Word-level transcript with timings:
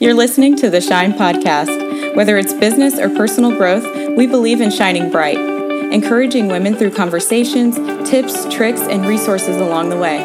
You're 0.00 0.14
listening 0.14 0.56
to 0.56 0.70
the 0.70 0.80
Shine 0.80 1.12
Podcast. 1.12 2.16
Whether 2.16 2.38
it's 2.38 2.54
business 2.54 2.98
or 2.98 3.10
personal 3.10 3.54
growth, 3.54 3.84
we 4.16 4.26
believe 4.26 4.62
in 4.62 4.70
shining 4.70 5.10
bright, 5.10 5.36
encouraging 5.92 6.48
women 6.48 6.74
through 6.74 6.92
conversations, 6.92 7.76
tips, 8.08 8.50
tricks, 8.50 8.80
and 8.80 9.04
resources 9.04 9.58
along 9.58 9.90
the 9.90 9.98
way. 9.98 10.24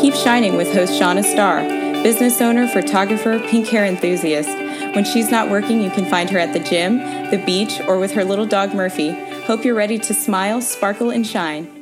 Keep 0.00 0.14
shining 0.14 0.56
with 0.56 0.72
host 0.72 0.96
Shanna 0.96 1.22
Star, 1.22 1.60
business 2.02 2.40
owner, 2.40 2.66
photographer, 2.66 3.38
pink 3.40 3.68
hair 3.68 3.84
enthusiast. 3.84 4.48
When 4.94 5.04
she's 5.04 5.30
not 5.30 5.50
working, 5.50 5.82
you 5.82 5.90
can 5.90 6.06
find 6.06 6.30
her 6.30 6.38
at 6.38 6.54
the 6.54 6.60
gym, 6.60 6.96
the 7.30 7.42
beach, 7.44 7.78
or 7.86 7.98
with 7.98 8.12
her 8.12 8.24
little 8.24 8.46
dog 8.46 8.72
Murphy. 8.72 9.10
Hope 9.42 9.66
you're 9.66 9.74
ready 9.74 9.98
to 9.98 10.14
smile, 10.14 10.62
sparkle, 10.62 11.10
and 11.10 11.26
shine. 11.26 11.79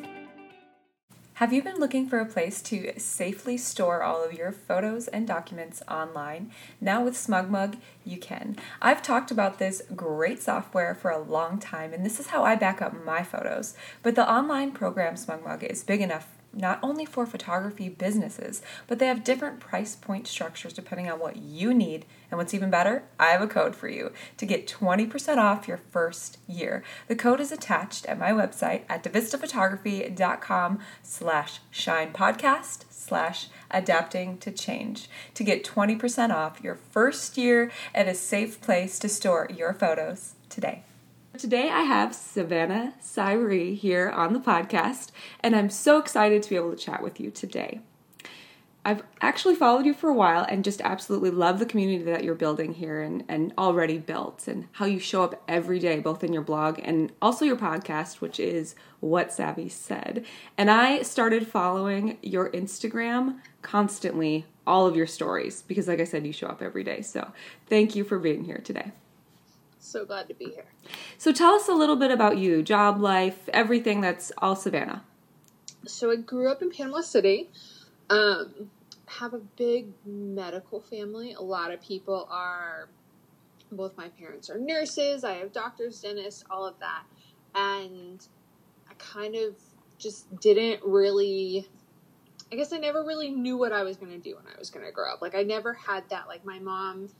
Have 1.38 1.52
you 1.52 1.62
been 1.62 1.78
looking 1.78 2.08
for 2.08 2.18
a 2.18 2.26
place 2.26 2.60
to 2.62 2.98
safely 2.98 3.56
store 3.56 4.02
all 4.02 4.24
of 4.24 4.32
your 4.32 4.50
photos 4.50 5.06
and 5.06 5.24
documents 5.24 5.84
online? 5.88 6.50
Now 6.80 7.04
with 7.04 7.14
SmugMug, 7.14 7.76
you 8.04 8.18
can. 8.18 8.56
I've 8.82 9.04
talked 9.04 9.30
about 9.30 9.60
this 9.60 9.80
great 9.94 10.42
software 10.42 10.96
for 10.96 11.12
a 11.12 11.22
long 11.22 11.60
time, 11.60 11.94
and 11.94 12.04
this 12.04 12.18
is 12.18 12.26
how 12.26 12.42
I 12.42 12.56
back 12.56 12.82
up 12.82 13.04
my 13.04 13.22
photos. 13.22 13.76
But 14.02 14.16
the 14.16 14.28
online 14.28 14.72
program 14.72 15.14
SmugMug 15.14 15.62
is 15.62 15.84
big 15.84 16.00
enough 16.00 16.26
not 16.52 16.78
only 16.82 17.04
for 17.04 17.26
photography 17.26 17.88
businesses, 17.88 18.62
but 18.86 18.98
they 18.98 19.06
have 19.06 19.24
different 19.24 19.60
price 19.60 19.94
point 19.94 20.26
structures 20.26 20.72
depending 20.72 21.10
on 21.10 21.18
what 21.18 21.36
you 21.36 21.74
need. 21.74 22.04
And 22.30 22.38
what's 22.38 22.54
even 22.54 22.70
better, 22.70 23.04
I 23.18 23.26
have 23.26 23.42
a 23.42 23.46
code 23.46 23.74
for 23.74 23.88
you 23.88 24.12
to 24.36 24.46
get 24.46 24.66
20% 24.66 25.38
off 25.38 25.68
your 25.68 25.80
first 25.90 26.38
year. 26.46 26.82
The 27.06 27.16
code 27.16 27.40
is 27.40 27.52
attached 27.52 28.06
at 28.06 28.18
my 28.18 28.30
website 28.30 28.82
at 28.88 29.02
devistaphotography.com 29.02 30.78
slash 31.02 31.60
shine 31.70 32.12
podcast 32.12 32.84
slash 32.90 33.48
adapting 33.70 34.38
to 34.38 34.50
change 34.50 35.08
to 35.34 35.44
get 35.44 35.64
20% 35.64 36.30
off 36.30 36.60
your 36.62 36.74
first 36.74 37.38
year 37.38 37.70
at 37.94 38.08
a 38.08 38.14
safe 38.14 38.60
place 38.60 38.98
to 38.98 39.08
store 39.08 39.48
your 39.54 39.72
photos 39.72 40.34
today. 40.48 40.84
Today 41.38 41.70
I 41.70 41.82
have 41.82 42.16
Savannah 42.16 42.94
Cyree 42.98 43.76
here 43.76 44.10
on 44.10 44.32
the 44.32 44.40
podcast, 44.40 45.12
and 45.38 45.54
I'm 45.54 45.70
so 45.70 45.98
excited 45.98 46.42
to 46.42 46.50
be 46.50 46.56
able 46.56 46.72
to 46.72 46.76
chat 46.76 47.00
with 47.00 47.20
you 47.20 47.30
today. 47.30 47.80
I've 48.84 49.04
actually 49.20 49.54
followed 49.54 49.86
you 49.86 49.94
for 49.94 50.10
a 50.10 50.14
while 50.14 50.44
and 50.48 50.64
just 50.64 50.80
absolutely 50.80 51.30
love 51.30 51.60
the 51.60 51.66
community 51.66 52.02
that 52.02 52.24
you're 52.24 52.34
building 52.34 52.74
here 52.74 53.00
and, 53.00 53.22
and 53.28 53.52
already 53.56 53.98
built, 53.98 54.48
and 54.48 54.66
how 54.72 54.86
you 54.86 54.98
show 54.98 55.22
up 55.22 55.40
every 55.46 55.78
day, 55.78 56.00
both 56.00 56.24
in 56.24 56.32
your 56.32 56.42
blog 56.42 56.80
and 56.82 57.12
also 57.22 57.44
your 57.44 57.56
podcast, 57.56 58.14
which 58.14 58.40
is 58.40 58.74
What 58.98 59.32
Savvy 59.32 59.68
Said. 59.68 60.26
And 60.56 60.68
I 60.68 61.02
started 61.02 61.46
following 61.46 62.18
your 62.20 62.50
Instagram 62.50 63.38
constantly, 63.62 64.44
all 64.66 64.88
of 64.88 64.96
your 64.96 65.06
stories, 65.06 65.62
because, 65.62 65.86
like 65.86 66.00
I 66.00 66.04
said, 66.04 66.26
you 66.26 66.32
show 66.32 66.48
up 66.48 66.62
every 66.62 66.82
day. 66.82 67.00
So 67.02 67.30
thank 67.68 67.94
you 67.94 68.02
for 68.02 68.18
being 68.18 68.42
here 68.42 68.60
today. 68.64 68.90
So 69.78 70.04
glad 70.04 70.28
to 70.28 70.34
be 70.34 70.46
here. 70.46 70.66
So 71.16 71.32
tell 71.32 71.54
us 71.54 71.68
a 71.68 71.72
little 71.72 71.96
bit 71.96 72.10
about 72.10 72.38
you, 72.38 72.62
job, 72.62 73.00
life, 73.00 73.48
everything 73.52 74.00
that's 74.00 74.32
all 74.38 74.56
Savannah. 74.56 75.04
So 75.86 76.10
I 76.10 76.16
grew 76.16 76.50
up 76.50 76.62
in 76.62 76.70
Panama 76.70 77.00
City. 77.00 77.50
Um, 78.10 78.70
have 79.06 79.34
a 79.34 79.38
big 79.38 79.88
medical 80.04 80.80
family. 80.80 81.32
A 81.32 81.40
lot 81.40 81.72
of 81.72 81.80
people 81.80 82.28
are 82.30 82.88
both 83.70 83.96
my 83.96 84.08
parents 84.08 84.48
are 84.48 84.58
nurses, 84.58 85.24
I 85.24 85.34
have 85.34 85.52
doctors, 85.52 86.00
dentists, 86.00 86.44
all 86.50 86.66
of 86.66 86.78
that. 86.80 87.04
And 87.54 88.26
I 88.88 88.94
kind 88.98 89.34
of 89.34 89.56
just 89.98 90.34
didn't 90.40 90.82
really 90.84 91.68
I 92.50 92.56
guess 92.56 92.72
I 92.72 92.78
never 92.78 93.04
really 93.04 93.30
knew 93.30 93.58
what 93.58 93.72
I 93.72 93.82
was 93.82 93.98
going 93.98 94.12
to 94.12 94.18
do 94.18 94.36
when 94.36 94.46
I 94.46 94.58
was 94.58 94.70
going 94.70 94.86
to 94.86 94.92
grow 94.92 95.12
up. 95.12 95.20
Like 95.20 95.34
I 95.34 95.42
never 95.42 95.74
had 95.74 96.08
that 96.08 96.28
like 96.28 96.46
my 96.46 96.58
mom 96.58 97.10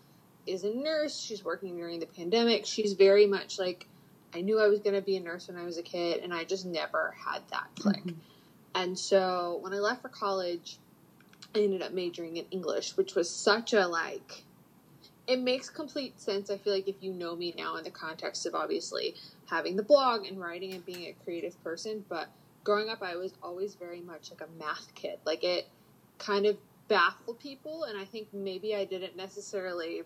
is 0.49 0.65
a 0.65 0.75
nurse. 0.75 1.21
She's 1.21 1.45
working 1.45 1.77
during 1.77 2.01
the 2.01 2.07
pandemic. 2.07 2.67
She's 2.67 2.95
very 2.95 3.27
much 3.27 3.59
like, 3.59 3.87
I 4.35 4.41
knew 4.41 4.61
I 4.61 4.69
was 4.69 4.81
going 4.81 4.95
to 4.95 5.03
be 5.03 5.17
a 5.17 5.21
nurse 5.21 5.49
when 5.49 5.57
I 5.57 5.65
was 5.65 5.79
a 5.79 5.83
kid, 5.83 6.23
and 6.23 6.35
I 6.35 6.45
just 6.45 6.67
never 6.67 7.15
had 7.25 7.43
that 7.51 7.69
click. 7.79 8.01
Mm-hmm. 8.01 8.19
And 8.75 8.99
so 8.99 9.59
when 9.63 9.73
I 9.73 9.79
left 9.79 10.03
for 10.03 10.09
college, 10.09 10.79
I 11.55 11.61
ended 11.61 11.83
up 11.83 11.93
majoring 11.93 12.37
in 12.37 12.45
English, 12.51 12.97
which 12.97 13.15
was 13.15 13.31
such 13.31 13.73
a 13.73 13.87
like, 13.87 14.45
it 15.27 15.41
makes 15.41 15.71
complete 15.71 16.21
sense. 16.21 16.51
I 16.51 16.59
feel 16.59 16.75
like 16.75 16.89
if 16.89 16.97
you 17.01 17.13
know 17.13 17.35
me 17.37 17.55
now 17.57 17.77
in 17.77 17.85
the 17.85 17.91
context 17.91 18.47
of 18.47 18.55
obviously 18.55 19.15
having 19.47 19.77
the 19.77 19.83
blog 19.83 20.27
and 20.27 20.41
writing 20.41 20.75
and 20.75 20.85
being 20.85 21.07
a 21.07 21.25
creative 21.25 21.63
person, 21.65 22.05
but 22.09 22.29
growing 22.65 22.91
up, 22.91 23.03
I 23.03 23.17
was 23.17 23.33
always 23.43 23.75
very 23.75 24.01
much 24.01 24.31
like 24.31 24.43
a 24.43 24.63
math 24.63 24.95
kid. 24.95 25.19
Like 25.25 25.43
it 25.43 25.69
kind 26.19 26.47
of 26.47 26.57
baffled 26.89 27.41
people, 27.41 27.85
and 27.85 27.99
I 27.99 28.05
think 28.05 28.29
maybe 28.33 28.75
I 28.75 28.85
didn't 28.85 29.17
necessarily 29.17 30.03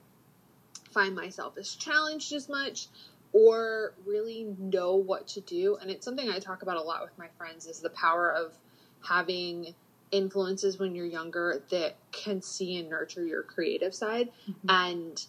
find 0.92 1.14
myself 1.14 1.56
as 1.58 1.74
challenged 1.74 2.32
as 2.32 2.48
much 2.48 2.88
or 3.32 3.94
really 4.06 4.54
know 4.58 4.96
what 4.96 5.26
to 5.26 5.40
do. 5.40 5.76
And 5.80 5.90
it's 5.90 6.04
something 6.04 6.28
I 6.28 6.38
talk 6.38 6.62
about 6.62 6.76
a 6.76 6.82
lot 6.82 7.02
with 7.02 7.16
my 7.18 7.28
friends 7.38 7.66
is 7.66 7.80
the 7.80 7.90
power 7.90 8.30
of 8.30 8.52
having 9.06 9.74
influences 10.10 10.78
when 10.78 10.94
you're 10.94 11.06
younger 11.06 11.62
that 11.70 11.96
can 12.12 12.42
see 12.42 12.76
and 12.76 12.90
nurture 12.90 13.24
your 13.24 13.42
creative 13.42 13.94
side. 13.94 14.28
Mm-hmm. 14.48 14.66
And 14.68 15.26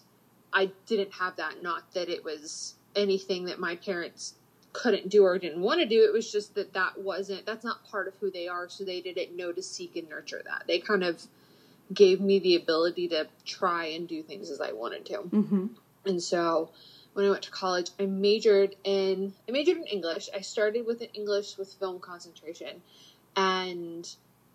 I 0.52 0.70
didn't 0.86 1.12
have 1.14 1.36
that. 1.36 1.62
Not 1.62 1.92
that 1.94 2.08
it 2.08 2.24
was 2.24 2.74
anything 2.94 3.46
that 3.46 3.58
my 3.58 3.76
parents 3.76 4.34
couldn't 4.74 5.08
do 5.08 5.24
or 5.24 5.38
didn't 5.38 5.62
want 5.62 5.80
to 5.80 5.86
do. 5.86 6.04
It 6.04 6.12
was 6.12 6.30
just 6.30 6.54
that 6.56 6.74
that 6.74 7.00
wasn't, 7.00 7.46
that's 7.46 7.64
not 7.64 7.88
part 7.88 8.06
of 8.06 8.14
who 8.20 8.30
they 8.30 8.48
are. 8.48 8.68
So 8.68 8.84
they 8.84 9.00
didn't 9.00 9.34
know 9.34 9.52
to 9.52 9.62
seek 9.62 9.96
and 9.96 10.08
nurture 10.08 10.42
that. 10.44 10.64
They 10.66 10.78
kind 10.80 11.02
of 11.02 11.22
gave 11.94 12.20
me 12.20 12.38
the 12.38 12.56
ability 12.56 13.08
to 13.08 13.26
try 13.44 13.86
and 13.86 14.08
do 14.08 14.22
things 14.22 14.50
as 14.50 14.60
I 14.60 14.72
wanted 14.72 15.06
to. 15.06 15.18
Mm-hmm. 15.18 15.66
And 16.06 16.22
so 16.22 16.70
when 17.14 17.26
I 17.26 17.30
went 17.30 17.42
to 17.44 17.50
college, 17.50 17.90
I 17.98 18.06
majored 18.06 18.76
in 18.84 19.32
I 19.48 19.52
majored 19.52 19.78
in 19.78 19.84
English. 19.84 20.28
I 20.34 20.40
started 20.40 20.86
with 20.86 21.00
an 21.00 21.08
English 21.14 21.56
with 21.56 21.72
film 21.74 22.00
concentration, 22.00 22.82
and 23.36 24.08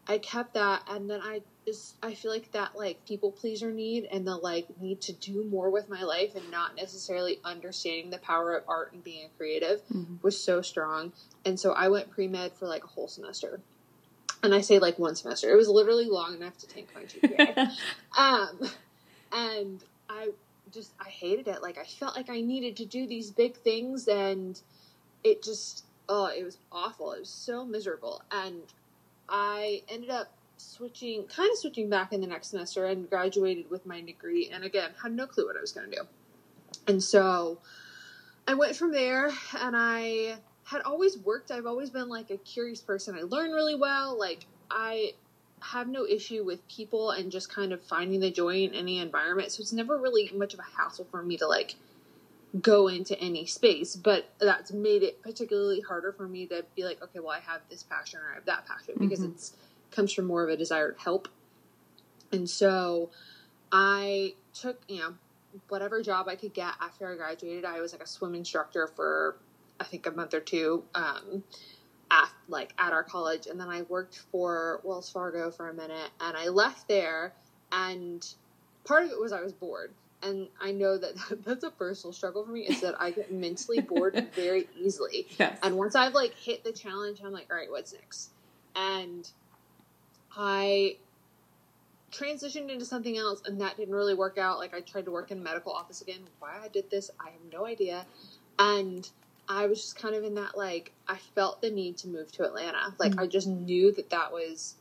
I 0.07 0.17
kept 0.17 0.55
that. 0.55 0.83
And 0.89 1.09
then 1.09 1.22
I 1.23 1.41
just 1.66 1.95
I 2.03 2.13
feel 2.13 2.31
like 2.31 2.51
that 2.51 2.75
like 2.75 3.05
people 3.05 3.31
pleaser 3.31 3.71
need 3.71 4.07
and 4.11 4.27
the 4.27 4.35
like 4.35 4.67
need 4.79 5.01
to 5.01 5.13
do 5.13 5.44
more 5.45 5.69
with 5.69 5.89
my 5.89 6.03
life 6.03 6.35
and 6.35 6.51
not 6.51 6.75
necessarily 6.75 7.39
understanding 7.45 8.09
the 8.09 8.17
power 8.19 8.56
of 8.56 8.63
art 8.67 8.91
and 8.94 9.03
being 9.03 9.25
a 9.25 9.38
creative 9.38 9.81
mm-hmm. 9.88 10.16
was 10.21 10.39
so 10.39 10.61
strong. 10.61 11.13
And 11.45 11.59
so 11.59 11.71
I 11.71 11.88
went 11.88 12.11
pre 12.11 12.27
med 12.27 12.53
for 12.53 12.67
like 12.67 12.83
a 12.83 12.88
whole 12.88 13.07
semester 13.07 13.61
and 14.44 14.53
I 14.53 14.61
say 14.61 14.79
like 14.79 14.97
one 14.97 15.16
semester. 15.16 15.50
It 15.51 15.55
was 15.55 15.67
literally 15.67 16.05
long 16.05 16.35
enough 16.35 16.57
to 16.59 16.67
tank 16.67 16.89
my 16.95 17.03
GPA. 17.03 17.72
um, 18.17 18.69
and 19.31 19.83
I 20.09 20.29
just 20.72 20.94
I 21.00 21.09
hated 21.09 21.47
it. 21.47 21.61
Like 21.61 21.77
I 21.77 21.83
felt 21.83 22.16
like 22.16 22.29
I 22.29 22.41
needed 22.41 22.77
to 22.77 22.85
do 22.85 23.07
these 23.07 23.31
big 23.31 23.57
things, 23.57 24.07
and 24.07 24.59
it 25.23 25.44
just 25.44 25.85
oh, 26.07 26.27
it 26.27 26.44
was 26.44 26.57
awful. 26.72 27.11
It 27.11 27.19
was 27.19 27.29
so 27.29 27.66
miserable, 27.66 28.22
and 28.31 28.61
I 29.27 29.83
ended 29.89 30.09
up 30.09 30.33
switching, 30.57 31.23
kind 31.23 31.50
of 31.51 31.57
switching 31.57 31.89
back 31.89 32.13
in 32.13 32.21
the 32.21 32.27
next 32.27 32.50
semester, 32.50 32.85
and 32.85 33.09
graduated 33.09 33.69
with 33.69 33.85
my 33.85 34.01
degree. 34.01 34.50
And 34.53 34.63
again, 34.63 34.91
had 35.01 35.13
no 35.13 35.27
clue 35.27 35.45
what 35.45 35.57
I 35.57 35.61
was 35.61 35.71
going 35.71 35.89
to 35.89 35.95
do, 35.95 36.03
and 36.88 37.03
so 37.03 37.59
I 38.47 38.53
went 38.53 38.75
from 38.75 38.91
there, 38.91 39.27
and 39.59 39.75
I 39.75 40.38
had 40.69 40.81
always 40.81 41.18
worked. 41.18 41.50
I've 41.50 41.66
always 41.66 41.90
been 41.90 42.09
like 42.09 42.30
a 42.30 42.38
curious 42.38 42.80
person. 42.80 43.16
I 43.16 43.24
learn 43.24 43.52
really 43.52 43.74
well. 43.74 44.18
Like 44.19 44.46
I 44.69 45.13
have 45.62 45.88
no 45.88 46.06
issue 46.06 46.44
with 46.46 46.66
people 46.68 47.09
and 47.09 47.31
just 47.31 47.50
kind 47.50 47.74
of 47.74 47.81
finding 47.81 48.19
the 48.19 48.30
joy 48.30 48.57
in 48.57 48.75
any 48.75 49.00
environment. 49.00 49.52
So 49.52 49.62
it's 49.62 49.74
never 49.74 49.97
really 49.97 50.31
much 50.35 50.53
of 50.53 50.59
a 50.59 50.78
hassle 50.78 51.07
for 51.09 51.24
me 51.24 51.38
to 51.38 51.47
like 51.47 51.75
go 52.62 52.88
into 52.88 53.19
any 53.19 53.47
space. 53.47 53.96
But 53.96 54.30
that's 54.40 54.72
made 54.72 55.02
it 55.02 55.24
particularly 55.24 55.81
harder 55.81 56.13
for 56.13 56.28
me 56.28 56.46
to 56.46 56.63
be 56.75 56.84
like, 56.84 57.01
okay, 57.01 57.19
well, 57.19 57.31
I 57.31 57.40
have 57.40 57.62
this 57.72 57.81
passion 57.81 58.19
or 58.19 58.31
I 58.31 58.36
have 58.36 58.46
that 58.46 58.68
passion 58.68 58.94
because 59.00 59.22
mm-hmm. 59.22 59.31
it's 59.31 59.53
comes 59.90 60.13
from 60.13 60.25
more 60.25 60.44
of 60.44 60.50
a 60.50 60.57
desire 60.57 60.91
to 60.91 61.00
help. 61.01 61.28
And 62.31 62.47
so 62.47 63.09
I 63.72 64.36
took, 64.53 64.81
you 64.88 65.00
know, 65.00 65.16
whatever 65.68 66.03
job 66.03 66.27
I 66.27 66.36
could 66.36 66.54
get 66.54 66.74
after 66.80 67.12
I 67.12 67.16
graduated. 67.16 67.66
I 67.66 67.81
was 67.81 67.92
like 67.92 68.04
a 68.04 68.07
swim 68.07 68.36
instructor 68.36 68.86
for 68.86 69.36
I 69.80 69.84
think 69.84 70.06
a 70.06 70.12
month 70.12 70.34
or 70.34 70.40
two 70.40 70.84
um, 70.96 71.44
at 72.12 72.30
like 72.48 72.74
at 72.78 72.94
our 72.94 73.04
college, 73.04 73.48
and 73.48 73.60
then 73.60 73.70
I 73.70 73.84
worked 73.84 74.18
for 74.31 74.81
Wells 74.84 75.10
Fargo 75.10 75.52
for 75.52 75.70
a 75.70 75.74
minute, 75.74 76.10
and 76.20 76.36
I 76.36 76.48
left 76.50 76.88
there, 76.88 77.34
and 77.72 78.26
part 78.86 79.04
of 79.04 79.12
it 79.12 79.20
was 79.20 79.31
I 79.31 79.42
was 79.42 79.54
bored, 79.54 79.92
and 80.22 80.48
I 80.62 80.72
know 80.72 80.98
that 80.98 81.14
that's 81.46 81.64
a 81.64 81.72
personal 81.72 82.14
struggle 82.14 82.46
for 82.46 82.52
me 82.52 82.62
is 82.62 82.81
that 82.81 83.00
I 83.00 83.12
get 83.12 83.31
mentally 83.31 83.81
bored 83.81 84.28
very 84.36 84.68
easily, 84.78 85.28
yes. 85.38 85.58
and 85.64 85.78
once 85.78 85.96
I've 85.96 86.14
like 86.14 86.34
hit 86.36 86.64
the 86.64 86.72
challenge, 86.72 87.22
I'm 87.24 87.31
like, 87.31 87.48
all 87.50 87.58
right, 87.58 87.70
what's 87.70 87.94
next, 87.94 88.31
and 88.76 89.30
I 90.36 90.98
transitioned 92.12 92.72
into 92.72 92.86
something 92.86 93.18
else 93.18 93.42
and 93.46 93.62
that 93.62 93.78
didn't 93.78 93.94
really 93.94 94.16
work 94.16 94.38
out. 94.38 94.58
Like 94.58 94.74
i 94.74 94.81
tried 94.81 95.06
to 95.06 95.12
work 95.12 95.31
in 95.31 95.40
a 95.40 95.42
medical 95.42 95.72
office 95.72 96.02
again. 96.02 96.22
Why 96.40 96.58
i 96.64 96.68
did 96.68 96.90
this 96.90 97.12
i 97.20 97.30
have 97.30 97.54
no 97.54 97.66
idea. 97.66 98.06
And 98.58 99.08
I 99.50 99.66
was 99.66 99.81
just 99.81 99.96
kind 99.98 100.16
of 100.16 100.24
in 100.24 100.36
that 100.36 100.56
like 100.56 100.94
I 101.07 101.18
felt 101.18 101.62
the 101.62 101.72
need 101.72 101.98
to 101.98 102.07
move 102.07 102.31
to 102.34 102.44
Atlanta. 102.46 102.94
Like 103.00 103.12
mm-hmm. 103.13 103.22
I 103.22 103.28
just 103.28 103.48
knew 103.48 103.92
that 103.94 104.12
that 104.12 104.31
was 104.31 104.75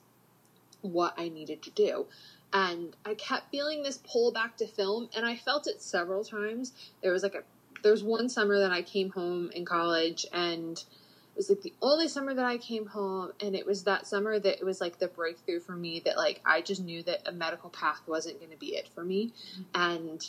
what 0.82 1.14
I 1.18 1.28
needed 1.30 1.62
to 1.62 1.70
do. 1.70 2.06
and 2.52 2.96
I 3.04 3.14
kept 3.14 3.50
feeling 3.50 3.82
this 3.82 3.98
pull 3.98 4.32
back 4.32 4.56
to 4.58 4.66
film, 4.66 5.08
and 5.16 5.26
I 5.26 5.36
felt 5.36 5.66
it 5.66 5.82
several 5.82 6.24
times. 6.24 6.72
There 7.02 7.12
was 7.12 7.22
like 7.22 7.34
a 7.34 7.42
there 7.82 7.92
was 7.92 8.02
one 8.02 8.28
summer 8.28 8.58
that 8.58 8.72
I 8.72 8.82
came 8.82 9.10
home 9.10 9.50
in 9.54 9.64
college, 9.64 10.26
and 10.32 10.78
it 10.78 11.36
was 11.36 11.48
like 11.48 11.62
the 11.62 11.74
only 11.82 12.08
summer 12.08 12.34
that 12.34 12.44
I 12.44 12.58
came 12.58 12.86
home, 12.86 13.32
and 13.40 13.54
it 13.54 13.66
was 13.66 13.84
that 13.84 14.06
summer 14.06 14.38
that 14.38 14.58
it 14.58 14.64
was 14.64 14.80
like 14.80 14.98
the 14.98 15.08
breakthrough 15.08 15.60
for 15.60 15.76
me 15.76 16.00
that 16.04 16.16
like 16.16 16.40
I 16.44 16.60
just 16.60 16.82
knew 16.82 17.02
that 17.04 17.26
a 17.26 17.32
medical 17.32 17.70
path 17.70 18.00
wasn't 18.06 18.38
going 18.38 18.50
to 18.50 18.56
be 18.56 18.76
it 18.76 18.88
for 18.94 19.04
me, 19.04 19.32
and 19.74 20.28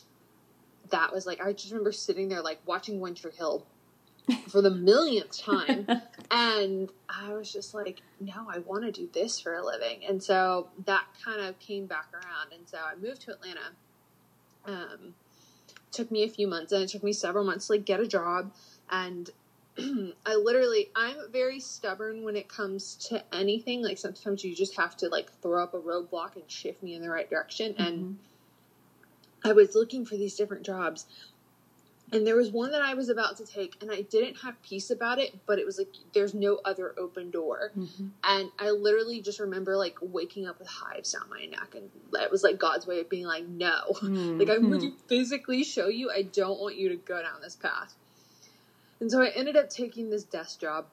that 0.92 1.14
was 1.14 1.26
like 1.26 1.42
I 1.42 1.54
just 1.54 1.72
remember 1.72 1.92
sitting 1.92 2.30
there 2.30 2.42
like 2.42 2.60
watching 2.66 3.00
One 3.00 3.16
Tree 3.16 3.32
Hill 3.32 3.66
for 4.48 4.62
the 4.62 4.70
millionth 4.70 5.38
time. 5.38 5.88
and 6.32 6.90
I 7.10 7.34
was 7.34 7.52
just 7.52 7.74
like, 7.74 8.02
no, 8.20 8.48
I 8.50 8.60
want 8.60 8.84
to 8.84 8.92
do 8.92 9.10
this 9.14 9.40
for 9.40 9.56
a 9.56 9.66
living. 9.66 10.06
And 10.08 10.22
so 10.22 10.70
that 10.86 11.06
kind 11.24 11.42
of 11.42 11.60
came 11.60 11.86
back 11.86 12.08
around. 12.14 12.54
And 12.54 12.68
so 12.68 12.78
I 12.78 12.96
moved 12.96 13.22
to 13.22 13.32
Atlanta. 13.32 13.72
Um, 14.66 15.16
took 15.92 16.12
me 16.12 16.24
a 16.24 16.30
few 16.30 16.48
months 16.48 16.72
and 16.72 16.84
it 16.84 16.90
took 16.90 17.04
me 17.04 17.14
several 17.14 17.44
months 17.44 17.68
to 17.68 17.74
like 17.74 17.86
get 17.86 18.00
a 18.00 18.08
job. 18.08 18.54
And 18.92 19.30
I 20.26 20.36
literally, 20.36 20.90
I'm 20.96 21.16
very 21.32 21.60
stubborn 21.60 22.24
when 22.24 22.36
it 22.36 22.48
comes 22.48 22.96
to 23.10 23.24
anything. 23.34 23.84
Like 23.84 23.98
sometimes 23.98 24.44
you 24.44 24.56
just 24.56 24.78
have 24.78 24.96
to 24.98 25.08
like 25.08 25.32
throw 25.42 25.64
up 25.64 25.74
a 25.74 25.80
roadblock 25.80 26.36
and 26.36 26.50
shift 26.50 26.84
me 26.84 26.96
in 26.96 27.02
the 27.02 27.10
right 27.10 27.30
direction. 27.30 27.74
Mm-hmm. 27.74 27.84
And 27.84 28.20
I 29.44 29.54
was 29.54 29.74
looking 29.76 30.06
for 30.06 30.16
these 30.16 30.36
different 30.36 30.66
jobs 30.66 31.06
and 32.12 32.26
there 32.26 32.36
was 32.36 32.52
one 32.52 32.72
that 32.72 32.82
I 32.82 32.96
was 32.96 33.10
about 33.10 33.38
to 33.38 33.46
take, 33.46 33.78
and 33.82 33.92
I 33.92 34.02
didn't 34.02 34.38
have 34.38 34.62
peace 34.64 34.90
about 34.90 35.20
it, 35.20 35.36
but 35.46 35.60
it 35.60 35.66
was 35.66 35.78
like 35.78 35.90
there's 36.14 36.34
no 36.34 36.60
other 36.66 36.96
open 36.98 37.30
door. 37.30 37.72
Mm-hmm. 37.78 38.08
And 38.24 38.52
I 38.58 38.72
literally 38.72 39.22
just 39.22 39.40
remember 39.40 39.78
like 39.78 39.98
waking 40.02 40.48
up 40.48 40.58
with 40.60 40.68
hives 40.68 41.12
down 41.12 41.30
my 41.30 41.46
neck, 41.46 41.76
and 41.76 41.90
it 42.14 42.32
was 42.32 42.44
like 42.44 42.58
God's 42.58 42.88
way 42.88 43.00
of 43.00 43.10
being 43.10 43.26
like, 43.26 43.48
no, 43.48 43.82
mm-hmm. 43.92 44.40
like 44.40 44.50
I'm 44.50 44.70
going 44.70 44.82
to 44.82 44.94
physically 45.08 45.64
show 45.64 45.88
you 45.88 46.10
I 46.10 46.24
don't 46.24 46.60
want 46.60 46.78
you 46.78 46.90
to 46.90 46.96
go 46.96 47.22
down 47.22 47.42
this 47.42 47.56
path. 47.56 47.94
And 49.00 49.12
so 49.12 49.22
I 49.22 49.30
ended 49.30 49.56
up 49.56 49.70
taking 49.70 50.10
this 50.10 50.24
desk 50.24 50.60
job, 50.60 50.88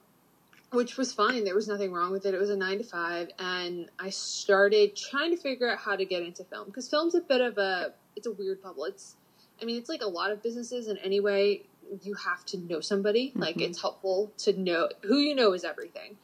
which 0.70 0.96
was 0.96 1.12
fine. 1.12 1.44
There 1.44 1.54
was 1.54 1.66
nothing 1.66 1.92
wrong 1.92 2.12
with 2.12 2.26
it. 2.26 2.34
It 2.34 2.40
was 2.40 2.50
a 2.50 2.56
nine 2.56 2.78
to 2.78 2.84
five, 2.84 3.30
and 3.38 3.88
I 3.98 4.10
started 4.10 4.96
trying 4.96 5.34
to 5.34 5.40
figure 5.40 5.70
out 5.70 5.78
how 5.78 5.96
to 5.96 6.04
get 6.04 6.22
into 6.22 6.44
film 6.44 6.66
because 6.66 6.88
film's 6.88 7.14
a 7.14 7.20
bit 7.20 7.40
of 7.40 7.56
a 7.56 7.94
it's 8.16 8.26
a 8.26 8.32
weird 8.32 8.62
bubble. 8.62 8.84
It's 8.84 9.16
I 9.60 9.64
mean, 9.64 9.78
it's 9.78 9.88
like 9.88 10.02
a 10.02 10.08
lot 10.08 10.30
of 10.30 10.42
businesses 10.42 10.88
in 10.88 10.98
any 10.98 11.20
way, 11.20 11.62
you 12.02 12.14
have 12.14 12.44
to 12.46 12.58
know 12.58 12.80
somebody. 12.80 13.30
Mm-hmm. 13.30 13.40
Like, 13.40 13.60
it's 13.60 13.80
helpful 13.80 14.32
to 14.38 14.52
know 14.58 14.88
who 15.02 15.18
you 15.18 15.34
know 15.34 15.52
is 15.52 15.64
everything. 15.64 16.16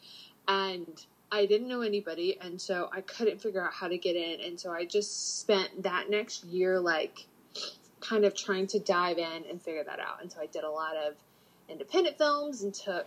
And 0.48 1.04
I 1.30 1.46
didn't 1.46 1.68
know 1.68 1.80
anybody, 1.80 2.38
and 2.40 2.60
so 2.60 2.90
I 2.92 3.00
couldn't 3.00 3.40
figure 3.40 3.64
out 3.64 3.72
how 3.72 3.88
to 3.88 3.96
get 3.96 4.16
in. 4.16 4.40
And 4.40 4.60
so 4.60 4.70
I 4.70 4.84
just 4.84 5.40
spent 5.40 5.82
that 5.82 6.10
next 6.10 6.44
year, 6.44 6.78
like, 6.78 7.26
kind 8.00 8.24
of 8.24 8.34
trying 8.34 8.66
to 8.68 8.78
dive 8.80 9.18
in 9.18 9.44
and 9.48 9.62
figure 9.62 9.84
that 9.84 10.00
out. 10.00 10.20
And 10.20 10.30
so 10.30 10.40
I 10.40 10.46
did 10.46 10.64
a 10.64 10.70
lot 10.70 10.96
of 10.96 11.14
independent 11.68 12.18
films 12.18 12.62
and 12.62 12.74
took 12.74 13.06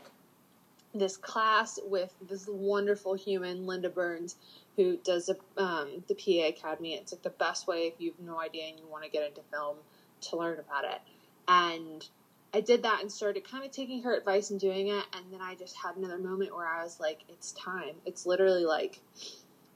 this 0.94 1.18
class 1.18 1.78
with 1.86 2.14
this 2.28 2.48
wonderful 2.50 3.14
human, 3.14 3.68
Linda 3.68 3.90
Burns, 3.90 4.38
who 4.78 4.98
does 4.98 5.30
a, 5.30 5.62
um, 5.62 6.04
the 6.08 6.16
PA 6.16 6.48
Academy. 6.48 6.94
It's 6.94 7.12
like 7.12 7.22
the 7.22 7.30
best 7.32 7.68
way 7.68 7.88
if 7.88 7.96
you 8.00 8.12
have 8.12 8.26
no 8.26 8.40
idea 8.40 8.68
and 8.68 8.80
you 8.80 8.88
want 8.88 9.04
to 9.04 9.10
get 9.10 9.28
into 9.28 9.42
film 9.52 9.76
to 10.22 10.38
learn 10.38 10.60
about 10.60 10.86
it. 10.86 11.02
And 11.48 12.06
I 12.54 12.62
did 12.62 12.84
that 12.84 13.02
and 13.02 13.12
started 13.12 13.50
kind 13.50 13.66
of 13.66 13.72
taking 13.72 14.04
her 14.04 14.16
advice 14.16 14.50
and 14.50 14.60
doing 14.60 14.88
it. 14.88 15.04
And 15.14 15.26
then 15.32 15.42
I 15.42 15.56
just 15.56 15.76
had 15.76 15.98
another 15.98 16.18
moment 16.18 16.56
where 16.56 16.68
I 16.68 16.84
was 16.84 17.00
like, 17.00 17.20
it's 17.30 17.52
time. 17.52 17.96
It's 18.06 18.26
literally 18.26 18.66
like 18.66 19.02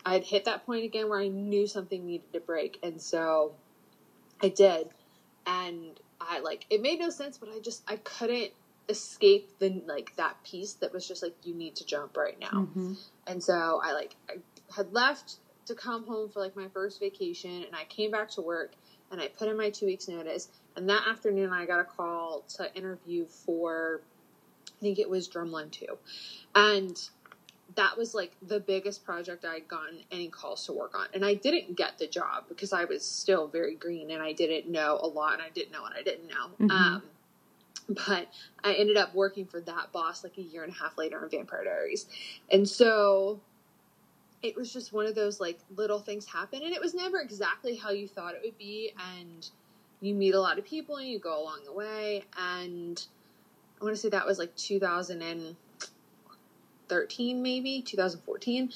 I'd 0.06 0.24
hit 0.24 0.46
that 0.46 0.66
point 0.66 0.86
again 0.86 1.10
where 1.10 1.20
I 1.20 1.28
knew 1.28 1.68
something 1.68 2.06
needed 2.06 2.32
to 2.34 2.40
break. 2.40 2.80
And 2.82 3.02
so 3.02 3.54
I 4.42 4.50
did. 4.50 4.88
And 5.46 6.00
I 6.22 6.40
like, 6.40 6.66
it 6.70 6.82
made 6.82 7.00
no 7.00 7.10
sense, 7.10 7.38
but 7.38 7.50
I 7.50 7.60
just, 7.60 7.84
I 7.88 7.98
couldn't 7.98 8.52
escape 8.88 9.60
the 9.60 9.84
like 9.86 10.16
that 10.16 10.44
piece 10.44 10.74
that 10.74 10.94
was 10.94 11.08
just 11.08 11.22
like, 11.22 11.36
you 11.44 11.54
need 11.54 11.76
to 11.78 11.86
jump 11.86 12.18
right 12.18 12.40
now. 12.40 12.48
Mm-hmm. 12.50 12.94
And 13.28 13.44
so 13.44 13.82
I 13.84 13.94
like, 13.94 14.16
I 14.30 14.36
had 14.76 14.94
left 14.94 15.36
to 15.66 15.76
come 15.76 16.08
home 16.08 16.30
for 16.30 16.40
like 16.40 16.56
my 16.56 16.68
first 16.70 17.00
vacation 17.00 17.64
and 17.64 17.76
I 17.76 17.84
came 17.84 18.10
back 18.10 18.32
to 18.32 18.42
work 18.42 18.74
and 19.12 19.22
I 19.22 19.28
put 19.28 19.48
in 19.48 19.58
my 19.58 19.70
two 19.70 19.86
weeks 19.86 20.08
notice. 20.08 20.50
And 20.76 20.90
that 20.90 21.04
afternoon, 21.08 21.52
I 21.52 21.66
got 21.66 21.80
a 21.80 21.84
call 21.84 22.44
to 22.56 22.74
interview 22.76 23.26
for, 23.26 24.02
I 24.68 24.82
think 24.82 25.00
it 25.00 25.10
was 25.10 25.28
Drumline 25.28 25.72
2. 25.72 25.86
And 26.56 26.98
that 27.76 27.98
was 27.98 28.14
like 28.14 28.32
the 28.42 28.60
biggest 28.60 29.06
project 29.06 29.46
I'd 29.46 29.68
gotten 29.68 30.00
any 30.12 30.28
calls 30.28 30.66
to 30.66 30.74
work 30.74 30.96
on. 30.98 31.08
And 31.14 31.24
I 31.26 31.34
didn't 31.36 31.76
get 31.76 31.98
the 31.98 32.08
job 32.08 32.46
because 32.48 32.74
I 32.74 32.86
was 32.86 33.06
still 33.06 33.48
very 33.48 33.76
green 33.76 34.12
and 34.12 34.22
I 34.22 34.34
didn't 34.34 34.72
know 34.72 35.00
a 35.02 35.08
lot 35.08 35.34
and 35.34 35.42
I 35.42 35.50
didn't 35.50 35.72
know 35.72 35.82
what 35.82 35.96
I 35.96 36.02
didn't 36.02 36.28
know. 36.28 36.48
Mm-hmm. 36.60 36.72
Um, 36.72 37.04
but 37.90 38.28
I 38.64 38.74
ended 38.74 38.98
up 38.98 39.16
working 39.16 39.46
for 39.46 39.62
that 39.62 39.92
boss 39.92 40.24
like 40.24 40.38
a 40.38 40.42
year 40.42 40.64
and 40.64 40.74
a 40.74 40.76
half 40.76 40.98
later 40.98 41.24
in 41.24 41.30
Vampire 41.30 41.64
Diaries. 41.64 42.06
And 42.52 42.68
so 42.68 43.40
it 44.42 44.56
was 44.56 44.72
just 44.72 44.94
one 44.94 45.06
of 45.06 45.16
those 45.16 45.40
like 45.40 45.60
little 45.76 46.00
things 46.00 46.26
happen 46.26 46.62
and 46.64 46.74
it 46.74 46.82
was 46.82 46.94
never 46.94 47.20
exactly 47.20 47.76
how 47.76 47.90
you 47.90 48.08
thought 48.08 48.34
it 48.34 48.42
would 48.44 48.58
be 48.58 48.94
and 49.18 49.50
you 50.02 50.14
meet 50.14 50.34
a 50.34 50.40
lot 50.40 50.58
of 50.58 50.66
people 50.66 50.98
and 50.98 51.08
you 51.08 51.20
go 51.20 51.42
along 51.42 51.60
the 51.66 51.74
way 51.74 52.24
and 52.38 53.06
i 53.80 53.84
want 53.84 53.96
to 53.96 54.02
say 54.02 54.10
that 54.10 54.26
was 54.26 54.40
like 54.40 54.56
2013 54.56 57.42
maybe 57.42 57.82
2014 57.82 58.72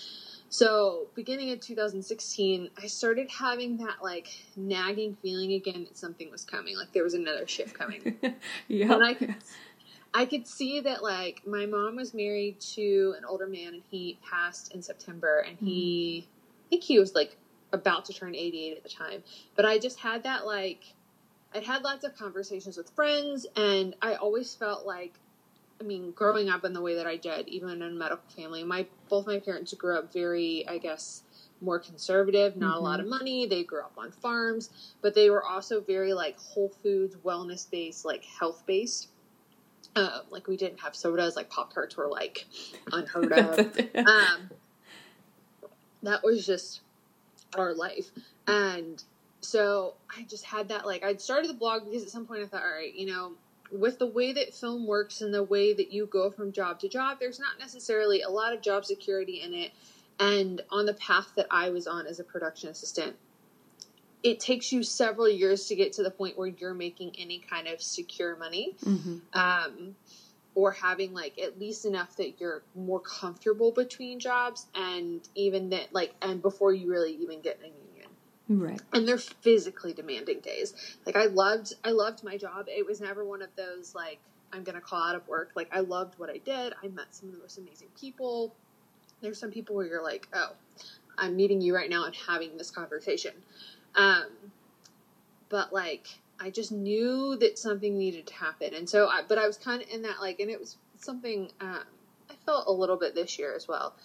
so 0.49 1.07
beginning 1.15 1.51
of 1.51 1.61
2016 1.61 2.69
i 2.81 2.85
started 2.85 3.31
having 3.31 3.77
that 3.77 4.03
like 4.03 4.27
nagging 4.57 5.15
feeling 5.21 5.53
again 5.53 5.85
that 5.85 5.97
something 5.97 6.29
was 6.29 6.43
coming 6.43 6.75
like 6.77 6.91
there 6.91 7.03
was 7.03 7.13
another 7.13 7.47
shift 7.47 7.73
coming. 7.73 8.17
Yeah 8.67 8.93
and 8.93 9.03
i 9.03 9.13
I 10.13 10.25
could 10.25 10.47
see 10.47 10.79
that 10.81 11.01
like 11.01 11.41
my 11.45 11.65
mom 11.65 11.95
was 11.95 12.13
married 12.13 12.59
to 12.75 13.15
an 13.17 13.25
older 13.25 13.47
man 13.47 13.73
and 13.73 13.83
he 13.89 14.19
passed 14.29 14.73
in 14.73 14.81
September 14.81 15.39
and 15.39 15.57
he. 15.57 16.27
I 16.67 16.69
think 16.69 16.83
he 16.83 16.99
was 16.99 17.13
like 17.13 17.37
about 17.71 18.05
to 18.05 18.13
turn 18.13 18.35
88 18.35 18.77
at 18.77 18.83
the 18.83 18.89
time. 18.89 19.23
But 19.55 19.65
I 19.65 19.79
just 19.79 19.99
had 19.99 20.23
that 20.23 20.45
like 20.45 20.93
I'd 21.53 21.63
had 21.63 21.83
lots 21.83 22.03
of 22.03 22.15
conversations 22.17 22.77
with 22.77 22.89
friends 22.91 23.45
and 23.55 23.95
I 24.01 24.15
always 24.15 24.55
felt 24.55 24.85
like 24.85 25.19
I 25.81 25.85
mean, 25.85 26.11
growing 26.11 26.49
up 26.49 26.63
in 26.63 26.73
the 26.73 26.81
way 26.81 26.95
that 26.95 27.07
I 27.07 27.17
did, 27.17 27.47
even 27.49 27.69
in 27.69 27.81
a 27.81 27.89
medical 27.89 28.23
family, 28.29 28.63
my 28.63 28.85
both 29.09 29.27
my 29.27 29.39
parents 29.39 29.73
grew 29.73 29.97
up 29.97 30.13
very, 30.13 30.65
I 30.67 30.77
guess, 30.77 31.23
more 31.59 31.79
conservative, 31.79 32.55
not 32.55 32.75
mm-hmm. 32.75 32.77
a 32.77 32.87
lot 32.87 32.99
of 32.99 33.05
mm-hmm. 33.05 33.17
money. 33.17 33.45
They 33.47 33.63
grew 33.63 33.81
up 33.81 33.93
on 33.97 34.11
farms, 34.11 34.69
but 35.01 35.15
they 35.15 35.29
were 35.29 35.43
also 35.43 35.81
very 35.81 36.13
like 36.13 36.39
whole 36.39 36.69
foods, 36.69 37.15
wellness 37.17 37.69
based, 37.69 38.05
like 38.05 38.23
health 38.23 38.63
based. 38.65 39.09
Um, 39.95 40.21
like 40.31 40.47
we 40.47 40.57
didn't 40.57 40.79
have 40.79 40.95
sodas, 40.95 41.35
like 41.35 41.49
Pop 41.49 41.73
Tarts 41.73 41.95
were 41.95 42.07
like 42.07 42.45
unheard 42.91 43.31
of. 43.33 43.59
um, 43.95 44.49
that 46.01 46.23
was 46.23 46.45
just 46.45 46.81
our 47.55 47.73
life. 47.73 48.09
And 48.47 49.03
so 49.41 49.95
I 50.15 50.23
just 50.23 50.45
had 50.45 50.69
that 50.69 50.85
like 50.85 51.03
I'd 51.03 51.21
started 51.21 51.49
the 51.49 51.55
blog 51.55 51.85
because 51.85 52.03
at 52.03 52.09
some 52.09 52.25
point 52.25 52.43
I 52.43 52.47
thought, 52.47 52.63
all 52.63 52.71
right, 52.71 52.93
you 52.93 53.05
know, 53.05 53.33
with 53.71 53.99
the 53.99 54.07
way 54.07 54.33
that 54.33 54.53
film 54.53 54.85
works 54.85 55.21
and 55.21 55.33
the 55.33 55.43
way 55.43 55.73
that 55.73 55.91
you 55.91 56.05
go 56.05 56.29
from 56.29 56.51
job 56.51 56.79
to 56.79 56.89
job, 56.89 57.17
there's 57.19 57.39
not 57.39 57.59
necessarily 57.59 58.21
a 58.21 58.29
lot 58.29 58.53
of 58.53 58.61
job 58.61 58.85
security 58.85 59.41
in 59.41 59.53
it. 59.53 59.71
And 60.19 60.61
on 60.69 60.85
the 60.85 60.93
path 60.93 61.31
that 61.35 61.47
I 61.49 61.69
was 61.69 61.87
on 61.87 62.05
as 62.05 62.19
a 62.19 62.23
production 62.23 62.69
assistant, 62.69 63.15
it 64.23 64.39
takes 64.39 64.71
you 64.71 64.83
several 64.83 65.29
years 65.29 65.67
to 65.67 65.75
get 65.75 65.91
to 65.93 66.03
the 66.03 66.09
point 66.09 66.37
where 66.37 66.47
you're 66.47 66.73
making 66.73 67.11
any 67.19 67.39
kind 67.39 67.67
of 67.67 67.81
secure 67.81 68.37
money 68.37 68.73
mm-hmm. 68.83 69.17
um, 69.33 69.95
or 70.55 70.71
having 70.71 71.13
like 71.13 71.37
at 71.37 71.59
least 71.59 71.85
enough 71.85 72.15
that 72.15 72.39
you're 72.39 72.63
more 72.73 73.01
comfortable 73.01 73.71
between 73.71 74.19
jobs 74.19 74.67
and 74.73 75.27
even 75.35 75.69
that 75.69 75.93
like 75.93 76.15
and 76.21 76.41
before 76.41 76.73
you 76.73 76.89
really 76.89 77.13
even 77.15 77.41
get 77.41 77.59
in 77.59 77.65
a 77.65 77.67
union. 77.67 78.09
Right. 78.49 78.81
And 78.93 79.07
they're 79.07 79.17
physically 79.17 79.93
demanding 79.93 80.39
days. 80.39 80.73
Like 81.05 81.17
i 81.17 81.25
loved 81.25 81.73
i 81.83 81.91
loved 81.91 82.23
my 82.23 82.37
job. 82.37 82.67
It 82.69 82.85
was 82.85 83.01
never 83.01 83.25
one 83.25 83.41
of 83.41 83.49
those 83.57 83.93
like 83.93 84.19
i'm 84.53 84.63
gonna 84.63 84.81
call 84.81 85.03
out 85.03 85.15
of 85.15 85.27
work. 85.27 85.51
Like 85.55 85.67
i 85.73 85.81
loved 85.81 86.17
what 86.17 86.29
i 86.29 86.37
did. 86.37 86.73
I 86.81 86.87
met 86.87 87.13
some 87.13 87.27
of 87.29 87.35
the 87.35 87.41
most 87.41 87.57
amazing 87.57 87.89
people. 87.99 88.55
There's 89.21 89.39
some 89.39 89.51
people 89.51 89.75
where 89.75 89.85
you're 89.85 90.03
like 90.03 90.29
oh 90.33 90.51
i'm 91.15 91.35
meeting 91.35 91.61
you 91.61 91.75
right 91.75 91.91
now 91.91 92.05
and 92.05 92.15
having 92.15 92.57
this 92.57 92.71
conversation 92.71 93.33
um, 93.95 94.25
but 95.49 95.73
like, 95.73 96.07
I 96.39 96.49
just 96.49 96.71
knew 96.71 97.35
that 97.37 97.57
something 97.57 97.97
needed 97.97 98.27
to 98.27 98.33
happen. 98.33 98.73
And 98.73 98.89
so, 98.89 99.07
I, 99.07 99.21
but 99.27 99.37
I 99.37 99.47
was 99.47 99.57
kind 99.57 99.81
of 99.81 99.89
in 99.89 100.01
that 100.01 100.19
like, 100.19 100.39
and 100.39 100.49
it 100.49 100.59
was 100.59 100.77
something, 100.97 101.51
um, 101.61 101.83
I 102.29 102.33
felt 102.45 102.67
a 102.67 102.71
little 102.71 102.97
bit 102.97 103.15
this 103.15 103.37
year 103.37 103.55
as 103.55 103.67
well, 103.67 103.95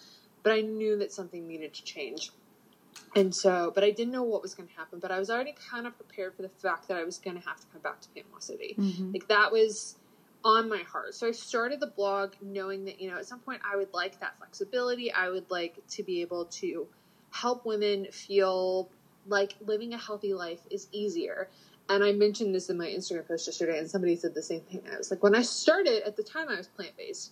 but 0.43 0.53
I 0.53 0.61
knew 0.61 0.97
that 0.99 1.11
something 1.11 1.47
needed 1.47 1.73
to 1.73 1.83
change. 1.83 2.31
And 3.15 3.33
so, 3.33 3.71
but 3.73 3.83
I 3.83 3.91
didn't 3.91 4.13
know 4.13 4.23
what 4.23 4.41
was 4.41 4.53
going 4.53 4.69
to 4.69 4.75
happen, 4.75 4.99
but 4.99 5.11
I 5.11 5.19
was 5.19 5.29
already 5.29 5.55
kind 5.71 5.87
of 5.87 5.95
prepared 5.95 6.35
for 6.35 6.43
the 6.43 6.49
fact 6.49 6.87
that 6.87 6.97
I 6.97 7.03
was 7.03 7.17
going 7.17 7.39
to 7.41 7.47
have 7.47 7.59
to 7.59 7.67
come 7.73 7.81
back 7.81 8.01
to 8.01 8.09
Panama 8.09 8.39
City. 8.39 8.75
Mm-hmm. 8.77 9.13
Like 9.13 9.27
that 9.27 9.51
was 9.51 9.97
on 10.43 10.69
my 10.69 10.83
heart. 10.83 11.15
So 11.15 11.27
I 11.27 11.31
started 11.31 11.79
the 11.79 11.87
blog 11.87 12.33
knowing 12.41 12.85
that, 12.85 13.01
you 13.01 13.09
know, 13.09 13.17
at 13.17 13.25
some 13.25 13.39
point 13.39 13.61
I 13.69 13.75
would 13.75 13.93
like 13.93 14.19
that 14.19 14.37
flexibility. 14.37 15.11
I 15.11 15.29
would 15.29 15.49
like 15.49 15.75
to 15.89 16.03
be 16.03 16.21
able 16.21 16.45
to 16.45 16.87
help 17.31 17.65
women 17.65 18.07
feel 18.11 18.89
like 19.29 19.55
living 19.65 19.93
a 19.93 19.97
healthy 19.97 20.33
life 20.33 20.61
is 20.69 20.87
easier. 20.91 21.49
And 21.87 22.03
I 22.03 22.11
mentioned 22.11 22.53
this 22.53 22.69
in 22.69 22.77
my 22.77 22.85
Instagram 22.85 23.27
post 23.27 23.47
yesterday, 23.47 23.79
and 23.79 23.89
somebody 23.89 24.15
said 24.15 24.35
the 24.35 24.43
same 24.43 24.61
thing. 24.61 24.81
I 24.93 24.97
was 24.97 25.09
like, 25.09 25.23
when 25.23 25.33
I 25.33 25.41
started, 25.41 26.03
at 26.05 26.15
the 26.15 26.23
time 26.23 26.47
I 26.49 26.55
was 26.55 26.67
plant 26.67 26.95
based, 26.97 27.31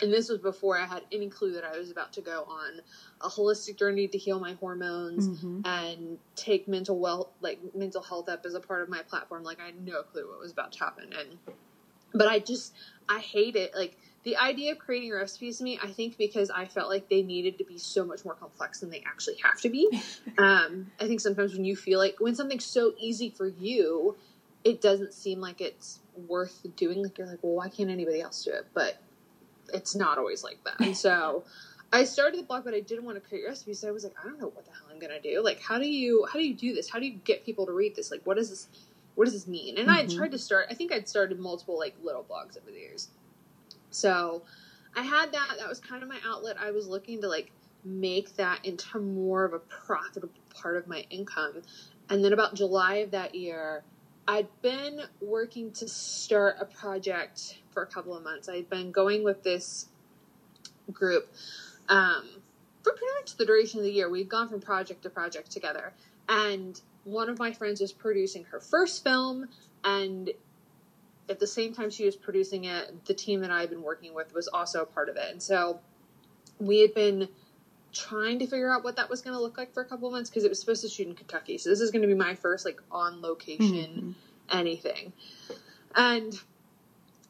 and 0.00 0.12
this 0.12 0.28
was 0.28 0.38
before 0.38 0.76
I 0.76 0.86
had 0.86 1.02
any 1.12 1.28
clue 1.28 1.52
that 1.52 1.64
I 1.64 1.78
was 1.78 1.90
about 1.90 2.12
to 2.14 2.20
go 2.20 2.44
on 2.48 2.80
a 3.20 3.28
holistic 3.28 3.78
journey 3.78 4.08
to 4.08 4.18
heal 4.18 4.40
my 4.40 4.54
hormones 4.54 5.28
mm-hmm. 5.28 5.60
and 5.64 6.18
take 6.34 6.66
mental 6.66 6.98
well 6.98 7.32
like 7.40 7.60
mental 7.74 8.02
health 8.02 8.28
up 8.28 8.44
as 8.44 8.54
a 8.54 8.60
part 8.60 8.82
of 8.82 8.88
my 8.88 9.02
platform. 9.02 9.44
Like 9.44 9.60
I 9.60 9.66
had 9.66 9.84
no 9.84 10.02
clue 10.02 10.28
what 10.28 10.40
was 10.40 10.50
about 10.50 10.72
to 10.72 10.80
happen, 10.80 11.12
and 11.16 11.38
but 12.12 12.26
I 12.26 12.40
just 12.40 12.74
I 13.08 13.20
hate 13.20 13.54
it. 13.54 13.72
Like 13.74 13.96
the 14.24 14.38
idea 14.38 14.72
of 14.72 14.78
creating 14.78 15.12
recipes 15.12 15.58
to 15.58 15.64
me, 15.64 15.78
I 15.82 15.88
think 15.88 16.16
because 16.16 16.50
I 16.50 16.64
felt 16.64 16.88
like 16.88 17.08
they 17.08 17.22
needed 17.22 17.58
to 17.58 17.64
be 17.64 17.78
so 17.78 18.04
much 18.04 18.24
more 18.24 18.34
complex 18.34 18.80
than 18.80 18.90
they 18.90 19.04
actually 19.06 19.36
have 19.42 19.60
to 19.60 19.68
be. 19.68 19.88
um, 20.38 20.90
I 20.98 21.06
think 21.06 21.20
sometimes 21.20 21.52
when 21.52 21.64
you 21.64 21.76
feel 21.76 21.98
like 21.98 22.16
when 22.18 22.34
something's 22.34 22.64
so 22.64 22.94
easy 22.98 23.30
for 23.30 23.46
you, 23.46 24.16
it 24.64 24.80
doesn't 24.80 25.12
seem 25.12 25.40
like 25.40 25.60
it's 25.60 26.00
worth 26.26 26.66
doing. 26.74 27.02
Like 27.02 27.18
you're 27.18 27.26
like, 27.26 27.40
well, 27.42 27.52
why 27.52 27.68
can't 27.68 27.90
anybody 27.90 28.22
else 28.22 28.44
do 28.44 28.52
it? 28.52 28.66
But 28.72 28.96
it's 29.72 29.94
not 29.94 30.16
always 30.16 30.42
like 30.42 30.58
that. 30.64 30.80
And 30.80 30.96
so 30.96 31.44
I 31.92 32.04
started 32.04 32.40
the 32.40 32.44
blog, 32.44 32.64
but 32.64 32.72
I 32.72 32.80
didn't 32.80 33.04
want 33.04 33.22
to 33.22 33.28
create 33.28 33.44
recipes. 33.46 33.80
So 33.80 33.88
I 33.88 33.90
was 33.90 34.04
like, 34.04 34.14
I 34.22 34.26
don't 34.26 34.40
know 34.40 34.48
what 34.48 34.64
the 34.64 34.72
hell 34.72 34.88
I'm 34.90 34.98
gonna 34.98 35.20
do. 35.20 35.42
Like, 35.44 35.60
how 35.60 35.78
do 35.78 35.86
you 35.86 36.26
how 36.32 36.38
do 36.38 36.46
you 36.46 36.54
do 36.54 36.74
this? 36.74 36.88
How 36.88 36.98
do 36.98 37.06
you 37.06 37.20
get 37.24 37.44
people 37.44 37.66
to 37.66 37.72
read 37.72 37.94
this? 37.94 38.10
Like, 38.10 38.22
what 38.24 38.38
does 38.38 38.48
this 38.48 38.68
what 39.16 39.26
does 39.26 39.34
this 39.34 39.46
mean? 39.46 39.78
And 39.78 39.88
mm-hmm. 39.88 40.10
I 40.10 40.16
tried 40.16 40.32
to 40.32 40.38
start. 40.38 40.66
I 40.70 40.74
think 40.74 40.92
I'd 40.92 41.08
started 41.08 41.38
multiple 41.38 41.78
like 41.78 41.94
little 42.02 42.24
blogs 42.24 42.56
over 42.56 42.70
the 42.70 42.78
years. 42.78 43.08
So 43.94 44.42
I 44.96 45.02
had 45.02 45.32
that. 45.32 45.56
That 45.58 45.68
was 45.68 45.80
kind 45.80 46.02
of 46.02 46.08
my 46.08 46.18
outlet. 46.26 46.56
I 46.60 46.70
was 46.70 46.88
looking 46.88 47.20
to 47.22 47.28
like 47.28 47.52
make 47.84 48.34
that 48.36 48.64
into 48.64 48.98
more 48.98 49.44
of 49.44 49.52
a 49.52 49.58
profitable 49.58 50.30
part 50.54 50.76
of 50.76 50.86
my 50.86 51.04
income. 51.10 51.62
And 52.08 52.24
then 52.24 52.32
about 52.32 52.54
July 52.54 52.96
of 52.96 53.10
that 53.12 53.34
year, 53.34 53.82
I'd 54.26 54.48
been 54.62 55.02
working 55.20 55.70
to 55.72 55.88
start 55.88 56.56
a 56.60 56.64
project 56.64 57.58
for 57.72 57.82
a 57.82 57.86
couple 57.86 58.16
of 58.16 58.22
months. 58.22 58.48
I'd 58.48 58.70
been 58.70 58.90
going 58.90 59.22
with 59.22 59.42
this 59.42 59.88
group 60.92 61.32
um, 61.88 62.24
for 62.82 62.92
pretty 62.92 63.14
much 63.20 63.36
the 63.36 63.44
duration 63.44 63.80
of 63.80 63.84
the 63.84 63.92
year. 63.92 64.08
We'd 64.08 64.28
gone 64.28 64.48
from 64.48 64.60
project 64.60 65.02
to 65.02 65.10
project 65.10 65.50
together. 65.50 65.92
And 66.28 66.80
one 67.04 67.28
of 67.28 67.38
my 67.38 67.52
friends 67.52 67.80
was 67.80 67.92
producing 67.92 68.44
her 68.44 68.60
first 68.60 69.04
film, 69.04 69.48
and 69.82 70.30
at 71.28 71.40
the 71.40 71.46
same 71.46 71.72
time 71.72 71.90
she 71.90 72.04
was 72.04 72.16
producing 72.16 72.64
it, 72.64 73.04
the 73.06 73.14
team 73.14 73.40
that 73.40 73.50
I 73.50 73.60
had 73.60 73.70
been 73.70 73.82
working 73.82 74.14
with 74.14 74.34
was 74.34 74.48
also 74.48 74.82
a 74.82 74.86
part 74.86 75.08
of 75.08 75.16
it. 75.16 75.30
And 75.30 75.42
so 75.42 75.80
we 76.58 76.80
had 76.80 76.94
been 76.94 77.28
trying 77.92 78.40
to 78.40 78.46
figure 78.46 78.70
out 78.70 78.84
what 78.84 78.96
that 78.96 79.08
was 79.08 79.22
going 79.22 79.34
to 79.34 79.40
look 79.40 79.56
like 79.56 79.72
for 79.72 79.82
a 79.82 79.86
couple 79.86 80.08
of 80.08 80.12
months 80.12 80.28
because 80.28 80.44
it 80.44 80.48
was 80.48 80.58
supposed 80.58 80.82
to 80.82 80.88
shoot 80.88 81.06
in 81.06 81.14
Kentucky. 81.14 81.58
So 81.58 81.70
this 81.70 81.80
is 81.80 81.90
going 81.90 82.02
to 82.02 82.08
be 82.08 82.14
my 82.14 82.34
first 82.34 82.64
like 82.64 82.80
on 82.90 83.22
location 83.22 84.16
mm-hmm. 84.50 84.56
anything. 84.58 85.12
And 85.94 86.38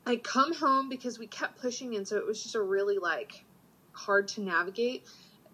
I 0.06 0.16
come 0.16 0.54
home 0.54 0.88
because 0.88 1.18
we 1.18 1.26
kept 1.26 1.60
pushing 1.60 1.94
and 1.96 2.08
so 2.08 2.16
it 2.16 2.26
was 2.26 2.42
just 2.42 2.54
a 2.54 2.62
really 2.62 2.98
like 2.98 3.44
hard 3.92 4.28
to 4.28 4.40
navigate 4.40 5.04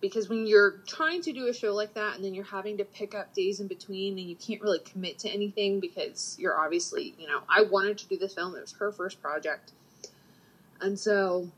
because 0.01 0.29
when 0.29 0.47
you're 0.47 0.79
trying 0.87 1.21
to 1.23 1.33
do 1.33 1.47
a 1.49 1.53
show 1.53 1.75
like 1.75 1.95
that 1.95 2.17
and 2.17 2.25
then 2.25 2.35
you're 2.35 2.45
having 2.45 2.79
to 2.79 2.85
pick 2.85 3.15
up 3.15 3.35
days 3.35 3.61
in 3.61 3.67
between 3.67 4.19
and 4.19 4.29
you 4.29 4.37
can't 4.37 4.63
really 4.63 4.79
commit 4.79 5.19
to 5.21 5.29
anything 5.29 5.79
because 5.79 6.37
you're 6.39 6.59
obviously, 6.59 7.15
you 7.19 7.27
know, 7.27 7.43
I 7.49 7.63
wanted 7.63 7.99
to 7.99 8.07
do 8.07 8.17
this 8.17 8.35
film. 8.35 8.57
It 8.57 8.63
was 8.63 8.73
her 8.73 8.93
first 8.93 9.21
project. 9.21 9.73
And 10.81 10.99
so 10.99 11.51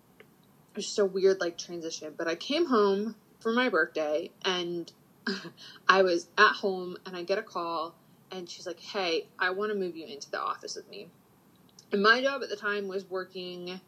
it's 0.75 0.87
just 0.87 0.99
a 0.99 1.05
weird 1.05 1.41
like 1.41 1.57
transition. 1.57 2.15
But 2.17 2.27
I 2.27 2.35
came 2.35 2.67
home 2.67 3.15
for 3.39 3.53
my 3.53 3.69
birthday 3.69 4.31
and 4.45 4.91
I 5.89 6.03
was 6.03 6.29
at 6.37 6.53
home 6.53 6.97
and 7.07 7.17
I 7.17 7.23
get 7.23 7.39
a 7.39 7.43
call 7.43 7.95
and 8.33 8.49
she's 8.49 8.67
like, 8.67 8.81
Hey, 8.81 9.27
I 9.39 9.51
want 9.51 9.71
to 9.73 9.79
move 9.79 9.97
you 9.97 10.07
into 10.07 10.31
the 10.31 10.41
office 10.41 10.75
with 10.75 10.91
me. 10.91 11.09
And 11.93 12.03
my 12.03 12.23
job 12.23 12.43
at 12.43 12.49
the 12.49 12.57
time 12.57 12.89
was 12.89 13.09
working 13.09 13.81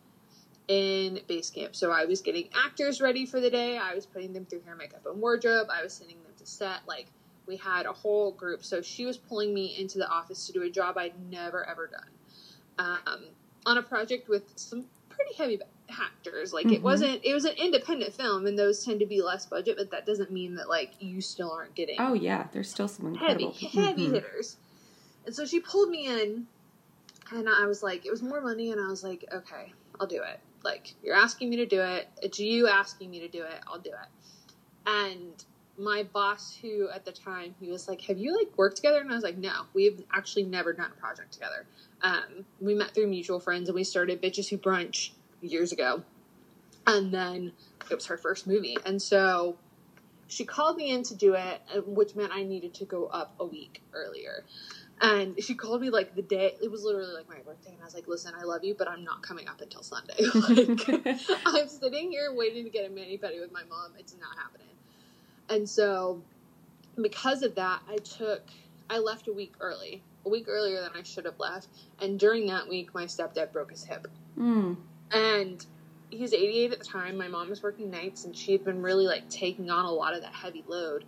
in 0.68 1.20
base 1.28 1.50
camp. 1.50 1.76
So 1.76 1.90
I 1.90 2.04
was 2.04 2.20
getting 2.20 2.48
actors 2.54 3.00
ready 3.00 3.26
for 3.26 3.40
the 3.40 3.50
day. 3.50 3.78
I 3.78 3.94
was 3.94 4.06
putting 4.06 4.32
them 4.32 4.46
through 4.46 4.62
hair, 4.62 4.76
makeup, 4.76 5.04
and 5.06 5.20
wardrobe. 5.20 5.68
I 5.70 5.82
was 5.82 5.92
sending 5.92 6.16
them 6.22 6.32
to 6.38 6.46
set. 6.46 6.80
Like 6.86 7.06
we 7.46 7.56
had 7.56 7.86
a 7.86 7.92
whole 7.92 8.32
group. 8.32 8.64
So 8.64 8.80
she 8.80 9.04
was 9.04 9.18
pulling 9.18 9.52
me 9.52 9.76
into 9.78 9.98
the 9.98 10.08
office 10.08 10.46
to 10.46 10.52
do 10.52 10.62
a 10.62 10.70
job 10.70 10.96
I'd 10.96 11.14
never 11.30 11.68
ever 11.68 11.88
done 11.88 12.96
um, 13.06 13.24
on 13.66 13.78
a 13.78 13.82
project 13.82 14.28
with 14.28 14.44
some 14.56 14.84
pretty 15.08 15.34
heavy 15.34 15.60
actors. 15.90 16.52
Like 16.52 16.66
mm-hmm. 16.66 16.76
it 16.76 16.82
wasn't. 16.82 17.20
It 17.24 17.34
was 17.34 17.44
an 17.44 17.54
independent 17.56 18.12
film, 18.14 18.46
and 18.46 18.58
those 18.58 18.84
tend 18.84 19.00
to 19.00 19.06
be 19.06 19.22
less 19.22 19.46
budget. 19.46 19.76
But 19.76 19.90
that 19.90 20.06
doesn't 20.06 20.30
mean 20.30 20.54
that 20.56 20.68
like 20.68 20.92
you 20.98 21.20
still 21.20 21.52
aren't 21.52 21.74
getting. 21.74 21.96
Oh 21.98 22.14
yeah, 22.14 22.46
there's 22.52 22.70
still 22.70 22.88
some 22.88 23.06
incredible 23.06 23.52
heavy, 23.52 23.66
heavy 23.66 24.04
mm-hmm. 24.04 24.14
hitters. 24.14 24.56
And 25.26 25.34
so 25.34 25.46
she 25.46 25.60
pulled 25.60 25.88
me 25.88 26.06
in, 26.06 26.46
and 27.32 27.48
I 27.48 27.66
was 27.66 27.82
like, 27.82 28.04
it 28.04 28.10
was 28.10 28.22
more 28.22 28.40
money, 28.40 28.70
and 28.72 28.80
I 28.80 28.88
was 28.88 29.02
like, 29.02 29.24
okay, 29.32 29.72
I'll 29.98 30.06
do 30.06 30.22
it. 30.22 30.40
Like, 30.64 30.94
you're 31.02 31.16
asking 31.16 31.50
me 31.50 31.56
to 31.56 31.66
do 31.66 31.80
it. 31.80 32.08
It's 32.22 32.38
you 32.38 32.68
asking 32.68 33.10
me 33.10 33.20
to 33.20 33.28
do 33.28 33.42
it. 33.42 33.60
I'll 33.66 33.78
do 33.78 33.90
it. 33.90 34.08
And 34.86 35.44
my 35.78 36.04
boss, 36.04 36.56
who 36.60 36.88
at 36.88 37.04
the 37.04 37.12
time, 37.12 37.54
he 37.60 37.70
was 37.70 37.88
like, 37.88 38.00
Have 38.02 38.18
you 38.18 38.36
like 38.36 38.56
worked 38.56 38.76
together? 38.76 39.00
And 39.00 39.10
I 39.10 39.14
was 39.14 39.24
like, 39.24 39.36
No, 39.36 39.52
we've 39.74 40.02
actually 40.12 40.44
never 40.44 40.72
done 40.72 40.90
a 40.96 41.00
project 41.00 41.32
together. 41.32 41.66
Um, 42.02 42.44
we 42.60 42.74
met 42.74 42.94
through 42.94 43.08
mutual 43.08 43.40
friends 43.40 43.68
and 43.68 43.74
we 43.74 43.84
started 43.84 44.22
Bitches 44.22 44.48
Who 44.48 44.58
Brunch 44.58 45.10
years 45.40 45.72
ago. 45.72 46.02
And 46.86 47.12
then 47.12 47.52
it 47.90 47.94
was 47.94 48.06
her 48.06 48.18
first 48.18 48.46
movie. 48.46 48.76
And 48.84 49.00
so 49.00 49.56
she 50.26 50.44
called 50.44 50.76
me 50.76 50.90
in 50.90 51.02
to 51.04 51.14
do 51.14 51.34
it, 51.34 51.62
which 51.86 52.14
meant 52.14 52.32
I 52.32 52.42
needed 52.42 52.74
to 52.74 52.84
go 52.84 53.06
up 53.06 53.34
a 53.38 53.44
week 53.44 53.82
earlier. 53.92 54.44
And 55.00 55.42
she 55.42 55.54
called 55.54 55.80
me 55.80 55.90
like 55.90 56.14
the 56.14 56.22
day 56.22 56.54
it 56.62 56.70
was 56.70 56.84
literally 56.84 57.12
like 57.12 57.28
my 57.28 57.40
birthday, 57.44 57.70
and 57.70 57.82
I 57.82 57.84
was 57.84 57.94
like, 57.94 58.06
"Listen, 58.06 58.32
I 58.38 58.44
love 58.44 58.64
you, 58.64 58.74
but 58.74 58.88
I'm 58.88 59.02
not 59.02 59.22
coming 59.22 59.48
up 59.48 59.60
until 59.60 59.82
Sunday. 59.82 60.14
like, 60.34 61.20
I'm 61.46 61.68
sitting 61.68 62.10
here 62.10 62.32
waiting 62.32 62.64
to 62.64 62.70
get 62.70 62.86
a 62.86 62.88
mani 62.88 63.18
pedi 63.18 63.40
with 63.40 63.52
my 63.52 63.64
mom. 63.64 63.92
It's 63.98 64.14
not 64.14 64.36
happening." 64.38 64.68
And 65.48 65.68
so, 65.68 66.22
because 67.00 67.42
of 67.42 67.56
that, 67.56 67.82
I 67.88 67.96
took 67.96 68.42
I 68.88 68.98
left 68.98 69.26
a 69.26 69.32
week 69.32 69.54
early, 69.60 70.02
a 70.24 70.28
week 70.28 70.46
earlier 70.48 70.80
than 70.80 70.92
I 70.94 71.02
should 71.02 71.24
have 71.24 71.38
left. 71.38 71.68
And 72.00 72.18
during 72.18 72.46
that 72.46 72.68
week, 72.68 72.94
my 72.94 73.04
stepdad 73.04 73.52
broke 73.52 73.72
his 73.72 73.84
hip, 73.84 74.06
mm. 74.38 74.76
and 75.10 75.66
he 76.10 76.22
was 76.22 76.32
88 76.32 76.72
at 76.72 76.78
the 76.78 76.84
time. 76.84 77.16
My 77.16 77.28
mom 77.28 77.50
was 77.50 77.64
working 77.64 77.90
nights, 77.90 78.24
and 78.24 78.36
she 78.36 78.52
had 78.52 78.64
been 78.64 78.80
really 78.80 79.06
like 79.06 79.28
taking 79.28 79.70
on 79.70 79.84
a 79.86 79.90
lot 79.90 80.14
of 80.14 80.22
that 80.22 80.34
heavy 80.34 80.64
load 80.68 81.04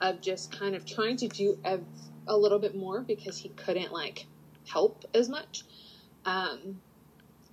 of 0.00 0.20
just 0.20 0.52
kind 0.52 0.74
of 0.74 0.84
trying 0.84 1.16
to 1.16 1.28
do 1.28 1.58
everything 1.64 2.09
a 2.26 2.36
little 2.36 2.58
bit 2.58 2.74
more 2.76 3.00
because 3.00 3.38
he 3.38 3.48
couldn't 3.50 3.92
like 3.92 4.26
help 4.68 5.04
as 5.14 5.28
much. 5.28 5.64
Um, 6.24 6.80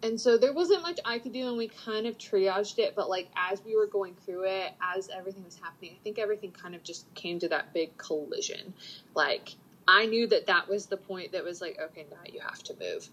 and 0.03 0.19
so 0.19 0.37
there 0.37 0.53
wasn't 0.53 0.83
much 0.83 0.99
I 1.05 1.17
could 1.17 1.33
do, 1.33 1.47
and 1.47 1.57
we 1.57 1.69
kind 1.69 2.05
of 2.05 2.17
triaged 2.17 2.77
it. 2.77 2.95
But 2.95 3.09
like 3.09 3.29
as 3.35 3.63
we 3.63 3.75
were 3.75 3.87
going 3.87 4.15
through 4.25 4.45
it, 4.45 4.73
as 4.95 5.09
everything 5.09 5.43
was 5.43 5.55
happening, 5.55 5.95
I 5.99 6.03
think 6.03 6.19
everything 6.19 6.51
kind 6.51 6.75
of 6.75 6.83
just 6.83 7.11
came 7.15 7.39
to 7.39 7.49
that 7.49 7.73
big 7.73 7.97
collision. 7.97 8.73
Like 9.15 9.55
I 9.87 10.05
knew 10.05 10.27
that 10.27 10.47
that 10.47 10.67
was 10.67 10.85
the 10.85 10.97
point 10.97 11.31
that 11.31 11.43
was 11.43 11.61
like, 11.61 11.79
okay, 11.81 12.05
now 12.11 12.17
you 12.31 12.41
have 12.41 12.61
to 12.63 12.75
move. 12.79 13.09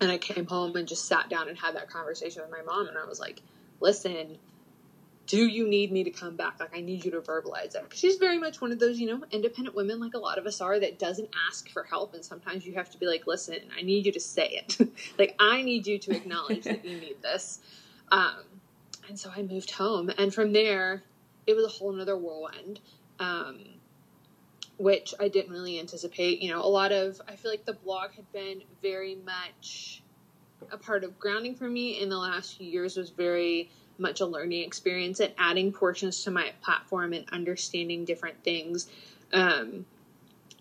And 0.00 0.10
I 0.10 0.18
came 0.18 0.46
home 0.46 0.74
and 0.76 0.88
just 0.88 1.06
sat 1.06 1.28
down 1.28 1.48
and 1.48 1.58
had 1.58 1.76
that 1.76 1.90
conversation 1.90 2.42
with 2.42 2.50
my 2.50 2.62
mom, 2.62 2.88
and 2.88 2.96
I 2.96 3.04
was 3.04 3.20
like, 3.20 3.42
listen, 3.80 4.38
do 5.32 5.46
you 5.46 5.66
need 5.66 5.90
me 5.90 6.04
to 6.04 6.10
come 6.10 6.36
back? 6.36 6.60
Like, 6.60 6.76
I 6.76 6.82
need 6.82 7.06
you 7.06 7.10
to 7.12 7.20
verbalize 7.22 7.74
it. 7.74 7.86
She's 7.94 8.16
very 8.16 8.36
much 8.36 8.60
one 8.60 8.70
of 8.70 8.78
those, 8.78 9.00
you 9.00 9.06
know, 9.06 9.24
independent 9.30 9.74
women, 9.74 9.98
like 9.98 10.12
a 10.12 10.18
lot 10.18 10.36
of 10.36 10.44
us 10.44 10.60
are, 10.60 10.78
that 10.78 10.98
doesn't 10.98 11.30
ask 11.48 11.70
for 11.70 11.84
help. 11.84 12.12
And 12.12 12.22
sometimes 12.22 12.66
you 12.66 12.74
have 12.74 12.90
to 12.90 12.98
be 12.98 13.06
like, 13.06 13.26
listen, 13.26 13.56
I 13.74 13.80
need 13.80 14.04
you 14.04 14.12
to 14.12 14.20
say 14.20 14.62
it. 14.62 14.90
like, 15.18 15.34
I 15.40 15.62
need 15.62 15.86
you 15.86 15.98
to 16.00 16.14
acknowledge 16.14 16.64
that 16.64 16.84
you 16.84 17.00
need 17.00 17.22
this. 17.22 17.60
Um, 18.10 18.42
and 19.08 19.18
so 19.18 19.32
I 19.34 19.40
moved 19.40 19.70
home. 19.70 20.10
And 20.18 20.34
from 20.34 20.52
there, 20.52 21.02
it 21.46 21.56
was 21.56 21.64
a 21.64 21.68
whole 21.68 21.92
nother 21.92 22.18
whirlwind, 22.18 22.80
um, 23.18 23.58
which 24.76 25.14
I 25.18 25.28
didn't 25.28 25.50
really 25.50 25.80
anticipate. 25.80 26.42
You 26.42 26.50
know, 26.50 26.60
a 26.60 26.68
lot 26.68 26.92
of, 26.92 27.22
I 27.26 27.36
feel 27.36 27.50
like 27.50 27.64
the 27.64 27.72
blog 27.72 28.10
had 28.10 28.30
been 28.34 28.64
very 28.82 29.14
much 29.24 30.02
a 30.70 30.76
part 30.76 31.04
of 31.04 31.18
grounding 31.18 31.54
for 31.54 31.70
me 31.70 32.02
in 32.02 32.10
the 32.10 32.18
last 32.18 32.58
few 32.58 32.66
years 32.66 32.98
was 32.98 33.08
very 33.08 33.70
much 34.02 34.20
a 34.20 34.26
learning 34.26 34.62
experience 34.62 35.20
and 35.20 35.32
adding 35.38 35.72
portions 35.72 36.22
to 36.24 36.30
my 36.30 36.52
platform 36.62 37.12
and 37.12 37.24
understanding 37.32 38.04
different 38.04 38.42
things 38.44 38.88
um, 39.32 39.86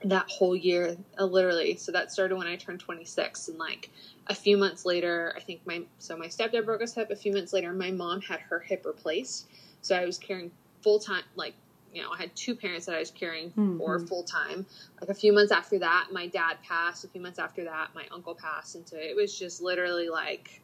that 0.03 0.29
whole 0.29 0.55
year 0.55 0.95
uh, 1.19 1.25
literally. 1.25 1.75
So 1.75 1.91
that 1.91 2.11
started 2.11 2.37
when 2.37 2.47
i 2.47 2.55
turned 2.55 2.79
26 2.79 3.49
and 3.49 3.57
like 3.57 3.89
a 4.27 4.35
few 4.35 4.55
months 4.55 4.85
later 4.85 5.33
i 5.35 5.39
think 5.39 5.65
my 5.65 5.81
so 5.97 6.15
my 6.15 6.27
stepdad 6.27 6.63
broke 6.65 6.81
his 6.81 6.93
hip 6.93 7.09
a 7.09 7.15
few 7.15 7.33
months 7.33 7.53
later 7.53 7.73
my 7.73 7.91
mom 7.91 8.21
had 8.21 8.39
her 8.39 8.59
hip 8.59 8.85
replaced. 8.85 9.47
So 9.81 9.95
i 9.95 10.05
was 10.05 10.17
caring 10.17 10.51
full 10.81 10.99
time 10.99 11.23
like 11.35 11.53
you 11.93 12.01
know 12.01 12.11
i 12.11 12.17
had 12.17 12.35
two 12.35 12.55
parents 12.55 12.85
that 12.85 12.95
i 12.95 12.99
was 12.99 13.11
caring 13.11 13.49
mm-hmm. 13.49 13.77
for 13.77 13.99
full 13.99 14.23
time 14.23 14.65
like 15.01 15.09
a 15.09 15.13
few 15.13 15.33
months 15.33 15.51
after 15.51 15.79
that 15.79 16.07
my 16.11 16.27
dad 16.27 16.57
passed. 16.63 17.03
A 17.03 17.07
few 17.07 17.21
months 17.21 17.39
after 17.39 17.63
that 17.63 17.89
my 17.95 18.05
uncle 18.11 18.35
passed. 18.35 18.75
And 18.75 18.87
so 18.87 18.97
it 18.97 19.15
was 19.15 19.37
just 19.37 19.61
literally 19.61 20.09
like 20.09 20.61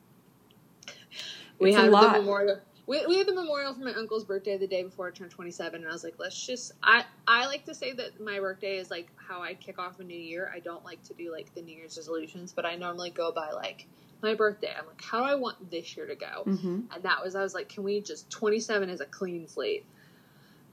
we 1.59 1.73
had 1.73 1.91
the 1.91 2.09
memorial. 2.11 2.59
we, 2.85 3.05
we 3.05 3.17
had 3.17 3.27
the 3.27 3.33
memorial 3.33 3.73
for 3.73 3.81
my 3.81 3.93
uncle's 3.93 4.23
birthday 4.23 4.57
the 4.57 4.67
day 4.67 4.83
before 4.83 5.07
I 5.07 5.11
turned 5.11 5.31
27, 5.31 5.81
and 5.81 5.89
I 5.89 5.93
was 5.93 6.03
like, 6.03 6.15
let's 6.19 6.45
just. 6.45 6.71
I 6.83 7.03
I 7.27 7.45
like 7.47 7.65
to 7.65 7.73
say 7.73 7.93
that 7.93 8.19
my 8.19 8.39
birthday 8.39 8.77
is 8.77 8.89
like 8.91 9.09
how 9.15 9.41
I 9.41 9.53
kick 9.55 9.79
off 9.79 9.99
a 9.99 10.03
new 10.03 10.17
year. 10.17 10.51
I 10.53 10.59
don't 10.59 10.83
like 10.85 11.01
to 11.03 11.13
do 11.13 11.31
like 11.31 11.53
the 11.55 11.61
New 11.61 11.75
Year's 11.75 11.97
resolutions, 11.97 12.53
but 12.53 12.65
I 12.65 12.75
normally 12.75 13.09
go 13.09 13.31
by 13.31 13.51
like 13.51 13.87
my 14.21 14.33
birthday. 14.35 14.73
I'm 14.77 14.87
like, 14.87 15.01
how 15.03 15.19
do 15.19 15.25
I 15.25 15.35
want 15.35 15.69
this 15.69 15.95
year 15.97 16.07
to 16.07 16.15
go? 16.15 16.43
Mm-hmm. 16.45 16.79
And 16.93 17.03
that 17.03 17.23
was 17.23 17.35
I 17.35 17.41
was 17.43 17.53
like, 17.53 17.69
can 17.69 17.83
we 17.83 18.01
just 18.01 18.29
27 18.29 18.89
is 18.89 19.01
a 19.01 19.05
clean 19.05 19.47
slate. 19.47 19.85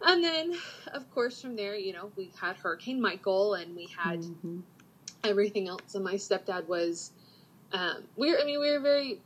And 0.06 0.22
then, 0.22 0.54
of 0.92 1.10
course, 1.14 1.40
from 1.40 1.56
there, 1.56 1.74
you 1.76 1.92
know, 1.94 2.10
we 2.16 2.30
had 2.38 2.56
Hurricane 2.56 3.00
Michael, 3.00 3.54
and 3.54 3.74
we 3.74 3.86
had 3.86 4.20
Mhm. 4.20 4.62
everything 5.22 5.66
else. 5.68 5.94
And 5.94 6.04
my 6.04 6.14
stepdad 6.14 6.66
was, 6.66 7.12
um, 7.72 8.04
we 8.16 8.30
were, 8.30 8.38
I 8.38 8.44
mean, 8.44 8.60
we 8.60 8.70
were 8.70 8.80
very 8.80 9.20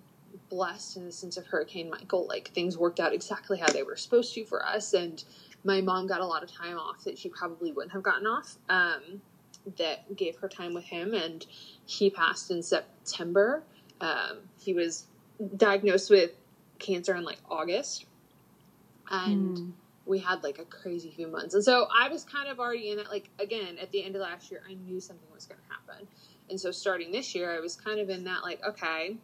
blessed 0.48 0.96
in 0.96 1.04
the 1.06 1.12
sense 1.12 1.36
of 1.36 1.46
Hurricane 1.46 1.90
Michael. 1.90 2.26
Like 2.26 2.50
things 2.54 2.76
worked 2.78 3.00
out 3.00 3.12
exactly 3.12 3.58
how 3.58 3.70
they 3.70 3.82
were 3.82 3.96
supposed 3.96 4.34
to 4.34 4.44
for 4.44 4.64
us, 4.64 4.92
and 4.94 5.22
my 5.64 5.80
mom 5.80 6.06
got 6.06 6.20
a 6.20 6.26
lot 6.26 6.42
of 6.42 6.52
time 6.52 6.78
off 6.78 7.04
that 7.04 7.18
she 7.18 7.28
probably 7.28 7.72
wouldn't 7.72 7.92
have 7.92 8.02
gotten 8.02 8.26
off. 8.26 8.56
Um, 8.68 9.22
that 9.76 10.16
gave 10.16 10.36
her 10.36 10.48
time 10.48 10.72
with 10.74 10.84
him, 10.84 11.12
and 11.14 11.44
he 11.86 12.10
passed 12.10 12.50
in 12.50 12.62
September. 12.62 13.62
Um, 14.00 14.48
he 14.58 14.72
was 14.72 15.06
diagnosed 15.56 16.10
with 16.10 16.32
cancer 16.78 17.14
in 17.14 17.24
like 17.24 17.40
August, 17.50 18.06
and 19.10 19.56
Mm. 19.58 19.72
we 20.06 20.18
had 20.20 20.42
like 20.42 20.58
a 20.58 20.64
crazy 20.64 21.10
few 21.10 21.28
months. 21.28 21.54
And 21.54 21.62
so 21.64 21.86
I 21.94 22.08
was 22.08 22.24
kind 22.24 22.48
of 22.48 22.58
already 22.60 22.90
in 22.90 22.98
it. 22.98 23.08
Like, 23.10 23.30
again, 23.38 23.78
at 23.78 23.90
the 23.90 24.02
end 24.04 24.16
of 24.16 24.22
last 24.22 24.50
year, 24.50 24.62
I 24.68 24.74
knew 24.74 25.00
something 25.00 25.28
was 25.32 25.46
going 25.46 25.60
to 25.60 25.68
happen. 25.74 26.08
And 26.48 26.60
so 26.60 26.70
starting 26.70 27.12
this 27.12 27.34
year, 27.34 27.54
I 27.54 27.60
was 27.60 27.76
kind 27.76 28.00
of 28.00 28.08
in 28.08 28.24
that, 28.24 28.42
like, 28.42 28.64
okay, 28.66 29.16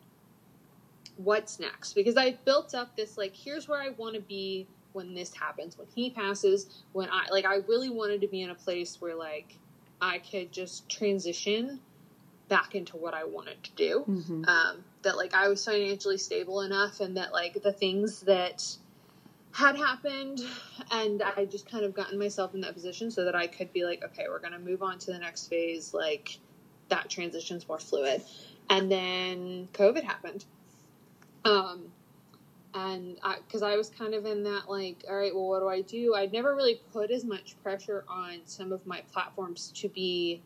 what's 1.16 1.58
next? 1.60 1.94
Because 1.94 2.16
I 2.16 2.32
built 2.44 2.74
up 2.74 2.96
this, 2.96 3.16
like, 3.16 3.34
here's 3.34 3.68
where 3.68 3.80
I 3.80 3.90
want 3.90 4.14
to 4.14 4.20
be 4.20 4.66
when 4.92 5.14
this 5.14 5.34
happens, 5.34 5.76
when 5.76 5.88
he 5.94 6.10
passes, 6.10 6.82
when 6.92 7.08
I, 7.10 7.26
like, 7.30 7.44
I 7.44 7.56
really 7.68 7.90
wanted 7.90 8.20
to 8.20 8.28
be 8.28 8.42
in 8.42 8.50
a 8.50 8.54
place 8.54 9.00
where, 9.00 9.14
like, 9.14 9.58
I 10.00 10.18
could 10.18 10.52
just 10.52 10.88
transition 10.88 11.80
back 12.48 12.74
into 12.74 12.96
what 12.96 13.14
I 13.14 13.24
wanted 13.24 13.62
to 13.64 13.70
do 13.72 14.04
Mhm. 14.06 14.46
um, 14.48 14.84
that 15.02 15.16
like 15.16 15.32
I 15.32 15.48
was 15.48 15.64
financially 15.64 16.18
stable 16.18 16.60
enough 16.60 17.00
and 17.00 17.16
that 17.16 17.32
like 17.32 17.62
the 17.62 17.72
things 17.72 18.20
that 18.20 18.76
had 19.52 19.76
happened 19.76 20.40
and 20.90 21.22
I 21.22 21.46
just 21.46 21.66
kind 21.70 21.84
of 21.86 21.94
gotten 21.94 22.18
myself 22.18 22.54
in 22.54 22.60
that 22.60 22.74
position 22.74 23.10
so 23.10 23.24
that 23.24 23.34
I 23.34 23.46
could 23.46 23.72
be 23.72 23.84
like, 23.84 24.04
okay, 24.04 24.24
we're 24.28 24.40
gonna 24.40 24.58
move 24.58 24.82
on 24.82 24.98
to 25.00 25.12
the 25.12 25.18
next 25.18 25.48
phase, 25.48 25.94
like 25.94 26.38
that 26.90 27.08
transition's 27.08 27.66
more 27.66 27.78
fluid. 27.78 28.22
And 28.68 28.90
then 28.92 29.68
COVID 29.72 30.02
happened. 30.02 30.44
Um 31.44 31.92
and 32.74 33.18
because 33.38 33.62
I, 33.62 33.76
was 33.76 33.88
kind 33.90 34.14
of 34.14 34.26
in 34.26 34.44
that 34.44 34.68
like, 34.68 35.04
all 35.08 35.16
right, 35.16 35.34
well, 35.34 35.48
what 35.48 35.60
do 35.60 35.68
I 35.68 35.80
do? 35.82 36.14
I'd 36.14 36.32
never 36.32 36.54
really 36.54 36.76
put 36.92 37.10
as 37.10 37.24
much 37.24 37.56
pressure 37.62 38.04
on 38.08 38.46
some 38.46 38.72
of 38.72 38.86
my 38.86 39.02
platforms 39.02 39.72
to 39.76 39.88
be 39.88 40.42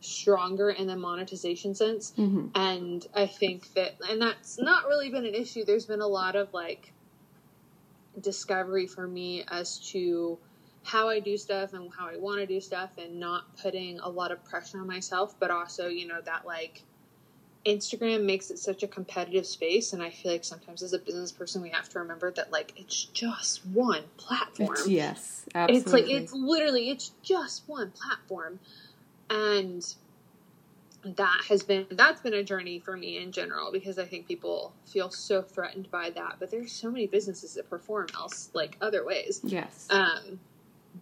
stronger 0.00 0.70
in 0.70 0.86
the 0.86 0.96
monetization 0.96 1.74
sense 1.74 2.12
Mhm. 2.16 2.52
and 2.54 3.06
i 3.14 3.26
think 3.26 3.72
that 3.74 3.94
and 4.08 4.22
that's 4.22 4.58
not 4.58 4.86
really 4.86 5.10
been 5.10 5.24
an 5.26 5.34
issue 5.34 5.64
there's 5.64 5.86
been 5.86 6.00
a 6.00 6.08
lot 6.08 6.36
of 6.36 6.52
like 6.54 6.92
discovery 8.20 8.86
for 8.86 9.06
me 9.06 9.44
as 9.48 9.78
to 9.78 10.38
how 10.84 11.08
i 11.08 11.20
do 11.20 11.36
stuff 11.36 11.72
and 11.72 11.92
how 11.96 12.06
i 12.08 12.16
want 12.16 12.40
to 12.40 12.46
do 12.46 12.60
stuff 12.60 12.90
and 12.98 13.18
not 13.18 13.44
putting 13.60 13.98
a 14.00 14.08
lot 14.08 14.30
of 14.32 14.42
pressure 14.44 14.80
on 14.80 14.86
myself 14.86 15.34
but 15.38 15.50
also 15.50 15.88
you 15.88 16.06
know 16.06 16.20
that 16.22 16.44
like 16.44 16.84
instagram 17.66 18.24
makes 18.24 18.50
it 18.50 18.58
such 18.58 18.82
a 18.82 18.86
competitive 18.86 19.46
space 19.46 19.92
and 19.92 20.02
i 20.02 20.10
feel 20.10 20.32
like 20.32 20.44
sometimes 20.44 20.82
as 20.82 20.92
a 20.92 20.98
business 20.98 21.32
person 21.32 21.60
we 21.60 21.68
have 21.68 21.88
to 21.88 21.98
remember 21.98 22.30
that 22.30 22.50
like 22.52 22.72
it's 22.76 23.04
just 23.06 23.66
one 23.66 24.04
platform 24.16 24.72
It's, 24.72 24.88
yes, 24.88 25.46
absolutely. 25.54 25.80
it's 25.80 25.92
like 25.92 26.22
it's 26.22 26.32
literally 26.32 26.90
it's 26.90 27.12
just 27.22 27.64
one 27.66 27.90
platform 27.90 28.60
and 29.28 29.94
that 31.04 31.42
has 31.48 31.62
been 31.62 31.86
that's 31.92 32.20
been 32.20 32.34
a 32.34 32.42
journey 32.42 32.78
for 32.78 32.96
me 32.96 33.18
in 33.18 33.30
general 33.30 33.70
because 33.70 33.98
i 33.98 34.04
think 34.04 34.26
people 34.26 34.72
feel 34.86 35.10
so 35.10 35.40
threatened 35.42 35.90
by 35.90 36.10
that 36.10 36.36
but 36.38 36.50
there's 36.50 36.72
so 36.72 36.90
many 36.90 37.06
businesses 37.06 37.54
that 37.54 37.68
perform 37.70 38.06
else 38.14 38.50
like 38.52 38.76
other 38.80 39.04
ways 39.04 39.40
yes. 39.44 39.86
um 39.90 40.38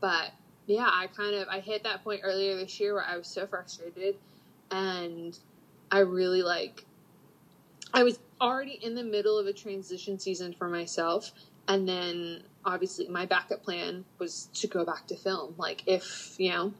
but 0.00 0.32
yeah 0.66 0.88
i 0.92 1.06
kind 1.16 1.34
of 1.34 1.48
i 1.48 1.60
hit 1.60 1.82
that 1.82 2.04
point 2.04 2.20
earlier 2.22 2.56
this 2.56 2.78
year 2.78 2.94
where 2.94 3.04
i 3.04 3.16
was 3.16 3.26
so 3.26 3.46
frustrated 3.46 4.16
and 4.70 5.38
i 5.90 5.98
really 5.98 6.42
like 6.42 6.84
i 7.94 8.02
was 8.02 8.18
already 8.40 8.78
in 8.82 8.94
the 8.94 9.04
middle 9.04 9.38
of 9.38 9.46
a 9.46 9.52
transition 9.52 10.18
season 10.18 10.52
for 10.52 10.68
myself 10.68 11.32
and 11.68 11.88
then 11.88 12.42
obviously 12.64 13.08
my 13.08 13.26
backup 13.26 13.62
plan 13.62 14.04
was 14.18 14.48
to 14.52 14.66
go 14.66 14.84
back 14.84 15.06
to 15.06 15.16
film 15.16 15.54
like 15.56 15.82
if 15.86 16.34
you 16.38 16.50
know 16.50 16.72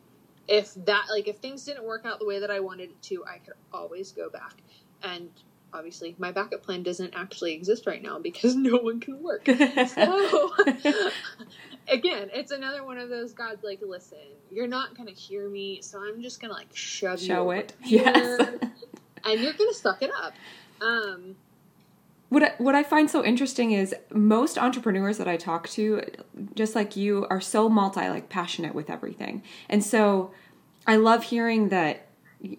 if 0.49 0.75
that 0.85 1.07
like 1.11 1.29
if 1.29 1.37
things 1.39 1.65
didn't 1.65 1.85
work 1.85 2.05
out 2.05 2.19
the 2.19 2.27
way 2.27 2.39
that 2.41 2.51
i 2.51 2.61
wanted 2.61 2.91
it 2.91 3.03
to 3.03 3.25
i 3.25 3.39
could 3.39 3.55
always 3.73 4.13
go 4.13 4.29
back 4.29 4.55
and 5.03 5.31
obviously 5.73 6.15
my 6.19 6.33
backup 6.33 6.63
plan 6.63 6.83
doesn't 6.83 7.15
actually 7.15 7.53
exist 7.53 7.87
right 7.87 8.03
now 8.03 8.19
because 8.19 8.55
no 8.57 8.77
one 8.77 9.01
can 9.01 9.23
work 9.23 9.47
so 9.87 10.53
again 11.89 12.29
it's 12.33 12.51
another 12.51 12.85
one 12.85 12.99
of 12.99 13.09
those 13.09 13.33
god's 13.33 13.63
like 13.63 13.81
listen 13.87 14.19
you're 14.51 14.67
not 14.67 14.97
gonna 14.97 15.11
hear 15.11 15.49
me 15.49 15.81
so 15.83 15.99
i'm 16.01 16.23
just 16.23 16.41
gonna 16.41 16.53
like 16.53 16.69
shove 16.75 17.21
you 17.21 17.27
Show 17.27 17.43
over 17.43 17.55
it. 17.55 17.73
Yes. 17.85 18.59
And 19.27 19.41
you're 19.41 19.53
gonna 19.53 19.75
suck 19.75 20.03
it 20.03 20.11
up 20.23 20.35
um 20.81 21.37
What 22.29 22.43
I, 22.43 22.53
what 22.59 22.75
I 22.75 22.83
find 22.83 23.09
so 23.09 23.25
interesting 23.25 23.71
is 23.71 23.95
most 24.13 24.59
entrepreneurs 24.59 25.17
that 25.19 25.29
I 25.29 25.37
talk 25.37 25.69
to, 25.71 26.03
just 26.55 26.75
like 26.75 26.97
you, 26.97 27.25
are 27.31 27.41
so 27.41 27.69
multi 27.69 28.09
like 28.09 28.29
passionate 28.29 28.75
with 28.75 28.91
everything, 28.91 29.43
and 29.69 29.85
so 29.85 30.33
I 30.87 30.97
love 30.97 31.25
hearing 31.25 31.69
that. 31.69 32.03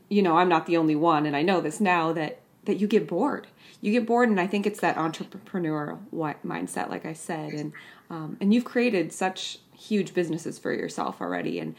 You 0.10 0.22
know, 0.22 0.38
I'm 0.38 0.50
not 0.50 0.66
the 0.66 0.78
only 0.78 0.96
one, 0.96 1.26
and 1.26 1.36
I 1.36 1.44
know 1.44 1.62
this 1.62 1.80
now 1.80 2.14
that 2.14 2.40
that 2.66 2.78
you 2.80 2.88
get 2.88 3.08
bored. 3.08 3.48
You 3.82 3.92
get 3.92 4.06
bored, 4.08 4.30
and 4.30 4.40
I 4.40 4.48
think 4.48 4.66
it's 4.66 4.80
that 4.80 4.96
entrepreneurial 4.96 6.00
mindset, 6.46 6.90
like 6.90 7.06
I 7.06 7.14
said, 7.14 7.54
and 7.54 7.74
um, 8.10 8.38
and 8.42 8.54
you've 8.54 8.66
created 8.66 9.14
such 9.14 9.60
huge 9.78 10.14
businesses 10.14 10.58
for 10.58 10.74
yourself 10.74 11.22
already, 11.22 11.60
and 11.60 11.76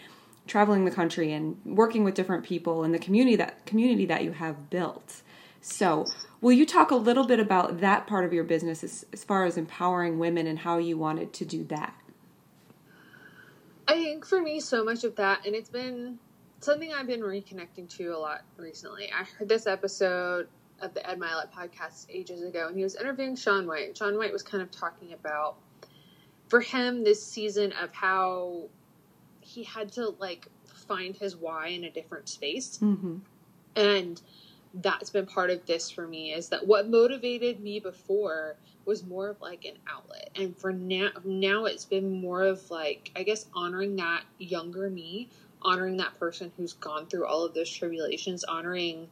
traveling 0.49 0.85
the 0.85 0.91
country 0.91 1.33
and 1.33 1.57
working 1.65 2.03
with 2.03 2.15
different 2.15 2.45
people 2.45 2.83
and 2.83 2.93
the 2.93 2.99
community 2.99 3.37
that 3.37 3.65
community 3.67 4.07
that 4.07 4.25
you 4.25 4.33
have 4.33 4.71
built. 4.71 5.23
So, 5.61 6.07
will 6.41 6.53
you 6.53 6.67
talk 6.67 6.91
a 6.91 6.97
little 6.97 7.27
bit 7.27 7.41
about 7.41 7.81
that 7.81 8.07
part 8.07 8.25
of 8.25 8.33
your 8.33 8.45
business 8.45 8.83
as, 8.83 9.05
as 9.13 9.25
far 9.25 9.45
as 9.45 9.57
empowering 9.57 10.19
women 10.19 10.47
and 10.47 10.61
how 10.61 10.79
you 10.79 10.97
wanted 10.97 11.33
to 11.35 11.45
do 11.45 11.65
that? 11.65 11.95
I 13.87 13.95
think 13.95 14.27
for 14.27 14.41
me, 14.41 14.61
so 14.61 14.85
much 14.85 15.05
of 15.05 15.17
that, 15.17 15.47
and 15.47 15.55
it's 15.55 15.71
been 15.71 16.19
something 16.61 16.93
I've 16.93 17.07
been 17.07 17.21
reconnecting 17.21 17.89
to 17.97 18.09
a 18.09 18.19
lot 18.19 18.43
recently. 18.57 19.11
I 19.13 19.25
heard 19.25 19.49
this 19.49 19.67
episode 19.67 20.49
of 20.81 20.95
the 20.95 21.09
Ed 21.09 21.19
Mylett 21.19 21.53
podcast 21.53 22.07
ages 22.11 22.43
ago, 22.43 22.69
and 22.69 22.77
he 22.77 22.83
was 22.83 22.97
interviewing 22.97 23.35
Shaun 23.37 23.67
White. 23.67 23.97
Shaun 23.97 24.17
White 24.17 24.33
was 24.33 24.43
kind 24.43 24.63
of 24.63 24.71
talking 24.71 25.13
about, 25.13 25.57
for 26.49 26.61
him, 26.61 27.03
this 27.03 27.25
season 27.25 27.73
of 27.83 27.93
how 27.93 28.69
he 29.49 29.65
had 29.65 29.91
to 29.93 30.15
like 30.19 30.47
find 30.67 31.17
his 31.17 31.35
why 31.35 31.69
in 31.69 31.85
a 31.85 31.91
different 31.91 32.29
space. 32.29 32.79
Mm-hmm. 32.83 33.17
and 33.77 34.21
that's 34.75 35.09
been 35.09 35.25
part 35.25 35.49
of 35.49 35.65
this 35.65 35.91
for 35.91 36.07
me 36.07 36.33
is 36.33 36.51
that 36.51 36.67
what 36.67 36.91
motivated 36.91 37.59
me 37.59 37.81
before 37.81 38.57
was 38.85 39.05
more 39.05 39.29
of 39.31 39.41
like 39.41 39.65
an 39.65 39.79
outlet. 39.89 40.29
And 40.37 40.57
for 40.57 40.73
now 40.73 41.09
now 41.25 41.65
it's 41.65 41.87
been 41.87 42.21
more 42.21 42.43
of 42.43 42.71
like 42.71 43.11
i 43.17 43.23
guess 43.23 43.47
honoring 43.55 43.97
that 43.97 44.25
younger 44.39 44.91
me 44.91 45.31
honoring 45.63 45.97
that 45.97 46.19
person 46.21 46.53
who's 46.57 46.75
gone 46.75 47.07
through 47.07 47.27
all 47.27 47.45
of 47.45 47.55
those 47.55 47.71
tribulations 47.71 48.45
honoring 48.45 49.09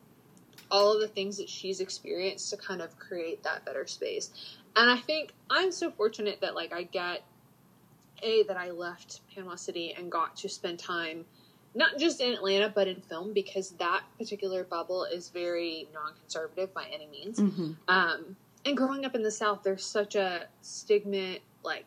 all 0.70 0.92
of 0.92 1.00
the 1.00 1.08
things 1.08 1.38
that 1.38 1.48
she's 1.48 1.80
experienced 1.80 2.50
to 2.50 2.56
kind 2.56 2.82
of 2.82 2.98
create 2.98 3.42
that 3.42 3.64
better 3.64 3.86
space. 3.86 4.30
And 4.76 4.90
i 4.90 4.98
think 4.98 5.32
i'm 5.48 5.72
so 5.72 5.90
fortunate 5.90 6.40
that 6.42 6.54
like 6.54 6.72
i 6.72 6.82
get 6.82 7.22
a 8.22 8.42
that 8.44 8.56
i 8.56 8.70
left 8.70 9.20
panama 9.34 9.54
city 9.54 9.94
and 9.96 10.10
got 10.10 10.36
to 10.36 10.48
spend 10.48 10.78
time 10.78 11.24
not 11.76 11.98
just 11.98 12.22
in 12.22 12.32
Atlanta, 12.32 12.72
but 12.74 12.88
in 12.88 13.02
film 13.02 13.34
because 13.34 13.72
that 13.72 14.02
particular 14.18 14.64
bubble 14.64 15.04
is 15.04 15.28
very 15.28 15.86
non-conservative 15.92 16.72
by 16.72 16.86
any 16.92 17.06
means. 17.06 17.38
Mm-hmm. 17.38 17.72
Um, 17.86 18.36
and 18.64 18.76
growing 18.76 19.04
up 19.04 19.14
in 19.14 19.22
the 19.22 19.30
South, 19.30 19.62
there's 19.62 19.84
such 19.84 20.14
a 20.14 20.46
stigma, 20.62 21.36
like 21.62 21.84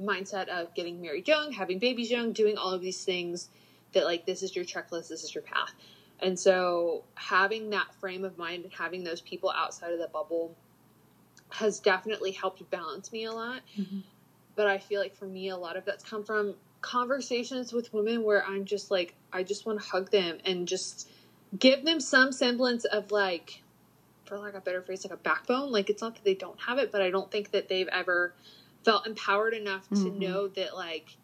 mindset 0.00 0.46
of 0.46 0.72
getting 0.74 1.00
married 1.00 1.26
young, 1.26 1.50
having 1.50 1.80
babies 1.80 2.08
young, 2.08 2.32
doing 2.32 2.56
all 2.56 2.70
of 2.70 2.80
these 2.80 3.04
things 3.04 3.48
that 3.92 4.04
like 4.04 4.26
this 4.26 4.44
is 4.44 4.54
your 4.54 4.64
checklist, 4.64 5.08
this 5.08 5.24
is 5.24 5.34
your 5.34 5.42
path. 5.42 5.74
And 6.20 6.38
so 6.38 7.02
having 7.16 7.70
that 7.70 7.92
frame 7.94 8.24
of 8.24 8.38
mind 8.38 8.62
and 8.62 8.72
having 8.72 9.02
those 9.02 9.20
people 9.20 9.50
outside 9.50 9.92
of 9.92 9.98
the 9.98 10.08
bubble 10.08 10.56
has 11.50 11.80
definitely 11.80 12.30
helped 12.30 12.68
balance 12.70 13.10
me 13.10 13.24
a 13.24 13.32
lot. 13.32 13.62
Mhm. 13.76 14.02
But 14.56 14.66
I 14.66 14.78
feel 14.78 15.00
like 15.00 15.14
for 15.14 15.26
me, 15.26 15.50
a 15.50 15.56
lot 15.56 15.76
of 15.76 15.84
that's 15.84 16.04
come 16.04 16.24
from 16.24 16.54
conversations 16.80 17.72
with 17.72 17.92
women 17.92 18.24
where 18.24 18.44
I'm 18.44 18.64
just 18.64 18.90
like, 18.90 19.14
I 19.32 19.42
just 19.42 19.66
want 19.66 19.80
to 19.80 19.86
hug 19.86 20.10
them 20.10 20.38
and 20.44 20.66
just 20.66 21.08
give 21.58 21.84
them 21.84 22.00
some 22.00 22.32
semblance 22.32 22.84
of 22.86 23.12
like 23.12 23.62
for 24.24 24.38
lack 24.38 24.50
of 24.54 24.56
a 24.56 24.60
better 24.60 24.82
phrase, 24.82 25.04
like 25.04 25.12
a 25.12 25.22
backbone. 25.22 25.70
Like 25.72 25.90
it's 25.90 26.02
not 26.02 26.14
that 26.14 26.24
they 26.24 26.34
don't 26.34 26.60
have 26.60 26.78
it, 26.78 26.90
but 26.90 27.02
I 27.02 27.10
don't 27.10 27.30
think 27.30 27.52
that 27.52 27.68
they've 27.68 27.88
ever 27.88 28.34
felt 28.84 29.06
empowered 29.06 29.54
enough 29.54 29.88
to 29.90 29.94
Mhm. 30.10 30.18
know 30.18 30.48
that 30.48 30.74
like 30.76 31.16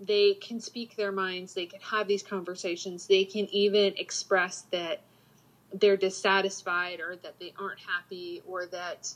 they 0.00 0.34
can 0.34 0.60
speak 0.60 0.96
their 0.96 1.12
minds, 1.12 1.54
they 1.54 1.66
can 1.66 1.80
have 1.80 2.08
these 2.08 2.22
conversations, 2.22 3.06
they 3.06 3.24
can 3.24 3.46
even 3.54 3.94
express 3.96 4.62
that 4.72 5.00
they're 5.72 5.96
dissatisfied 5.96 7.00
or 7.00 7.16
that 7.16 7.38
they 7.38 7.54
aren't 7.58 7.80
happy 7.80 8.42
or 8.46 8.66
that 8.66 9.14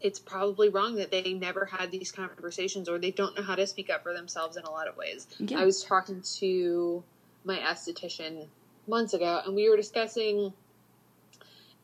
it's 0.00 0.18
probably 0.18 0.68
wrong 0.68 0.96
that 0.96 1.10
they 1.10 1.34
never 1.34 1.66
had 1.66 1.90
these 1.90 2.10
conversations 2.10 2.88
or 2.88 2.98
they 2.98 3.10
don't 3.10 3.36
know 3.36 3.42
how 3.42 3.54
to 3.54 3.66
speak 3.66 3.90
up 3.90 4.02
for 4.02 4.14
themselves 4.14 4.56
in 4.56 4.64
a 4.64 4.70
lot 4.70 4.88
of 4.88 4.96
ways. 4.96 5.26
Yeah. 5.38 5.60
I 5.60 5.64
was 5.64 5.84
talking 5.84 6.22
to 6.38 7.02
my 7.44 7.58
esthetician 7.58 8.46
months 8.86 9.14
ago 9.14 9.40
and 9.44 9.54
we 9.54 9.68
were 9.68 9.76
discussing 9.76 10.52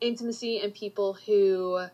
intimacy 0.00 0.60
and 0.60 0.74
people 0.74 1.14
who 1.14 1.86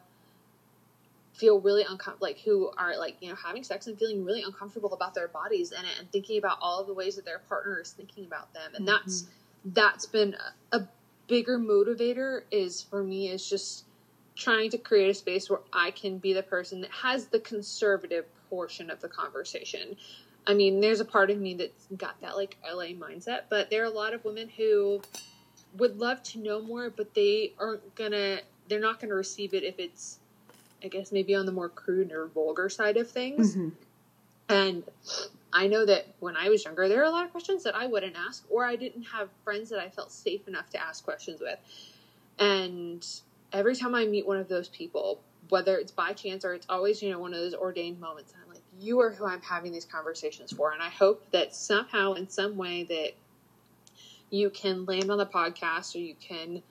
feel 1.34 1.60
really 1.60 1.82
uncomfortable 1.82 2.26
like 2.26 2.38
who 2.40 2.70
are 2.76 2.96
like 2.96 3.16
you 3.20 3.28
know 3.28 3.34
having 3.34 3.62
sex 3.62 3.86
and 3.86 3.98
feeling 3.98 4.24
really 4.24 4.42
uncomfortable 4.42 4.92
about 4.92 5.14
their 5.14 5.28
bodies 5.28 5.72
in 5.72 5.78
it 5.78 5.98
and 5.98 6.10
thinking 6.12 6.38
about 6.38 6.58
all 6.60 6.80
of 6.80 6.86
the 6.86 6.94
ways 6.94 7.16
that 7.16 7.24
their 7.24 7.38
partner 7.40 7.80
is 7.80 7.90
thinking 7.90 8.24
about 8.24 8.52
them 8.52 8.74
and 8.74 8.86
that's 8.86 9.22
mm-hmm. 9.22 9.70
that's 9.72 10.06
been 10.06 10.36
a, 10.72 10.76
a 10.76 10.88
bigger 11.28 11.58
motivator 11.58 12.42
is 12.50 12.82
for 12.82 13.02
me 13.02 13.28
is 13.28 13.48
just 13.48 13.84
trying 14.34 14.70
to 14.70 14.78
create 14.78 15.10
a 15.10 15.14
space 15.14 15.50
where 15.50 15.60
I 15.72 15.90
can 15.90 16.18
be 16.18 16.32
the 16.32 16.42
person 16.42 16.80
that 16.80 16.90
has 16.90 17.26
the 17.26 17.40
conservative 17.40 18.24
portion 18.48 18.90
of 18.90 19.00
the 19.00 19.08
conversation. 19.08 19.96
I 20.46 20.54
mean, 20.54 20.80
there's 20.80 21.00
a 21.00 21.04
part 21.04 21.30
of 21.30 21.38
me 21.38 21.54
that's 21.54 21.86
got 21.96 22.20
that 22.20 22.36
like 22.36 22.56
LA 22.68 22.86
mindset, 22.86 23.42
but 23.48 23.70
there 23.70 23.82
are 23.82 23.86
a 23.86 23.90
lot 23.90 24.14
of 24.14 24.24
women 24.24 24.48
who 24.48 25.00
would 25.76 25.98
love 25.98 26.22
to 26.22 26.38
know 26.38 26.60
more, 26.60 26.90
but 26.90 27.14
they 27.14 27.52
aren't 27.58 27.94
gonna, 27.94 28.40
they're 28.68 28.80
not 28.80 29.00
gonna 29.00 29.14
receive 29.14 29.54
it 29.54 29.62
if 29.62 29.78
it's, 29.78 30.18
I 30.82 30.88
guess, 30.88 31.12
maybe 31.12 31.34
on 31.34 31.46
the 31.46 31.52
more 31.52 31.68
crude 31.68 32.12
or 32.12 32.26
vulgar 32.26 32.68
side 32.68 32.96
of 32.96 33.10
things. 33.10 33.56
Mhm. 33.56 33.72
And 34.48 34.84
I 35.52 35.66
know 35.66 35.86
that 35.86 36.06
when 36.20 36.36
I 36.36 36.48
was 36.48 36.64
younger, 36.64 36.88
there 36.88 37.00
are 37.00 37.06
a 37.06 37.10
lot 37.10 37.24
of 37.24 37.30
questions 37.30 37.62
that 37.64 37.74
I 37.74 37.86
wouldn't 37.86 38.16
ask, 38.16 38.44
or 38.50 38.64
I 38.64 38.76
didn't 38.76 39.04
have 39.04 39.28
friends 39.44 39.70
that 39.70 39.78
I 39.78 39.88
felt 39.88 40.10
safe 40.10 40.48
enough 40.48 40.70
to 40.70 40.82
ask 40.82 41.04
questions 41.04 41.40
with. 41.40 41.58
And 42.38 43.06
every 43.52 43.76
time 43.76 43.94
I 43.94 44.06
meet 44.06 44.26
one 44.26 44.38
of 44.38 44.48
those 44.48 44.68
people, 44.68 45.20
whether 45.48 45.76
it's 45.76 45.92
by 45.92 46.12
chance 46.12 46.44
or 46.44 46.54
it's 46.54 46.66
always, 46.68 47.02
you 47.02 47.10
know, 47.10 47.18
one 47.18 47.34
of 47.34 47.40
those 47.40 47.54
ordained 47.54 48.00
moments, 48.00 48.32
I'm 48.40 48.48
like, 48.48 48.62
you 48.78 49.00
are 49.00 49.10
who 49.10 49.26
I'm 49.26 49.42
having 49.42 49.72
these 49.72 49.84
conversations 49.84 50.52
for. 50.52 50.72
And 50.72 50.82
I 50.82 50.88
hope 50.88 51.30
that 51.32 51.54
somehow, 51.54 52.14
in 52.14 52.28
some 52.28 52.56
way, 52.56 52.84
that 52.84 53.12
you 54.30 54.48
can 54.50 54.86
land 54.86 55.10
on 55.10 55.18
the 55.18 55.26
podcast 55.26 55.94
or 55.94 55.98
you 55.98 56.14
can, 56.14 56.62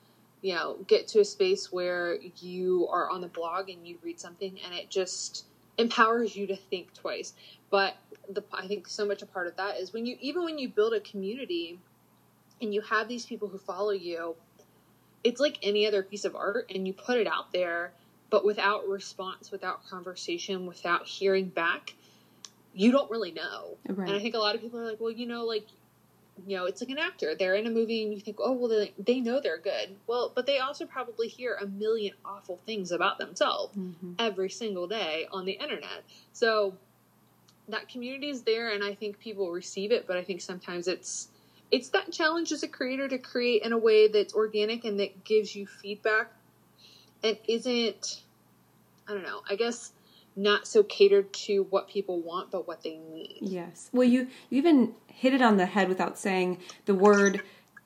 you 0.42 0.56
know, 0.56 0.78
get 0.88 1.08
to 1.10 1.20
a 1.20 1.26
space 1.26 1.72
where 1.72 2.18
you 2.40 2.88
are 2.92 3.10
on 3.10 3.22
the 3.22 3.28
blog 3.28 3.70
and 3.70 3.88
you 3.88 3.98
read 4.02 4.20
something 4.20 4.58
and 4.66 4.74
it 4.74 4.90
just 4.90 5.46
empowers 5.78 6.36
you 6.36 6.48
to 6.48 6.56
think 6.56 6.94
twice. 6.94 7.34
But 7.70 7.96
the 8.30 8.44
I 8.52 8.68
think 8.68 8.88
so 8.88 9.06
much 9.06 9.22
a 9.22 9.26
part 9.26 9.48
of 9.48 9.56
that 9.58 9.78
is 9.78 9.94
when 9.94 10.06
you 10.06 10.18
even 10.22 10.44
when 10.44 10.58
you 10.58 10.70
build 10.70 10.94
a 10.94 11.00
community 11.00 11.80
and 12.62 12.74
you 12.74 12.82
have 12.82 13.08
these 13.08 13.26
people 13.26 13.48
who 13.48 13.58
follow 13.58 13.92
you, 13.92 14.36
it's 15.24 15.40
like 15.40 15.58
any 15.62 15.86
other 15.86 16.04
piece 16.04 16.26
of 16.26 16.36
art 16.36 16.72
and 16.74 16.88
you 16.88 16.94
put 16.94 17.18
it 17.18 17.28
out 17.28 17.52
there, 17.52 17.94
but 18.30 18.44
without 18.46 18.88
response, 18.88 19.52
without 19.52 19.86
conversation, 19.88 20.66
without 20.66 21.06
hearing 21.06 21.48
back, 21.48 21.94
you 22.74 22.92
don't 22.92 23.10
really 23.12 23.32
know. 23.32 23.78
And 24.08 24.16
I 24.16 24.20
think 24.20 24.34
a 24.36 24.40
lot 24.40 24.56
of 24.56 24.62
people 24.62 24.80
are 24.80 24.86
like, 24.86 25.00
well, 25.00 25.12
you 25.12 25.26
know, 25.26 25.46
like, 25.46 25.66
you 26.48 26.56
know, 26.56 26.66
it's 26.66 26.82
like 26.82 26.90
an 26.90 26.98
actor. 26.98 27.36
They're 27.36 27.56
in 27.56 27.68
a 27.68 27.70
movie 27.70 28.04
and 28.04 28.14
you 28.14 28.20
think, 28.20 28.38
oh, 28.40 28.54
well, 28.54 28.70
they, 28.70 28.94
they 28.98 29.20
know 29.20 29.40
they're 29.42 29.60
good. 29.60 29.96
Well, 30.08 30.32
but 30.34 30.46
they 30.46 30.60
also 30.60 30.86
probably 30.86 31.28
hear 31.28 31.58
a 31.60 31.68
million 31.68 32.14
awful 32.26 32.58
things 32.66 32.92
about 32.92 33.18
themselves 33.18 33.78
Mhm. 33.78 34.16
every 34.18 34.50
single 34.50 34.88
day 34.88 35.28
on 35.32 35.46
the 35.46 35.54
internet. 35.54 36.04
So 36.34 36.78
that 37.68 37.90
community 37.90 38.30
is 38.30 38.44
there 38.44 38.70
and 38.70 38.84
I 38.84 38.94
think 38.96 39.20
people 39.20 39.52
receive 39.52 39.92
it, 39.92 40.08
but 40.08 40.18
I 40.18 40.24
think 40.24 40.42
sometimes 40.42 40.88
it's 40.88 41.28
it's 41.72 41.90
that 41.90 42.12
challenge 42.12 42.52
as 42.52 42.64
a 42.64 42.68
creator 42.68 43.08
to 43.08 43.18
create 43.18 43.64
in 43.64 43.72
a 43.72 43.78
way 43.78 44.08
that's 44.08 44.34
organic 44.34 44.84
and 44.84 45.00
that 45.00 45.24
gives 45.24 45.56
you 45.56 45.66
feedback 45.66 46.32
and 47.24 47.38
isn't 47.48 48.24
I 49.08 49.14
don't 49.14 49.24
know, 49.24 49.42
I 49.50 49.56
guess 49.56 49.94
not 50.36 50.66
so 50.66 50.84
catered 50.84 51.34
to 51.34 51.64
what 51.70 51.90
people 51.90 52.22
want 52.22 52.52
but 52.52 52.68
what 52.68 52.84
they 52.84 52.98
need. 52.98 53.40
Yes. 53.42 53.90
Well, 53.92 54.08
you, 54.08 54.28
you 54.50 54.60
even 54.60 54.94
hit 55.08 55.34
it 55.34 55.42
on 55.42 55.58
the 55.58 55.66
head 55.66 55.90
without 55.90 56.18
saying 56.18 56.60
the 56.86 56.96
word 56.96 57.42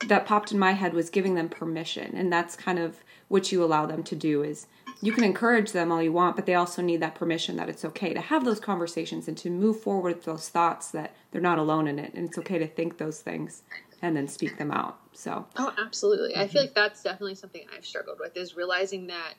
that 0.08 0.26
popped 0.26 0.52
in 0.52 0.60
my 0.60 0.74
head 0.74 0.94
was 0.94 1.10
giving 1.10 1.36
them 1.36 1.50
permission. 1.50 2.16
And 2.16 2.32
that's 2.32 2.56
kind 2.56 2.80
of 2.80 3.04
what 3.28 3.52
you 3.52 3.64
allow 3.64 3.86
them 3.86 4.04
to 4.04 4.16
do 4.16 4.44
is 4.44 4.68
you 5.02 5.12
can 5.12 5.24
encourage 5.24 5.72
them 5.72 5.92
all 5.92 6.02
you 6.02 6.12
want, 6.12 6.36
but 6.36 6.46
they 6.46 6.56
also 6.56 6.82
need 6.82 7.02
that 7.02 7.16
permission 7.16 7.58
that 7.58 7.70
it's 7.70 7.86
okay 7.86 8.14
to 8.14 8.22
have 8.22 8.46
those 8.46 8.60
conversations 8.60 9.28
and 9.28 9.38
to 9.38 9.50
move 9.50 9.80
forward 9.80 10.16
with 10.16 10.26
those 10.26 10.50
thoughts 10.50 10.92
that 10.92 11.16
they're 11.32 11.42
not 11.42 11.58
alone 11.58 11.88
in 11.88 12.00
it. 12.00 12.14
And 12.14 12.28
it's 12.28 12.38
okay 12.38 12.58
to 12.58 12.68
think 12.68 12.98
those 12.98 13.20
things 13.22 13.64
and 14.02 14.16
then 14.16 14.28
speak 14.28 14.58
them 14.58 14.72
out. 14.72 15.00
So, 15.14 15.46
Oh, 15.58 15.74
absolutely. 15.78 16.36
I 16.36 16.48
feel 16.48 16.62
like 16.62 16.74
that's 16.74 17.02
definitely 17.04 17.36
something 17.36 17.66
I've 17.76 17.86
struggled 17.86 18.20
with 18.20 18.36
is 18.38 18.56
realizing 18.56 19.08
that 19.08 19.34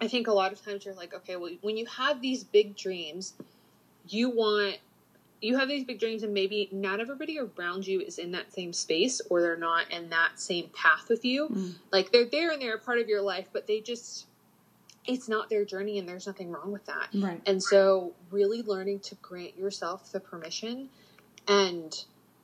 I 0.00 0.08
think 0.08 0.28
a 0.28 0.32
lot 0.32 0.52
of 0.52 0.64
times 0.64 0.84
you're 0.84 0.94
like, 0.94 1.14
okay, 1.14 1.36
well, 1.36 1.50
when 1.60 1.76
you 1.76 1.86
have 1.86 2.20
these 2.22 2.42
big 2.42 2.76
dreams, 2.76 3.34
you 4.08 4.30
want 4.30 4.78
you 5.42 5.56
have 5.56 5.68
these 5.68 5.84
big 5.84 5.98
dreams 5.98 6.22
and 6.22 6.34
maybe 6.34 6.68
not 6.70 7.00
everybody 7.00 7.38
around 7.38 7.86
you 7.86 8.00
is 8.00 8.18
in 8.18 8.32
that 8.32 8.52
same 8.52 8.74
space 8.74 9.22
or 9.30 9.40
they're 9.40 9.56
not 9.56 9.90
in 9.90 10.10
that 10.10 10.38
same 10.38 10.68
path 10.74 11.08
with 11.08 11.24
you. 11.24 11.48
Mm. 11.48 11.74
Like 11.90 12.12
they're 12.12 12.26
there 12.26 12.50
and 12.50 12.60
they're 12.60 12.74
a 12.74 12.78
part 12.78 12.98
of 12.98 13.08
your 13.08 13.22
life, 13.22 13.46
but 13.50 13.66
they 13.66 13.80
just 13.80 14.26
it's 15.06 15.28
not 15.28 15.48
their 15.48 15.64
journey 15.64 15.98
and 15.98 16.08
there's 16.08 16.26
nothing 16.26 16.50
wrong 16.50 16.72
with 16.72 16.84
that. 16.86 17.08
right. 17.14 17.40
And 17.46 17.62
so, 17.62 18.12
really 18.30 18.62
learning 18.62 19.00
to 19.00 19.14
grant 19.16 19.56
yourself 19.56 20.12
the 20.12 20.20
permission. 20.20 20.88
And 21.48 21.94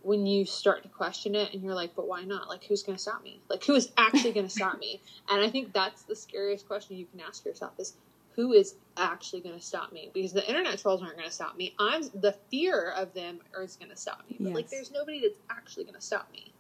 when 0.03 0.25
you 0.25 0.45
start 0.45 0.83
to 0.85 0.88
question 0.88 1.35
it 1.35 1.53
and 1.53 1.62
you're 1.62 1.75
like, 1.75 1.95
but 1.95 2.07
why 2.07 2.23
not? 2.23 2.49
Like, 2.49 2.64
who's 2.64 2.83
going 2.83 2.97
to 2.97 3.03
stop 3.03 3.23
me? 3.23 3.40
Like, 3.49 3.64
who 3.64 3.75
is 3.75 3.92
actually 3.99 4.33
going 4.33 4.47
to 4.47 4.53
stop 4.53 4.79
me? 4.79 5.01
And 5.29 5.45
I 5.45 5.51
think 5.51 5.73
that's 5.73 6.05
the 6.05 6.14
scariest 6.14 6.69
question 6.69 6.97
you 6.97 7.07
can 7.07 7.21
ask 7.21 7.45
yourself 7.45 7.73
is, 7.79 7.95
who 8.37 8.53
is 8.53 8.77
actually 8.97 9.40
going 9.40 9.59
to 9.59 9.64
stop 9.64 9.92
me? 9.92 10.11
Because 10.14 10.33
the 10.33 10.47
internet 10.47 10.79
trolls 10.79 11.03
aren't 11.03 11.16
going 11.16 11.29
to 11.29 11.35
stop 11.35 11.57
me. 11.57 11.75
I'm 11.81 12.03
the 12.14 12.37
fear 12.51 12.92
of 12.97 13.12
them 13.14 13.40
is 13.61 13.75
going 13.77 13.90
to 13.90 13.97
stop 13.97 14.23
me. 14.31 14.37
But 14.38 14.53
like, 14.53 14.71
there's 14.71 14.92
nobody 14.92 15.21
that's 15.21 15.38
actually 15.51 15.85
going 15.85 15.97
to 15.97 16.01
stop 16.01 16.31
me. 16.33 16.53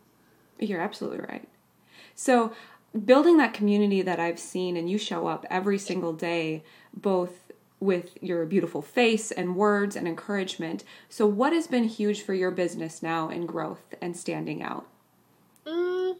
You're 0.58 0.80
absolutely 0.80 1.20
right. 1.20 1.46
So, 2.14 2.52
building 3.04 3.36
that 3.38 3.54
community 3.54 4.02
that 4.02 4.20
I've 4.20 4.38
seen, 4.38 4.76
and 4.76 4.88
you 4.88 4.98
show 4.98 5.26
up 5.26 5.44
every 5.50 5.78
single 5.78 6.12
day, 6.12 6.64
both 6.94 7.52
with 7.80 8.16
your 8.22 8.46
beautiful 8.46 8.82
face 8.82 9.30
and 9.30 9.56
words 9.56 9.96
and 9.96 10.08
encouragement. 10.08 10.84
So, 11.08 11.26
what 11.26 11.52
has 11.52 11.66
been 11.66 11.84
huge 11.84 12.22
for 12.22 12.34
your 12.34 12.50
business 12.50 13.02
now 13.02 13.28
in 13.28 13.46
growth 13.46 13.94
and 14.00 14.16
standing 14.16 14.62
out? 14.62 14.86
Mm, 15.66 16.16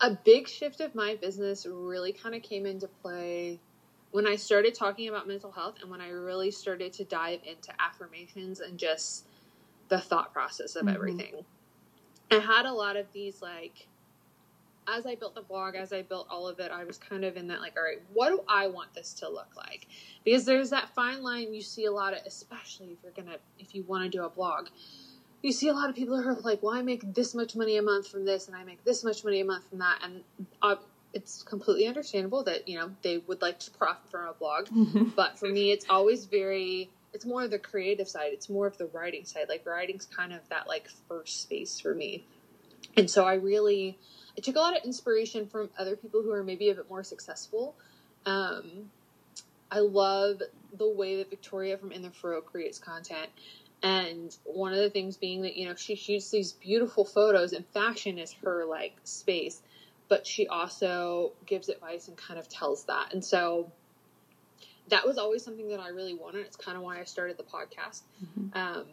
a 0.00 0.10
big 0.24 0.48
shift 0.48 0.80
of 0.80 0.94
my 0.94 1.16
business 1.16 1.66
really 1.66 2.12
kind 2.12 2.34
of 2.34 2.42
came 2.42 2.66
into 2.66 2.88
play 2.88 3.60
when 4.10 4.26
I 4.26 4.36
started 4.36 4.74
talking 4.74 5.08
about 5.08 5.26
mental 5.28 5.50
health 5.52 5.76
and 5.80 5.90
when 5.90 6.00
I 6.00 6.08
really 6.08 6.50
started 6.50 6.92
to 6.94 7.04
dive 7.04 7.40
into 7.44 7.72
affirmations 7.80 8.60
and 8.60 8.78
just 8.78 9.26
the 9.88 10.00
thought 10.00 10.32
process 10.32 10.76
of 10.76 10.86
Mhm. 10.86 10.94
everything. 10.94 11.44
I 12.30 12.38
had 12.38 12.66
a 12.66 12.72
lot 12.72 12.96
of 12.96 13.12
these 13.12 13.42
like 13.42 13.88
as 14.88 15.06
I 15.06 15.14
built 15.14 15.34
the 15.34 15.42
blog, 15.42 15.74
as 15.74 15.92
I 15.92 16.02
built 16.02 16.26
all 16.30 16.48
of 16.48 16.60
it, 16.60 16.70
I 16.70 16.84
was 16.84 16.98
kind 16.98 17.24
of 17.24 17.36
in 17.36 17.48
that 17.48 17.60
like, 17.60 17.74
all 17.76 17.82
right, 17.82 18.02
what 18.12 18.30
do 18.30 18.42
I 18.48 18.66
want 18.66 18.94
this 18.94 19.12
to 19.14 19.28
look 19.28 19.56
like? 19.56 19.86
Because 20.24 20.44
there's 20.44 20.70
that 20.70 20.90
fine 20.94 21.22
line 21.22 21.54
you 21.54 21.62
see 21.62 21.84
a 21.84 21.92
lot 21.92 22.12
of, 22.12 22.20
especially 22.26 22.88
if 22.88 22.98
you're 23.02 23.12
gonna, 23.12 23.38
if 23.58 23.74
you 23.74 23.82
want 23.84 24.04
to 24.04 24.10
do 24.10 24.24
a 24.24 24.30
blog, 24.30 24.68
you 25.42 25.52
see 25.52 25.68
a 25.68 25.74
lot 25.74 25.90
of 25.90 25.96
people 25.96 26.20
who 26.20 26.28
are 26.28 26.40
like, 26.40 26.62
well, 26.62 26.74
I 26.74 26.80
make 26.80 27.14
this 27.14 27.34
much 27.34 27.54
money 27.54 27.76
a 27.76 27.82
month 27.82 28.08
from 28.08 28.24
this, 28.24 28.48
and 28.48 28.56
I 28.56 28.64
make 28.64 28.82
this 28.84 29.04
much 29.04 29.24
money 29.24 29.40
a 29.40 29.44
month 29.44 29.68
from 29.68 29.78
that, 29.80 29.98
and 30.02 30.24
uh, 30.62 30.76
it's 31.12 31.42
completely 31.42 31.86
understandable 31.86 32.42
that 32.44 32.66
you 32.66 32.78
know 32.78 32.90
they 33.02 33.18
would 33.18 33.42
like 33.42 33.58
to 33.60 33.70
profit 33.70 34.10
from 34.10 34.26
a 34.26 34.32
blog, 34.32 34.68
but 35.16 35.38
for 35.38 35.48
me, 35.48 35.70
it's 35.70 35.86
always 35.88 36.24
very. 36.24 36.90
It's 37.12 37.24
more 37.24 37.44
of 37.44 37.50
the 37.52 37.60
creative 37.60 38.08
side. 38.08 38.32
It's 38.32 38.48
more 38.48 38.66
of 38.66 38.76
the 38.76 38.86
writing 38.86 39.24
side. 39.24 39.44
Like 39.48 39.64
writing's 39.66 40.06
kind 40.06 40.32
of 40.32 40.48
that 40.48 40.66
like 40.66 40.88
first 41.08 41.42
space 41.42 41.78
for 41.78 41.94
me, 41.94 42.24
and 42.96 43.10
so 43.10 43.24
I 43.24 43.34
really, 43.34 43.98
I 44.36 44.40
took 44.40 44.56
a 44.56 44.58
lot 44.58 44.76
of 44.76 44.84
inspiration 44.84 45.46
from 45.46 45.70
other 45.78 45.96
people 45.96 46.22
who 46.22 46.30
are 46.32 46.42
maybe 46.42 46.70
a 46.70 46.74
bit 46.74 46.88
more 46.88 47.04
successful. 47.04 47.74
Um, 48.26 48.90
I 49.70 49.80
love 49.80 50.40
the 50.76 50.88
way 50.88 51.16
that 51.16 51.30
Victoria 51.30 51.76
from 51.76 51.92
In 51.92 52.02
The 52.02 52.10
Frow 52.10 52.40
creates 52.40 52.78
content. 52.78 53.30
And 53.82 54.36
one 54.44 54.72
of 54.72 54.78
the 54.78 54.90
things 54.90 55.16
being 55.16 55.42
that, 55.42 55.56
you 55.56 55.68
know, 55.68 55.74
she 55.74 55.94
shoots 55.94 56.30
these 56.30 56.52
beautiful 56.52 57.04
photos 57.04 57.52
and 57.52 57.66
fashion 57.66 58.18
is 58.18 58.32
her 58.44 58.64
like 58.64 58.94
space, 59.04 59.62
but 60.08 60.26
she 60.26 60.46
also 60.48 61.32
gives 61.44 61.68
advice 61.68 62.08
and 62.08 62.16
kind 62.16 62.38
of 62.38 62.48
tells 62.48 62.84
that. 62.84 63.12
And 63.12 63.22
so 63.24 63.70
that 64.88 65.06
was 65.06 65.18
always 65.18 65.42
something 65.44 65.68
that 65.68 65.80
I 65.80 65.88
really 65.88 66.14
wanted. 66.14 66.46
It's 66.46 66.56
kind 66.56 66.76
of 66.76 66.82
why 66.82 67.00
I 67.00 67.04
started 67.04 67.36
the 67.36 67.44
podcast. 67.44 68.02
Mhm. 68.22 68.56
Um, 68.56 68.86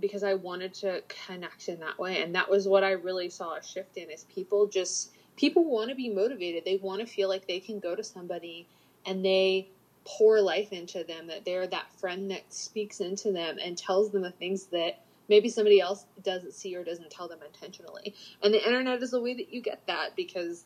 because 0.00 0.22
I 0.22 0.34
wanted 0.34 0.74
to 0.74 1.02
connect 1.26 1.68
in 1.68 1.80
that 1.80 1.98
way. 1.98 2.22
And 2.22 2.34
that 2.34 2.50
was 2.50 2.68
what 2.68 2.84
I 2.84 2.92
really 2.92 3.30
saw 3.30 3.56
a 3.56 3.62
shift 3.62 3.96
in 3.96 4.10
is 4.10 4.24
people 4.24 4.66
just 4.66 5.12
people 5.36 5.64
want 5.64 5.90
to 5.90 5.94
be 5.96 6.08
motivated. 6.08 6.64
They 6.64 6.76
want 6.76 7.00
to 7.00 7.06
feel 7.06 7.28
like 7.28 7.46
they 7.46 7.60
can 7.60 7.78
go 7.78 7.94
to 7.94 8.04
somebody 8.04 8.66
and 9.04 9.24
they 9.24 9.68
pour 10.04 10.40
life 10.40 10.72
into 10.72 11.04
them, 11.04 11.26
that 11.26 11.44
they're 11.44 11.66
that 11.66 11.92
friend 11.98 12.30
that 12.30 12.52
speaks 12.52 13.00
into 13.00 13.32
them 13.32 13.58
and 13.62 13.76
tells 13.76 14.10
them 14.10 14.22
the 14.22 14.30
things 14.30 14.66
that 14.66 15.00
maybe 15.28 15.48
somebody 15.48 15.80
else 15.80 16.06
doesn't 16.22 16.54
see 16.54 16.76
or 16.76 16.84
doesn't 16.84 17.10
tell 17.10 17.28
them 17.28 17.40
intentionally. 17.44 18.14
And 18.42 18.54
the 18.54 18.64
internet 18.64 19.02
is 19.02 19.12
a 19.12 19.20
way 19.20 19.34
that 19.34 19.52
you 19.52 19.60
get 19.60 19.86
that 19.86 20.14
because 20.14 20.64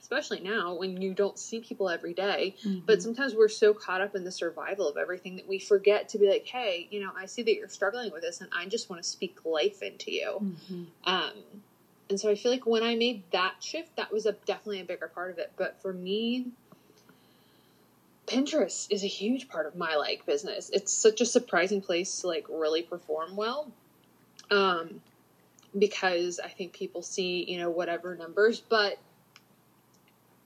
especially 0.00 0.40
now 0.40 0.74
when 0.74 1.00
you 1.02 1.12
don't 1.12 1.38
see 1.38 1.60
people 1.60 1.88
every 1.88 2.14
day, 2.14 2.54
Mm-hmm. 2.64 2.80
but 2.86 3.02
sometimes 3.02 3.34
we're 3.34 3.48
so 3.48 3.72
caught 3.74 4.00
up 4.00 4.14
in 4.14 4.24
the 4.24 4.30
survival 4.32 4.88
of 4.88 4.96
everything 4.96 5.36
that 5.36 5.46
we 5.48 5.58
forget 5.58 6.08
to 6.10 6.18
be 6.18 6.28
like 6.28 6.46
hey 6.46 6.86
you 6.90 7.00
know 7.00 7.10
i 7.16 7.26
see 7.26 7.42
that 7.42 7.54
you're 7.54 7.68
struggling 7.68 8.10
with 8.12 8.22
this 8.22 8.40
and 8.40 8.48
i 8.52 8.64
just 8.66 8.88
want 8.90 9.02
to 9.02 9.08
speak 9.08 9.36
life 9.44 9.82
into 9.82 10.10
you 10.12 10.56
Mhm. 10.72 10.86
um, 11.04 11.32
and 12.10 12.18
so 12.18 12.28
i 12.30 12.34
feel 12.34 12.50
like 12.52 12.66
when 12.66 12.82
i 12.82 12.94
made 12.94 13.22
that 13.32 13.54
shift 13.60 13.94
that 13.96 14.12
was 14.12 14.26
a 14.26 14.32
definitely 14.46 14.80
a 14.80 14.84
bigger 14.84 15.08
part 15.08 15.30
of 15.30 15.38
it 15.38 15.52
but 15.56 15.80
for 15.80 15.92
me 15.92 16.46
pinterest 18.26 18.86
is 18.90 19.02
a 19.04 19.06
huge 19.08 19.48
part 19.48 19.66
of 19.66 19.74
my 19.74 19.94
like 19.96 20.24
business 20.26 20.70
it's 20.72 20.92
such 20.92 21.20
a 21.20 21.26
surprising 21.26 21.80
place 21.80 22.20
to 22.20 22.26
like 22.26 22.46
really 22.48 22.82
perform 22.82 23.36
well 23.36 23.72
um, 24.50 25.00
because 25.78 26.38
i 26.44 26.48
think 26.48 26.72
people 26.72 27.02
see 27.02 27.44
you 27.48 27.58
know 27.58 27.70
whatever 27.70 28.14
numbers 28.14 28.60
but 28.68 28.98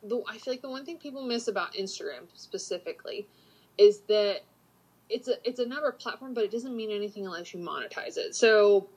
the, 0.03 0.23
I 0.29 0.39
feel 0.39 0.55
like 0.55 0.63
the 0.63 0.71
one 0.71 0.85
thing 0.85 0.99
people 0.99 1.23
miss 1.23 1.49
about 1.49 1.75
Instagram 1.75 2.27
specifically 2.35 3.27
is 3.79 4.01
that 4.09 4.41
it's 5.09 5.29
a 5.29 5.35
it's 5.47 5.59
a 5.59 5.67
number 5.67 5.91
platform, 5.93 6.35
but 6.35 6.45
it 6.45 6.51
doesn't 6.51 6.75
mean 6.75 6.91
anything 6.91 7.27
unless 7.27 7.53
you 7.53 7.61
monetize 7.61 8.17
it. 8.17 8.35
So 8.35 8.89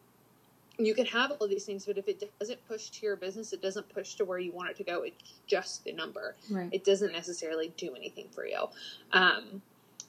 you 0.77 0.93
can 0.93 1.05
have 1.05 1.31
all 1.31 1.47
these 1.47 1.65
things, 1.65 1.85
but 1.85 1.97
if 1.97 2.07
it 2.07 2.31
doesn't 2.39 2.67
push 2.67 2.89
to 2.89 3.05
your 3.05 3.15
business, 3.15 3.53
it 3.53 3.61
doesn't 3.61 3.87
push 3.89 4.15
to 4.15 4.25
where 4.25 4.39
you 4.39 4.51
want 4.51 4.69
it 4.69 4.75
to 4.77 4.83
go. 4.83 5.03
It's 5.03 5.33
just 5.47 5.87
a 5.87 5.93
number. 5.93 6.35
Right. 6.49 6.69
It 6.71 6.83
doesn't 6.83 7.13
necessarily 7.13 7.73
do 7.77 7.95
anything 7.95 8.27
for 8.31 8.45
you. 8.45 8.65
Um, 9.13 9.61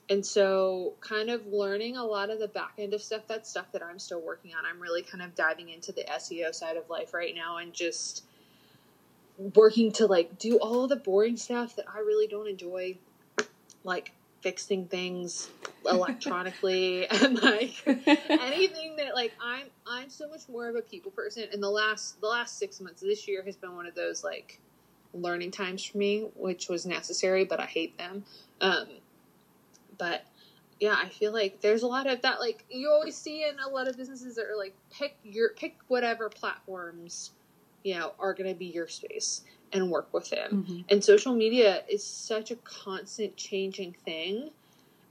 and 0.09 0.25
so, 0.25 0.95
kind 1.01 1.31
of 1.31 1.47
learning 1.49 1.97
a 1.97 2.05
lot 2.05 2.31
of 2.31 2.39
the 2.39 2.47
back 2.49 2.75
end 2.79 2.95
of 2.95 3.03
stuff. 3.03 3.23
That's 3.27 3.51
stuff 3.51 3.67
that 3.73 3.83
I'm 3.83 3.99
still 3.99 4.21
working 4.21 4.53
on. 4.55 4.65
I'm 4.65 4.81
really 4.81 5.03
kind 5.03 5.23
of 5.23 5.35
diving 5.35 5.71
into 5.71 5.91
the 5.93 6.05
SEO 6.05 6.55
side 6.55 6.77
of 6.77 6.89
life 6.89 7.13
right 7.13 7.35
now, 7.35 7.57
and 7.59 7.73
just 7.73 8.25
working 9.39 9.93
to 9.93 10.07
like 10.07 10.39
do 10.39 10.59
all 10.59 10.87
the 10.87 10.97
boring 10.97 11.37
stuff 11.37 11.77
that 11.77 11.87
I 11.93 12.01
really 12.01 12.27
don't 12.27 12.49
enjoy, 12.49 12.99
like 13.85 14.13
fixing 14.41 14.87
things 14.87 15.51
electronically 15.87 17.07
and 17.09 17.43
like 17.43 17.75
anything 17.87 18.97
that 18.97 19.15
like 19.15 19.33
I'm 19.43 19.67
I'm 19.87 20.11
so 20.11 20.29
much 20.29 20.49
more 20.49 20.69
of 20.69 20.77
a 20.77 20.83
people 20.83 21.11
person. 21.11 21.45
And 21.53 21.63
the 21.63 21.71
last 21.71 22.21
the 22.21 22.29
last 22.29 22.59
6 22.59 22.81
months 22.81 23.03
this 23.03 23.27
year 23.27 23.43
has 23.45 23.57
been 23.57 23.75
one 23.75 23.87
of 23.87 23.95
those 23.95 24.23
like 24.25 24.61
learning 25.15 25.51
times 25.51 25.85
for 25.85 25.99
me 25.99 26.29
which 26.35 26.69
was 26.69 26.87
necessary 26.87 27.45
but 27.45 27.61
I 27.61 27.67
hate 27.67 27.97
them. 27.99 28.25
Um 28.61 28.87
but 29.99 30.25
yeah 30.81 30.97
I 31.03 31.09
feel 31.09 31.33
like 31.33 31.61
there's 31.61 31.83
a 31.83 31.87
lot 31.87 32.07
of 32.07 32.23
that 32.23 32.39
like 32.41 32.65
you 32.71 32.91
always 32.91 33.17
see 33.17 33.45
in 33.45 33.59
a 33.59 33.69
lot 33.69 33.89
of 33.89 33.97
businesses 33.97 34.37
that 34.37 34.47
are 34.47 34.57
like 34.57 34.75
pick 34.93 35.17
your 35.25 35.51
pick 35.55 35.77
whatever 35.89 36.29
platforms 36.29 37.31
you 37.87 37.95
know 37.95 38.13
are 38.19 38.35
going 38.35 38.49
to 38.53 38.59
be 38.59 38.67
your 38.67 38.89
space 38.89 39.43
and 39.73 39.91
work 39.91 40.09
with 40.13 40.31
Mhm. 40.31 40.85
and 40.91 41.05
social 41.05 41.35
media 41.35 41.83
is 41.89 42.03
such 42.05 42.51
a 42.51 42.57
constant 42.57 43.37
changing 43.37 43.93
thing 44.05 44.51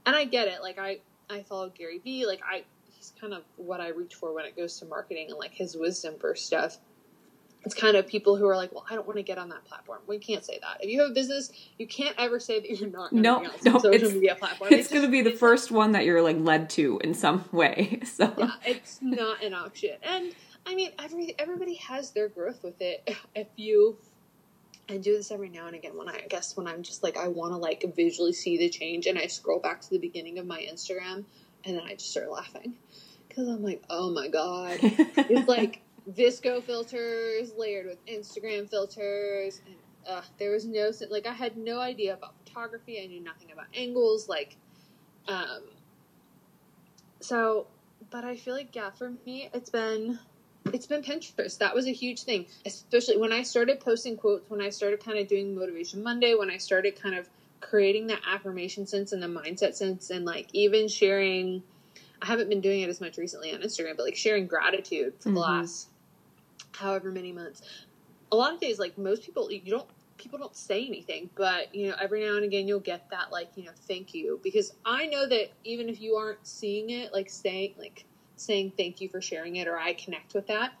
and 0.04 0.14
i 0.14 0.24
get 0.24 0.46
it 0.48 0.60
like 0.60 0.78
i 0.78 0.98
i 1.30 1.42
follow 1.42 1.70
gary 1.70 1.98
vee 2.04 2.26
like 2.26 2.40
i 2.44 2.64
he's 2.94 3.12
kind 3.20 3.32
of 3.32 3.42
what 3.56 3.80
i 3.80 3.88
reach 3.88 4.14
for 4.14 4.32
when 4.34 4.44
it 4.44 4.54
goes 4.56 4.78
to 4.80 4.84
marketing 4.84 5.26
and 5.30 5.38
like 5.38 5.52
his 5.54 5.74
wisdom 5.76 6.14
for 6.20 6.34
stuff 6.34 6.76
it's 7.64 7.74
kind 7.74 7.96
of 7.96 8.06
people 8.06 8.36
who 8.36 8.46
are 8.46 8.56
like 8.56 8.72
well 8.72 8.84
i 8.90 8.94
don't 8.94 9.06
want 9.06 9.16
to 9.16 9.22
get 9.22 9.38
on 9.38 9.48
that 9.48 9.64
platform 9.64 10.00
we 10.06 10.18
can't 10.18 10.44
say 10.44 10.58
that 10.60 10.76
if 10.82 10.88
you 10.90 11.00
have 11.00 11.10
a 11.10 11.14
business 11.14 11.50
you 11.78 11.86
can't 11.86 12.14
ever 12.18 12.38
say 12.38 12.60
that 12.60 12.70
you're 12.78 12.90
not 12.90 13.10
going 13.10 13.22
No, 13.22 13.36
on 13.38 13.42
no, 13.44 13.50
some 13.62 13.80
social 13.80 13.94
it's- 13.94 14.12
media 14.12 14.34
platform 14.36 14.72
It's 14.72 14.88
going 14.88 15.02
to 15.04 15.10
be 15.10 15.22
the 15.22 15.32
first 15.32 15.70
one 15.70 15.92
that 15.92 16.04
you're 16.04 16.22
like 16.22 16.36
led 16.38 16.68
to 16.70 17.00
in 17.02 17.14
some 17.14 17.44
way. 17.52 18.00
So 18.04 18.32
yeah, 18.38 18.52
it's 18.64 18.98
not 19.02 19.42
an 19.42 19.52
option. 19.54 19.96
And 20.02 20.34
I 20.66 20.74
mean, 20.74 20.90
every 20.98 21.34
everybody 21.38 21.74
has 21.74 22.10
their 22.10 22.28
growth 22.28 22.62
with 22.62 22.80
it. 22.80 23.08
If 23.34 23.48
you, 23.56 23.98
I 24.88 24.96
do 24.96 25.16
this 25.16 25.30
every 25.30 25.48
now 25.48 25.66
and 25.66 25.76
again 25.76 25.96
when 25.96 26.08
I, 26.08 26.22
I 26.24 26.26
guess 26.28 26.56
when 26.56 26.66
I'm 26.66 26.82
just 26.82 27.02
like 27.02 27.16
I 27.16 27.28
want 27.28 27.52
to 27.52 27.58
like 27.58 27.84
visually 27.94 28.32
see 28.32 28.58
the 28.58 28.68
change, 28.68 29.06
and 29.06 29.18
I 29.18 29.26
scroll 29.26 29.60
back 29.60 29.80
to 29.82 29.90
the 29.90 29.98
beginning 29.98 30.38
of 30.38 30.46
my 30.46 30.60
Instagram, 30.60 31.24
and 31.64 31.76
then 31.76 31.82
I 31.86 31.94
just 31.94 32.10
start 32.10 32.30
laughing 32.30 32.74
because 33.28 33.46
I'm 33.48 33.62
like, 33.62 33.82
oh 33.90 34.10
my 34.10 34.28
god, 34.28 34.78
it's 34.82 35.48
like 35.56 35.82
VSCO 36.10 36.62
filters 36.62 37.52
layered 37.56 37.86
with 37.86 38.04
Instagram 38.06 38.68
filters, 38.68 39.60
and 39.66 39.76
uh, 40.08 40.22
there 40.38 40.50
was 40.50 40.64
no 40.64 40.90
like 41.10 41.26
I 41.26 41.32
had 41.32 41.56
no 41.56 41.78
idea 41.78 42.14
about 42.14 42.34
photography. 42.44 43.00
I 43.02 43.06
knew 43.06 43.20
nothing 43.22 43.52
about 43.52 43.66
angles, 43.74 44.28
like, 44.28 44.56
um, 45.28 45.62
so. 47.20 47.68
But 48.10 48.24
I 48.24 48.36
feel 48.36 48.54
like 48.54 48.76
yeah, 48.76 48.90
for 48.90 49.14
me, 49.24 49.50
it's 49.52 49.70
been 49.70 50.18
it's 50.72 50.86
been 50.86 51.02
Pinterest. 51.02 51.58
That 51.58 51.74
was 51.74 51.86
a 51.86 51.92
huge 51.92 52.22
thing, 52.22 52.46
especially 52.64 53.16
when 53.16 53.32
I 53.32 53.42
started 53.42 53.80
posting 53.80 54.16
quotes, 54.16 54.48
when 54.50 54.60
I 54.60 54.70
started 54.70 55.00
kind 55.00 55.18
of 55.18 55.28
doing 55.28 55.54
Motivation 55.54 56.02
Monday, 56.02 56.34
when 56.34 56.50
I 56.50 56.58
started 56.58 57.00
kind 57.00 57.14
of 57.14 57.28
creating 57.60 58.06
that 58.08 58.20
affirmation 58.26 58.86
sense 58.86 59.12
and 59.12 59.22
the 59.22 59.26
mindset 59.26 59.74
sense, 59.74 60.10
and 60.10 60.24
like 60.24 60.48
even 60.52 60.88
sharing. 60.88 61.62
I 62.22 62.26
haven't 62.26 62.48
been 62.48 62.62
doing 62.62 62.80
it 62.80 62.88
as 62.88 62.98
much 63.00 63.18
recently 63.18 63.52
on 63.52 63.60
Instagram, 63.60 63.96
but 63.96 64.04
like 64.04 64.16
sharing 64.16 64.46
gratitude 64.46 65.12
for 65.18 65.28
the 65.28 65.36
Mhm. 65.36 65.42
last 65.42 65.88
however 66.72 67.12
many 67.12 67.30
months. 67.30 67.60
A 68.32 68.36
lot 68.36 68.54
of 68.54 68.60
days, 68.60 68.78
like 68.78 68.96
most 68.96 69.22
people, 69.22 69.50
you 69.50 69.60
don't 69.70 69.88
people 70.18 70.38
don't 70.38 70.56
say 70.56 70.86
anything, 70.86 71.28
but 71.34 71.74
you 71.74 71.88
know, 71.88 71.94
every 72.00 72.24
now 72.24 72.36
and 72.36 72.44
again 72.44 72.66
you'll 72.66 72.80
get 72.80 73.08
that 73.10 73.30
like 73.30 73.48
you 73.54 73.64
know 73.64 73.72
thank 73.86 74.14
you 74.14 74.40
because 74.42 74.72
I 74.84 75.06
know 75.06 75.26
that 75.28 75.50
even 75.64 75.88
if 75.90 76.00
you 76.00 76.14
aren't 76.16 76.46
seeing 76.46 76.90
it, 76.90 77.12
like 77.12 77.28
saying 77.28 77.74
like 77.78 78.04
saying 78.36 78.72
thank 78.76 79.00
you 79.00 79.08
for 79.08 79.20
sharing 79.20 79.56
it 79.56 79.68
or 79.68 79.78
I 79.78 79.94
connect 79.94 80.34
with 80.34 80.46
that, 80.48 80.72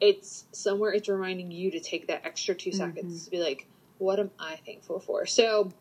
it's 0.00 0.44
somewhere 0.52 0.92
it's 0.92 1.08
reminding 1.08 1.50
you 1.50 1.70
to 1.70 1.80
take 1.80 2.08
that 2.08 2.22
extra 2.24 2.54
2 2.54 2.70
mm-hmm. 2.70 2.78
seconds 2.78 3.24
to 3.24 3.30
be 3.30 3.42
like, 3.42 3.66
what 3.98 4.18
am 4.18 4.30
I 4.38 4.56
thankful 4.66 5.00
for? 5.00 5.26
So 5.26 5.72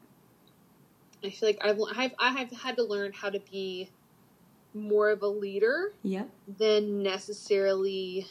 I 1.24 1.30
feel 1.30 1.50
like 1.50 1.60
I've 1.62 1.80
I've 1.96 2.14
I 2.20 2.30
have 2.32 2.52
had 2.52 2.78
to 2.78 2.84
learn 2.84 3.12
how 3.14 3.30
to 3.30 3.40
be 3.40 3.90
more 4.74 5.10
of 5.10 5.22
a 5.22 5.28
leader 5.28 5.94
Yep. 6.04 6.30
than 6.58 7.04
necessarily 7.04 8.28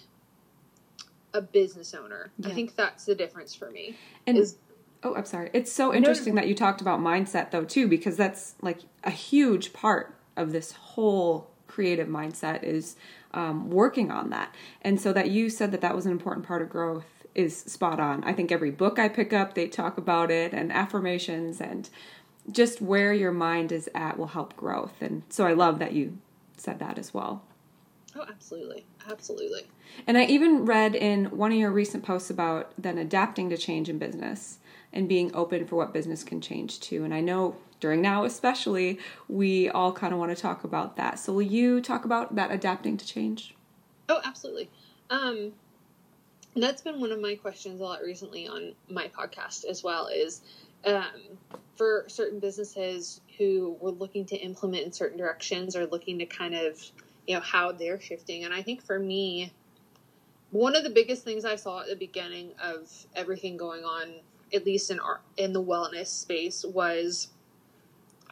a 1.35 1.41
business 1.41 1.95
owner. 1.95 2.31
I 2.45 2.51
think 2.51 2.75
that's 2.75 3.07
the 3.07 3.15
difference 3.15 3.55
for 3.55 3.71
me. 3.71 3.97
And 4.27 4.37
is 4.37 4.57
oh, 5.03 5.15
I'm 5.15 5.25
sorry. 5.25 5.51
It's 5.53 5.73
so 5.73 5.95
interesting 5.95 6.35
that 6.35 6.49
you 6.49 6.55
talked 6.55 6.81
about 6.81 7.01
mindset 7.01 7.51
though 7.51 7.65
too, 7.65 7.89
because 7.89 8.17
that's 8.17 8.55
like 8.61 8.81
a 9.05 9.11
huge 9.11 9.73
part 9.73 10.17
of 10.37 10.53
this 10.53 10.73
whole 10.73 11.51
creative 11.73 12.09
mindset 12.09 12.63
is 12.63 12.97
um, 13.33 13.71
working 13.71 14.11
on 14.11 14.31
that. 14.31 14.55
And 14.83 15.01
so 15.01 15.13
that 15.13 15.31
you 15.31 15.49
said 15.49 15.73
that 15.73 15.81
that 15.81 15.95
was 15.95 16.05
an 16.05 16.13
important 16.13 16.47
part 16.47 16.61
of 16.61 16.69
growth 16.69 17.07
is 17.35 17.57
spot 17.57 17.99
on. 17.99 18.23
I 18.25 18.35
think 18.35 18.53
every 18.53 18.71
book 18.71 18.99
I 18.99 19.09
pick 19.09 19.33
up, 19.33 19.55
they 19.55 19.69
talk 19.69 19.97
about 19.97 20.31
it 20.31 20.53
and 20.53 20.71
affirmations 20.71 21.61
and 21.61 21.89
just 22.51 22.83
where 22.83 23.15
your 23.15 23.33
mind 23.33 23.73
is 23.73 23.89
at 23.95 24.19
will 24.19 24.29
help 24.29 24.55
growth. 24.55 25.01
And 25.01 25.23
so 25.31 25.47
I 25.47 25.55
love 25.55 25.79
that 25.79 25.93
you 25.93 26.19
said 26.59 26.79
that 26.81 26.99
as 26.99 27.15
well. 27.15 27.43
oh, 28.17 28.27
absolutely, 28.29 28.85
absolutely. 29.11 29.63
And 30.07 30.19
I 30.19 30.25
even 30.25 30.67
read 30.67 30.95
in 30.95 31.27
one 31.27 31.53
of 31.53 31.59
your 31.59 31.71
recent 31.71 32.05
posts 32.05 32.29
about 32.29 32.73
then 32.77 32.99
adapting 32.99 33.49
to 33.51 33.57
change 33.57 33.89
in 33.89 33.99
business 33.99 34.59
and 34.93 35.09
being 35.09 35.35
open 35.35 35.67
for 35.67 35.77
what 35.77 35.95
business 35.95 36.23
can 36.23 36.41
change 36.41 36.81
to. 36.81 37.05
And 37.05 37.15
I 37.15 37.21
know 37.21 37.57
during 37.83 38.01
now, 38.01 38.25
especially, 38.25 39.01
we 39.29 39.69
all 39.69 39.93
kind 39.93 40.13
of 40.13 40.19
want 40.21 40.35
to 40.35 40.41
talk 40.41 40.63
about 40.63 40.97
that. 40.97 41.19
So, 41.19 41.33
will 41.33 41.43
you 41.43 41.81
talk 41.81 42.05
about 42.05 42.37
that 42.37 42.53
adapting 42.53 42.97
to 42.97 43.05
change? 43.05 43.55
Oh, 44.09 44.21
absolutely. 44.25 44.71
Um, 45.11 45.53
that's 46.55 46.81
been 46.81 47.01
one 47.01 47.11
of 47.11 47.21
my 47.21 47.35
questions 47.35 47.81
a 47.81 47.85
lot 47.85 48.01
recently 48.03 48.47
on 48.47 48.75
my 48.89 49.09
podcast 49.09 49.65
as 49.65 49.83
well. 49.83 50.07
Is 50.07 50.43
um, 50.87 51.37
for 51.77 52.05
certain 52.07 52.39
businesses 52.39 53.21
who 53.37 53.77
were 53.81 53.91
looking 53.91 54.25
to 54.27 54.37
implement 54.37 54.85
in 54.85 54.93
certain 54.93 55.19
directions 55.19 55.75
or 55.75 55.87
looking 55.87 56.21
to 56.21 56.27
kind 56.27 56.55
of 56.55 56.81
you 57.27 57.35
know 57.35 57.41
how 57.41 57.73
they're 57.73 58.01
shifting. 58.01 58.45
And 58.45 58.55
I 58.55 58.63
think 58.63 58.81
for 58.81 58.99
me, 58.99 59.53
one 60.53 60.77
of 60.77 60.85
the 60.85 60.91
biggest 60.91 61.25
things 61.25 61.45
I 61.45 61.57
saw 61.57 61.81
at 61.81 61.89
the 61.89 61.97
beginning 61.97 62.53
of 62.63 62.89
everything 63.17 63.57
going 63.57 63.83
on, 63.83 64.21
at 64.55 64.65
least 64.65 64.93
in 64.93 65.01
our 65.01 65.21
in 65.37 65.53
the 65.53 65.63
wellness 65.63 66.07
space, 66.07 66.65
was 66.65 67.32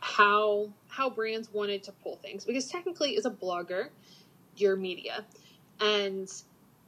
how 0.00 0.68
how 0.88 1.10
brands 1.10 1.52
wanted 1.52 1.82
to 1.84 1.92
pull 1.92 2.16
things. 2.16 2.44
Because 2.44 2.68
technically 2.68 3.16
as 3.16 3.24
a 3.24 3.30
blogger 3.30 3.88
your 4.56 4.76
media. 4.76 5.24
And 5.80 6.30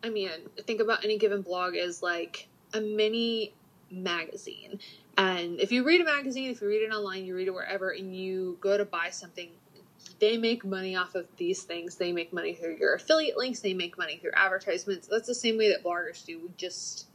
i 0.05 0.09
mean 0.09 0.31
think 0.66 0.81
about 0.81 1.05
any 1.05 1.16
given 1.16 1.42
blog 1.42 1.77
as 1.77 2.03
like 2.03 2.48
a 2.75 2.81
mini 2.81 3.55
magazine. 3.90 4.81
And 5.16 5.61
if 5.61 5.70
you 5.70 5.85
read 5.85 6.01
a 6.01 6.05
magazine 6.05 6.51
if 6.51 6.61
you 6.61 6.68
read 6.68 6.83
it 6.83 6.92
online 6.92 7.25
you 7.25 7.37
read 7.37 7.48
it 7.48 7.55
wherever 7.55 7.90
and 7.90 8.16
you 8.16 8.59
go 8.61 8.77
to 8.77 8.85
buy 8.85 9.11
something 9.11 9.51
they 10.18 10.37
make 10.37 10.64
money 10.64 10.94
off 10.94 11.14
of 11.14 11.27
these 11.37 11.62
things. 11.62 11.96
They 11.96 12.12
make 12.12 12.33
money 12.33 12.55
through 12.55 12.77
your 12.77 12.94
affiliate 12.94 13.37
links. 13.37 13.61
They 13.61 13.75
make 13.75 13.98
money 13.98 14.18
through 14.18 14.33
advertisements. 14.35 15.09
That's 15.09 15.27
the 15.27 15.35
same 15.35 15.59
way 15.59 15.68
that 15.70 15.83
bloggers 15.83 16.25
do. 16.25 16.38
We 16.38 16.51
just 16.57 17.07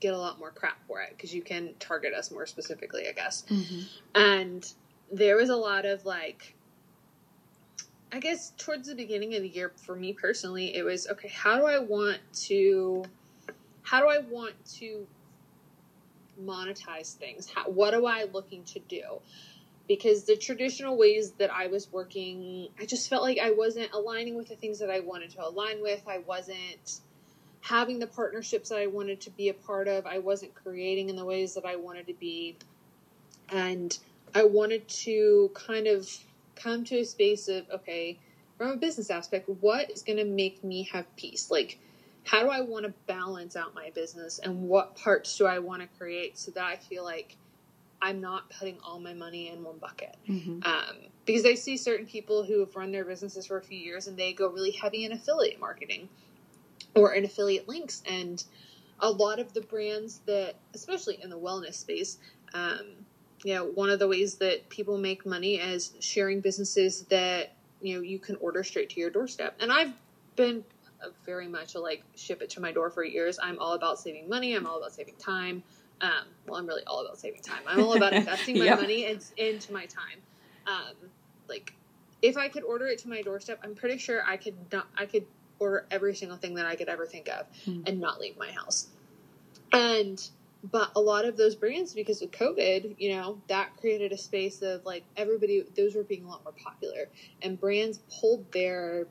get 0.00 0.14
a 0.14 0.18
lot 0.18 0.38
more 0.38 0.50
crap 0.50 0.78
for 0.86 1.00
it 1.02 1.10
because 1.10 1.34
you 1.34 1.42
can 1.42 1.74
target 1.78 2.14
us 2.14 2.30
more 2.30 2.46
specifically, 2.46 3.06
I 3.08 3.12
guess. 3.12 3.44
Mm-hmm. 3.50 3.80
And 4.14 4.72
there 5.12 5.36
was 5.36 5.48
a 5.48 5.56
lot 5.56 5.84
of 5.84 6.04
like, 6.04 6.54
I 8.12 8.20
guess 8.20 8.52
towards 8.56 8.88
the 8.88 8.94
beginning 8.94 9.34
of 9.34 9.42
the 9.42 9.48
year, 9.48 9.72
for 9.76 9.96
me 9.96 10.12
personally, 10.12 10.76
it 10.76 10.84
was 10.84 11.08
okay, 11.08 11.28
how 11.28 11.58
do 11.58 11.66
I 11.66 11.78
want 11.78 12.18
to, 12.44 13.04
how 13.82 14.00
do 14.00 14.08
I 14.08 14.18
want 14.18 14.54
to 14.76 15.06
monetize 16.42 17.14
things? 17.14 17.50
How, 17.52 17.64
what 17.64 17.94
am 17.94 18.06
I 18.06 18.26
looking 18.32 18.64
to 18.64 18.80
do? 18.80 19.02
Because 19.86 20.24
the 20.24 20.36
traditional 20.36 20.96
ways 20.96 21.32
that 21.32 21.52
I 21.52 21.66
was 21.66 21.92
working, 21.92 22.68
I 22.80 22.86
just 22.86 23.10
felt 23.10 23.22
like 23.22 23.38
I 23.38 23.50
wasn't 23.50 23.92
aligning 23.92 24.36
with 24.36 24.48
the 24.48 24.56
things 24.56 24.78
that 24.78 24.90
I 24.90 25.00
wanted 25.00 25.30
to 25.30 25.46
align 25.46 25.82
with. 25.82 26.02
I 26.08 26.18
wasn't 26.18 27.00
having 27.60 27.98
the 27.98 28.06
partnerships 28.06 28.70
that 28.70 28.78
I 28.78 28.86
wanted 28.86 29.20
to 29.22 29.30
be 29.30 29.48
a 29.48 29.54
part 29.54 29.88
of. 29.88 30.06
I 30.06 30.18
wasn't 30.18 30.54
creating 30.54 31.08
in 31.10 31.16
the 31.16 31.24
ways 31.24 31.54
that 31.54 31.64
I 31.64 31.76
wanted 31.76 32.06
to 32.06 32.14
be. 32.14 32.56
And 33.50 33.96
I 34.34 34.44
wanted 34.44 34.88
to 34.88 35.50
kind 35.54 35.86
of 35.86 36.08
come 36.56 36.84
to 36.84 36.98
a 36.98 37.04
space 37.04 37.48
of, 37.48 37.68
okay, 37.70 38.18
from 38.58 38.70
a 38.70 38.76
business 38.76 39.10
aspect, 39.10 39.48
what 39.60 39.90
is 39.90 40.02
going 40.02 40.18
to 40.18 40.24
make 40.24 40.62
me 40.64 40.84
have 40.92 41.04
peace? 41.16 41.50
Like, 41.50 41.78
how 42.24 42.42
do 42.42 42.48
I 42.48 42.60
want 42.60 42.86
to 42.86 42.92
balance 43.06 43.56
out 43.56 43.74
my 43.74 43.90
business 43.90 44.38
and 44.38 44.62
what 44.62 44.96
parts 44.96 45.36
do 45.36 45.46
I 45.46 45.58
want 45.58 45.82
to 45.82 45.88
create 45.98 46.38
so 46.38 46.50
that 46.52 46.64
I 46.64 46.76
feel 46.76 47.04
like 47.04 47.36
I'm 48.00 48.20
not 48.20 48.50
putting 48.50 48.78
all 48.82 48.98
my 48.98 49.14
money 49.14 49.50
in 49.50 49.62
one 49.62 49.78
bucket? 49.78 50.16
Mm-hmm. 50.28 50.60
Um, 50.64 50.96
because 51.26 51.44
I 51.44 51.54
see 51.54 51.76
certain 51.76 52.06
people 52.06 52.44
who 52.44 52.60
have 52.60 52.74
run 52.76 52.92
their 52.92 53.04
businesses 53.04 53.46
for 53.46 53.58
a 53.58 53.62
few 53.62 53.78
years 53.78 54.06
and 54.06 54.16
they 54.16 54.32
go 54.32 54.48
really 54.48 54.70
heavy 54.70 55.04
in 55.04 55.12
affiliate 55.12 55.60
marketing 55.60 56.08
or 56.94 57.12
in 57.14 57.24
affiliate 57.24 57.68
links. 57.68 58.02
And 58.06 58.42
a 59.00 59.10
lot 59.10 59.38
of 59.38 59.52
the 59.52 59.60
brands 59.60 60.20
that, 60.26 60.54
especially 60.74 61.22
in 61.22 61.30
the 61.30 61.38
wellness 61.38 61.74
space, 61.74 62.18
um, 62.54 63.03
you 63.44 63.54
know, 63.54 63.66
one 63.66 63.90
of 63.90 63.98
the 63.98 64.08
ways 64.08 64.36
that 64.36 64.68
people 64.70 64.98
make 64.98 65.24
money 65.24 65.56
is 65.56 65.92
sharing 66.00 66.40
businesses 66.40 67.02
that, 67.10 67.52
you 67.80 67.94
know, 67.96 68.00
you 68.02 68.18
can 68.18 68.36
order 68.36 68.64
straight 68.64 68.90
to 68.90 69.00
your 69.00 69.10
doorstep. 69.10 69.54
And 69.60 69.70
I've 69.70 69.92
been 70.34 70.64
very 71.26 71.46
much 71.46 71.74
a 71.74 71.80
like 71.80 72.02
ship 72.16 72.40
it 72.40 72.48
to 72.50 72.60
my 72.60 72.72
door 72.72 72.90
for 72.90 73.04
years. 73.04 73.38
I'm 73.40 73.58
all 73.58 73.74
about 73.74 73.98
saving 73.98 74.28
money. 74.28 74.54
I'm 74.54 74.66
all 74.66 74.78
about 74.78 74.92
saving 74.94 75.16
time. 75.16 75.62
Um, 76.00 76.10
well, 76.46 76.58
I'm 76.58 76.66
really 76.66 76.82
all 76.86 77.04
about 77.04 77.18
saving 77.18 77.42
time. 77.42 77.60
I'm 77.66 77.80
all 77.80 77.94
about 77.94 78.12
investing 78.14 78.58
my 78.58 78.64
Yep. 78.64 78.78
money 78.80 79.04
in, 79.04 79.20
into 79.36 79.72
my 79.72 79.84
time. 79.86 80.22
Um, 80.66 80.94
like, 81.46 81.74
if 82.22 82.38
I 82.38 82.48
could 82.48 82.64
order 82.64 82.86
it 82.86 82.98
to 83.00 83.08
my 83.10 83.20
doorstep, 83.20 83.60
I'm 83.62 83.74
pretty 83.74 83.98
sure 83.98 84.24
I 84.26 84.38
could 84.38 84.54
not. 84.72 84.88
I 84.96 85.04
could 85.04 85.26
order 85.58 85.86
every 85.90 86.14
single 86.14 86.38
thing 86.38 86.54
that 86.54 86.64
I 86.64 86.74
could 86.74 86.88
ever 86.88 87.04
think 87.04 87.28
of 87.28 87.46
Hmm. 87.66 87.82
and 87.86 88.00
not 88.00 88.18
leave 88.18 88.38
my 88.38 88.50
house. 88.50 88.88
And 89.72 90.26
but 90.70 90.90
a 90.96 91.00
lot 91.00 91.24
of 91.24 91.36
those 91.36 91.54
brands, 91.54 91.92
because 91.92 92.22
of 92.22 92.30
COVID, 92.30 92.96
you 92.98 93.10
know, 93.10 93.40
that 93.48 93.76
created 93.76 94.12
a 94.12 94.18
space 94.18 94.62
of 94.62 94.84
like 94.84 95.04
everybody; 95.16 95.62
those 95.76 95.94
were 95.94 96.02
being 96.02 96.24
a 96.24 96.28
lot 96.28 96.42
more 96.44 96.54
popular, 96.54 97.08
and 97.42 97.60
brands 97.60 97.98
pulled 98.20 98.50
their 98.52 99.06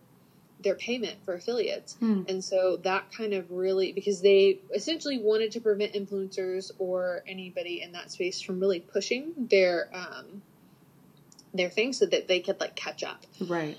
their 0.59 0.75
payment 0.75 1.17
for 1.25 1.33
affiliates. 1.33 1.95
Hmm. 1.95 2.23
And 2.27 2.43
so 2.43 2.77
that 2.83 3.11
kind 3.11 3.33
of 3.33 3.51
really, 3.51 3.91
because 3.91 4.21
they 4.21 4.59
essentially 4.73 5.19
wanted 5.19 5.51
to 5.51 5.61
prevent 5.61 5.93
influencers 5.93 6.71
or 6.79 7.23
anybody 7.27 7.81
in 7.81 7.91
that 7.91 8.11
space 8.11 8.41
from 8.41 8.59
really 8.59 8.79
pushing 8.79 9.33
their 9.49 9.89
um, 9.93 10.41
their 11.53 11.69
thing 11.69 11.93
so 11.93 12.05
that 12.05 12.27
they 12.27 12.39
could 12.39 12.59
like 12.59 12.75
catch 12.75 13.03
up. 13.03 13.25
Right. 13.39 13.77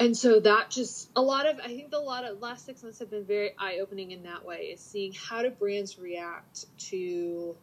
And 0.00 0.16
so 0.16 0.40
that 0.40 0.70
just 0.70 1.10
a 1.14 1.20
lot 1.20 1.46
of 1.46 1.60
I 1.60 1.68
think 1.68 1.90
the 1.90 1.98
lot 2.00 2.24
of 2.24 2.40
last 2.40 2.64
six 2.64 2.82
months 2.82 2.98
have 3.00 3.10
been 3.10 3.24
very 3.26 3.50
eye 3.58 3.78
opening 3.82 4.12
in 4.12 4.22
that 4.22 4.44
way 4.44 4.70
is 4.72 4.80
seeing 4.80 5.12
how 5.12 5.42
do 5.42 5.50
brands 5.50 5.98
react 5.98 6.64
to 6.88 7.54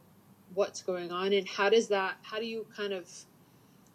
what's 0.53 0.83
going 0.83 1.11
on 1.11 1.33
and 1.33 1.47
how 1.47 1.69
does 1.69 1.87
that 1.87 2.17
how 2.21 2.37
do 2.37 2.45
you 2.45 2.67
kind 2.75 2.93
of 2.93 3.09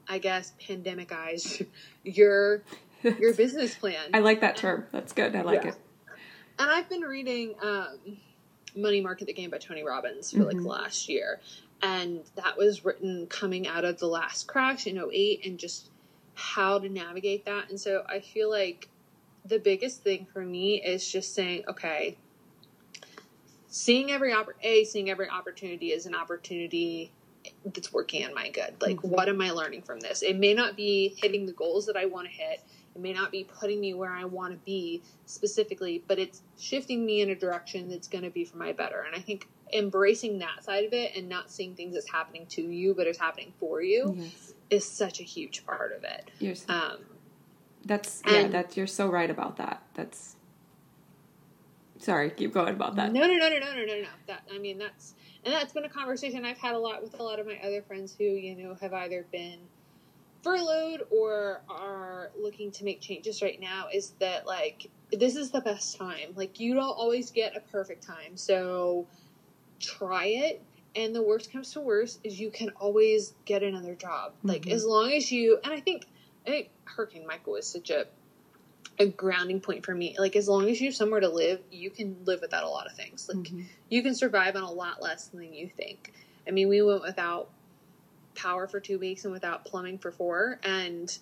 I 0.09 0.19
guess 0.19 0.53
pandemicize 0.61 1.65
your 2.03 2.63
your 3.05 3.33
business 3.33 3.77
plan. 3.77 4.11
I 4.15 4.19
like 4.19 4.41
that 4.41 4.57
term. 4.57 4.87
That's 4.91 5.13
good. 5.13 5.37
I 5.37 5.43
like 5.43 5.63
Yeah. 5.63 5.71
it. 5.71 5.77
And 6.59 6.71
I've 6.71 6.89
been 6.89 7.03
reading 7.03 7.55
um, 7.63 8.19
Money 8.75 9.01
Master 9.01 9.25
the 9.25 9.33
Game 9.33 9.51
by 9.51 9.59
Tony 9.59 9.85
Robbins 9.85 10.33
for 10.33 10.43
like 10.45 10.57
Mhm. 10.57 10.67
last 10.67 11.09
year. 11.09 11.41
And 11.81 12.25
that 12.35 12.57
was 12.57 12.85
written 12.85 13.27
coming 13.29 13.67
out 13.69 13.85
of 13.85 13.99
the 13.99 14.07
last 14.09 14.47
crash 14.49 14.87
in 14.87 14.99
08 14.99 15.47
and 15.47 15.59
just 15.59 15.91
how 16.35 16.79
to 16.79 16.89
navigate 16.89 17.45
that. 17.45 17.71
And 17.71 17.79
so 17.81 18.05
I 18.09 18.21
feel 18.21 18.51
like 18.51 18.89
the 19.45 19.59
biggest 19.59 20.03
thing 20.03 20.27
for 20.33 20.45
me 20.45 20.83
is 20.83 21.11
just 21.11 21.35
saying, 21.35 21.65
okay, 21.69 22.17
seeing 23.69 24.13
every 24.13 24.35
a 24.63 24.85
seeing 24.85 25.11
every 25.11 25.29
opportunity 25.29 25.93
as 25.93 26.07
an 26.07 26.15
opportunity 26.15 27.11
that's 27.65 27.93
working 27.93 28.25
on 28.25 28.35
my 28.35 28.49
good. 28.51 28.75
Like, 28.81 28.99
Mhm. 28.99 29.09
what 29.09 29.29
am 29.29 29.41
I 29.41 29.51
learning 29.51 29.83
from 29.83 30.01
this? 30.01 30.23
It 30.23 30.37
may 30.37 30.55
not 30.55 30.77
be 30.77 31.09
hitting 31.21 31.47
the 31.47 31.53
goals 31.53 31.87
that 31.87 31.97
I 31.97 32.05
want 32.07 32.29
to 32.29 32.33
hit. 32.33 32.61
It 32.95 33.01
may 33.01 33.13
not 33.13 33.33
be 33.33 33.45
putting 33.45 33.81
me 33.81 33.95
where 33.95 34.11
I 34.13 34.25
want 34.27 34.53
to 34.53 34.59
be 34.65 35.03
specifically, 35.27 36.05
but 36.07 36.19
it's 36.19 36.43
shifting 36.59 37.05
me 37.05 37.21
in 37.21 37.31
a 37.31 37.35
direction 37.35 37.89
that's 37.89 38.07
going 38.07 38.25
to 38.25 38.31
be 38.31 38.45
for 38.45 38.59
my 38.59 38.73
better. 38.73 39.01
And 39.01 39.15
I 39.17 39.21
think 39.21 39.49
embracing 39.73 40.39
that 40.41 40.63
side 40.65 40.85
of 40.85 40.93
it 40.93 41.17
and 41.17 41.29
not 41.29 41.51
seeing 41.51 41.75
things 41.75 41.97
as 41.97 42.07
happening 42.09 42.47
to 42.47 42.63
you, 42.63 42.95
but 42.95 43.07
as 43.07 43.17
happening 43.19 43.53
for 43.59 43.81
you 43.83 44.15
Yes. 44.19 44.55
is 44.71 44.85
such 44.89 45.21
a 45.21 45.23
huge 45.23 45.65
part 45.65 45.93
of 45.97 46.05
it. 46.05 46.31
You're, 46.39 46.53
s- 46.53 46.67
Um, 46.69 46.99
that's 47.85 48.23
yeah. 48.27 48.33
and- 48.35 48.53
That's 48.55 48.77
you're 48.77 48.87
so 48.87 49.09
right 49.09 49.31
about 49.31 49.57
that. 49.57 49.83
That's. 49.95 50.37
Sorry, 51.99 52.31
keep 52.31 52.53
going 52.53 52.75
about 52.75 52.97
that. 52.97 53.13
No, 53.13 53.21
no, 53.21 53.35
no, 53.35 53.49
no, 53.49 53.59
no, 53.61 53.75
no, 53.75 53.85
no, 53.85 54.01
no. 54.03 54.09
That 54.27 54.43
I 54.53 54.59
mean, 54.59 54.77
that's 54.79 55.15
and 55.45 55.55
that's 55.55 55.73
been 55.73 55.85
a 55.85 55.89
conversation 55.89 56.45
I've 56.45 56.59
had 56.59 56.75
a 56.75 56.79
lot 56.79 57.01
with 57.03 57.19
a 57.19 57.23
lot 57.23 57.39
of 57.39 57.47
my 57.47 57.59
other 57.65 57.81
friends 57.83 58.15
who 58.17 58.25
you 58.25 58.57
know 58.57 58.75
have 58.81 58.93
either 58.93 59.25
been 59.31 59.61
furloughed 60.43 61.03
or 61.11 61.63
are 61.69 62.33
looking 62.37 62.73
to 62.73 62.85
make 62.85 63.01
changes 63.01 63.41
right 63.41 63.61
now. 63.61 63.87
Is 63.95 64.15
that 64.19 64.47
like 64.49 64.91
this 65.13 65.37
is 65.37 65.51
the 65.53 65.61
best 65.61 65.97
time? 65.97 66.33
Like 66.35 66.59
you 66.59 66.75
don't 66.75 66.83
always 66.85 67.31
get 67.31 67.57
a 67.57 67.61
perfect 67.61 68.03
time, 68.05 68.37
so 68.37 69.07
try 69.83 70.27
it. 70.27 70.63
And 70.95 71.15
the 71.15 71.23
worst 71.23 71.51
comes 71.51 71.73
to 71.73 71.81
worst 71.81 72.21
is 72.23 72.39
you 72.39 72.51
can 72.51 72.71
always 72.71 73.35
get 73.45 73.63
another 73.63 73.95
job. 73.95 74.33
Like 74.43 74.63
Mhm. 74.63 74.73
as 74.73 74.85
long 74.85 75.13
as 75.13 75.31
you 75.33 75.59
and 75.65 75.73
I 75.73 75.81
think 75.81 76.07
I 76.47 76.51
think 76.51 76.71
Hurricane 76.85 77.27
Michael 77.27 77.53
was 77.55 77.67
such 77.67 77.91
a 77.91 78.07
a 78.99 79.07
grounding 79.07 79.59
point 79.59 79.85
for 79.85 79.95
me. 79.95 80.15
Like 80.19 80.37
as 80.37 80.49
long 80.49 80.69
as 80.69 80.81
you 80.81 80.89
have 80.89 80.95
somewhere 80.95 81.21
to 81.21 81.29
live, 81.29 81.61
you 81.71 81.91
can 81.91 82.25
live 82.27 82.41
without 82.43 82.63
a 82.63 82.69
lot 82.69 82.87
of 82.87 82.93
things. 82.93 83.29
Like 83.29 83.39
Mhm. 83.49 83.65
you 83.89 84.03
can 84.03 84.15
survive 84.15 84.55
on 84.55 84.63
a 84.63 84.71
lot 84.71 85.01
less 85.03 85.29
than 85.29 85.53
you 85.55 85.69
think. 85.69 86.13
I 86.47 86.51
mean, 86.51 86.69
we 86.69 86.83
went 86.83 87.03
without 87.03 87.49
power 88.35 88.67
for 88.67 88.81
two 88.81 88.99
weeks 88.99 89.25
and 89.25 89.33
without 89.33 89.65
plumbing 89.65 89.99
for 89.99 90.11
four, 90.13 90.59
and 90.63 91.19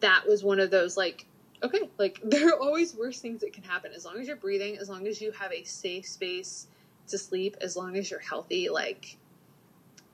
that 0.00 0.26
was 0.28 0.44
one 0.44 0.60
of 0.60 0.70
those 0.70 0.96
like, 0.96 1.24
okay, 1.62 1.88
like 1.98 2.20
there 2.24 2.48
are 2.50 2.58
always 2.58 2.94
worse 2.94 3.20
things 3.20 3.40
that 3.40 3.52
can 3.54 3.62
happen. 3.62 3.92
As 3.92 4.04
long 4.04 4.18
as 4.20 4.26
you're 4.26 4.36
breathing, 4.36 4.76
as 4.76 4.88
long 4.88 5.06
as 5.06 5.20
you 5.20 5.30
have 5.32 5.52
a 5.52 5.64
safe 5.64 6.06
space 6.06 6.66
to 7.08 7.18
sleep, 7.18 7.56
as 7.60 7.76
long 7.76 7.96
as 7.96 8.10
you're 8.10 8.20
healthy, 8.20 8.68
like 8.68 9.16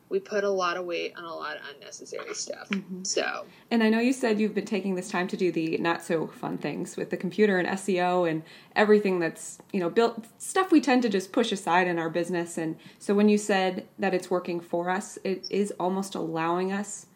we 0.08 0.20
put 0.20 0.44
a 0.44 0.50
lot 0.50 0.76
of 0.76 0.84
weight 0.84 1.14
on 1.16 1.24
a 1.24 1.34
lot 1.34 1.56
of 1.56 1.62
unnecessary 1.74 2.34
stuff. 2.34 2.68
Mhm. 2.68 3.06
So 3.06 3.46
And 3.70 3.82
I 3.82 3.88
know 3.88 3.98
you 3.98 4.12
said 4.12 4.38
you've 4.38 4.54
been 4.54 4.66
taking 4.66 4.94
this 4.94 5.08
time 5.08 5.26
to 5.28 5.38
do 5.38 5.50
the 5.50 5.78
not 5.78 6.04
so 6.04 6.26
fun 6.26 6.58
things 6.58 6.98
with 6.98 7.08
the 7.08 7.16
computer 7.16 7.56
and 7.56 7.66
SEO 7.66 8.24
and 8.26 8.42
everything 8.76 9.20
that's, 9.20 9.58
you 9.72 9.80
know, 9.80 9.88
built 9.88 10.26
stuff 10.36 10.70
we 10.70 10.82
tend 10.82 11.00
to 11.02 11.08
just 11.08 11.32
push 11.32 11.50
aside 11.50 11.88
in 11.88 11.98
our 11.98 12.10
business. 12.10 12.58
And 12.58 12.76
so 12.98 13.14
when 13.14 13.30
you 13.30 13.38
said 13.38 13.86
that 13.98 14.12
it's 14.12 14.30
working 14.30 14.60
for 14.60 14.90
us, 14.90 15.18
it 15.24 15.46
is 15.50 15.72
almost 15.80 16.14
allowing 16.14 16.72
us 16.72 17.06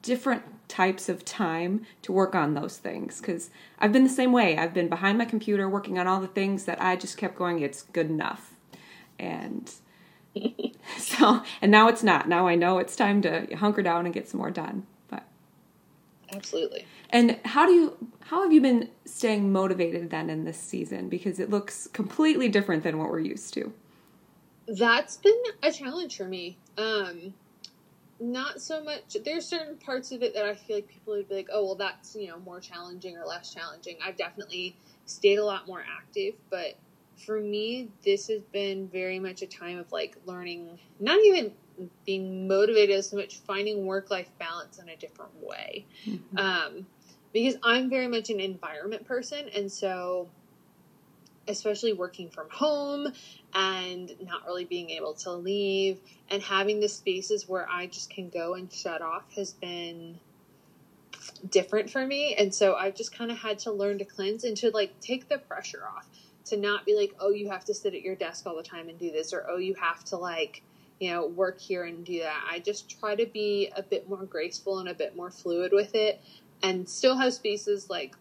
different 0.00 0.44
types 0.66 1.10
of 1.10 1.26
time 1.26 1.84
to 2.00 2.10
work 2.10 2.34
on 2.34 2.54
those 2.54 2.78
things. 2.78 3.20
Because 3.20 3.50
I've 3.78 3.92
been 3.92 4.04
the 4.04 4.08
same 4.08 4.32
way. 4.32 4.56
I've 4.56 4.72
been 4.72 4.88
behind 4.88 5.18
my 5.18 5.26
computer 5.26 5.68
working 5.68 5.98
on 5.98 6.06
all 6.06 6.22
the 6.22 6.26
things 6.26 6.64
that 6.64 6.80
I 6.80 6.96
just 6.96 7.18
kept 7.18 7.36
going, 7.36 7.60
it's 7.60 7.82
good 7.82 8.08
enough. 8.08 8.49
And 9.20 9.70
so, 10.98 11.42
and 11.60 11.70
now 11.70 11.88
it's 11.88 12.02
not. 12.02 12.28
Now 12.28 12.48
I 12.48 12.54
know 12.54 12.78
it's 12.78 12.96
time 12.96 13.22
to 13.22 13.46
hunker 13.56 13.82
down 13.82 14.06
and 14.06 14.14
get 14.14 14.28
some 14.28 14.38
more 14.38 14.50
done. 14.50 14.86
But 15.08 15.24
absolutely. 16.32 16.86
and 17.10 17.38
how 17.44 17.66
do 17.66 17.72
you 17.72 18.08
how 18.22 18.42
have 18.42 18.52
you 18.52 18.60
been 18.60 18.88
staying 19.04 19.52
motivated 19.52 20.10
then 20.10 20.30
in 20.30 20.44
this 20.44 20.58
season 20.58 21.08
because 21.08 21.38
it 21.38 21.50
looks 21.50 21.88
completely 21.88 22.48
different 22.48 22.82
than 22.84 22.96
what 22.96 23.10
we're 23.10 23.18
used 23.18 23.52
to. 23.54 23.72
That's 24.68 25.16
been 25.16 25.42
a 25.64 25.72
challenge 25.72 26.16
for 26.16 26.26
me. 26.26 26.56
Um, 26.78 27.34
not 28.20 28.60
so 28.60 28.84
much. 28.84 29.16
There's 29.24 29.46
certain 29.46 29.76
parts 29.78 30.12
of 30.12 30.22
it 30.22 30.34
that 30.34 30.44
I 30.44 30.54
feel 30.54 30.76
like 30.76 30.88
people 30.88 31.14
would 31.14 31.28
be 31.28 31.34
like, 31.34 31.48
"Oh, 31.52 31.64
well, 31.64 31.74
that's 31.74 32.14
you 32.14 32.28
know 32.28 32.38
more 32.38 32.60
challenging 32.60 33.16
or 33.16 33.26
less 33.26 33.52
challenging." 33.52 33.96
I've 34.04 34.16
definitely 34.16 34.76
stayed 35.06 35.38
a 35.38 35.44
lot 35.44 35.66
more 35.66 35.82
active, 35.82 36.34
but 36.50 36.76
for 37.20 37.40
me, 37.40 37.88
this 38.04 38.28
has 38.28 38.42
been 38.42 38.88
very 38.88 39.18
much 39.18 39.42
a 39.42 39.46
time 39.46 39.78
of 39.78 39.90
like 39.92 40.16
learning, 40.26 40.78
not 40.98 41.18
even 41.24 41.52
being 42.04 42.48
motivated 42.48 42.96
as 42.96 43.12
much, 43.12 43.38
finding 43.38 43.86
work 43.86 44.10
life 44.10 44.30
balance 44.38 44.78
in 44.78 44.88
a 44.88 44.96
different 44.96 45.32
way. 45.42 45.86
Um, 46.36 46.86
because 47.32 47.56
I'm 47.62 47.88
very 47.88 48.08
much 48.08 48.30
an 48.30 48.40
environment 48.40 49.06
person, 49.06 49.48
and 49.54 49.70
so 49.70 50.28
especially 51.48 51.92
working 51.92 52.30
from 52.30 52.48
home 52.50 53.12
and 53.54 54.14
not 54.22 54.44
really 54.46 54.64
being 54.64 54.90
able 54.90 55.14
to 55.14 55.32
leave 55.32 55.98
and 56.28 56.42
having 56.42 56.80
the 56.80 56.88
spaces 56.88 57.48
where 57.48 57.68
I 57.68 57.86
just 57.86 58.10
can 58.10 58.28
go 58.28 58.54
and 58.54 58.72
shut 58.72 59.02
off 59.02 59.24
has 59.34 59.52
been 59.52 60.18
different 61.48 61.90
for 61.90 62.06
me. 62.06 62.34
And 62.34 62.54
so 62.54 62.74
I've 62.74 62.94
just 62.94 63.16
kind 63.16 63.30
of 63.30 63.38
had 63.38 63.58
to 63.60 63.72
learn 63.72 63.98
to 63.98 64.04
cleanse 64.04 64.44
and 64.44 64.56
to 64.58 64.70
like 64.70 64.98
take 65.00 65.28
the 65.28 65.38
pressure 65.38 65.82
off 65.84 66.06
to 66.46 66.56
not 66.56 66.84
be 66.86 66.94
like, 66.94 67.14
oh, 67.20 67.30
you 67.30 67.48
have 67.50 67.64
to 67.66 67.74
sit 67.74 67.94
at 67.94 68.02
your 68.02 68.14
desk 68.14 68.46
all 68.46 68.56
the 68.56 68.62
time 68.62 68.88
and 68.88 68.98
do 68.98 69.10
this, 69.10 69.32
or 69.32 69.46
oh, 69.48 69.58
you 69.58 69.74
have 69.74 70.04
to 70.04 70.16
like, 70.16 70.62
you 70.98 71.10
know, 71.10 71.26
work 71.26 71.60
here 71.60 71.84
and 71.84 72.04
do 72.04 72.20
that. 72.20 72.44
I 72.50 72.58
just 72.58 72.98
try 72.98 73.14
to 73.14 73.26
be 73.26 73.70
a 73.76 73.82
bit 73.82 74.08
more 74.08 74.24
graceful 74.24 74.78
and 74.78 74.88
a 74.88 74.94
bit 74.94 75.16
more 75.16 75.30
fluid 75.30 75.72
with 75.72 75.94
it 75.94 76.20
and 76.62 76.88
still 76.88 77.16
have 77.16 77.32
spaces 77.32 77.88
like 77.88 78.14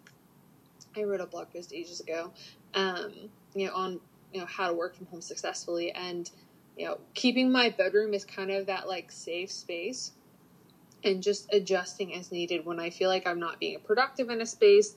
I 0.96 1.04
wrote 1.04 1.22
a 1.22 1.26
blog 1.26 1.52
post 1.54 1.74
ages 1.74 2.00
ago, 2.00 2.32
um, 2.74 3.14
you 3.54 3.68
know, 3.68 3.74
on 3.74 4.00
you 4.34 4.40
know 4.40 4.46
how 4.46 4.68
to 4.68 4.74
work 4.74 4.96
from 4.96 5.08
home 5.08 5.22
successfully 5.22 5.92
and 5.92 6.30
you 6.78 6.86
know 6.86 7.00
keeping 7.14 7.52
my 7.52 7.70
bedroom 7.70 8.14
is 8.14 8.24
kind 8.24 8.52
of 8.52 8.68
that 8.68 8.88
like 8.88 9.12
safe 9.12 9.52
space 9.52 10.12
and 11.04 11.24
just 11.24 11.52
adjusting 11.54 12.14
as 12.14 12.32
needed 12.32 12.66
when 12.66 12.80
I 12.80 12.90
feel 12.90 13.10
like 13.10 13.26
I'm 13.26 13.40
not 13.40 13.60
being 13.60 13.80
productive 13.80 14.30
in 14.30 14.42
a 14.42 14.46
space. 14.46 14.96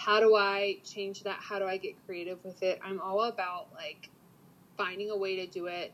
How 0.00 0.18
do 0.18 0.34
I 0.34 0.78
change 0.82 1.24
that? 1.24 1.38
How 1.40 1.58
do 1.58 1.66
I 1.66 1.76
get 1.76 1.94
creative 2.06 2.42
with 2.42 2.62
it? 2.62 2.80
I'm 2.82 3.00
all 3.02 3.24
about 3.24 3.68
like 3.74 4.08
finding 4.78 5.10
a 5.10 5.16
way 5.16 5.36
to 5.36 5.46
do 5.46 5.66
it 5.66 5.92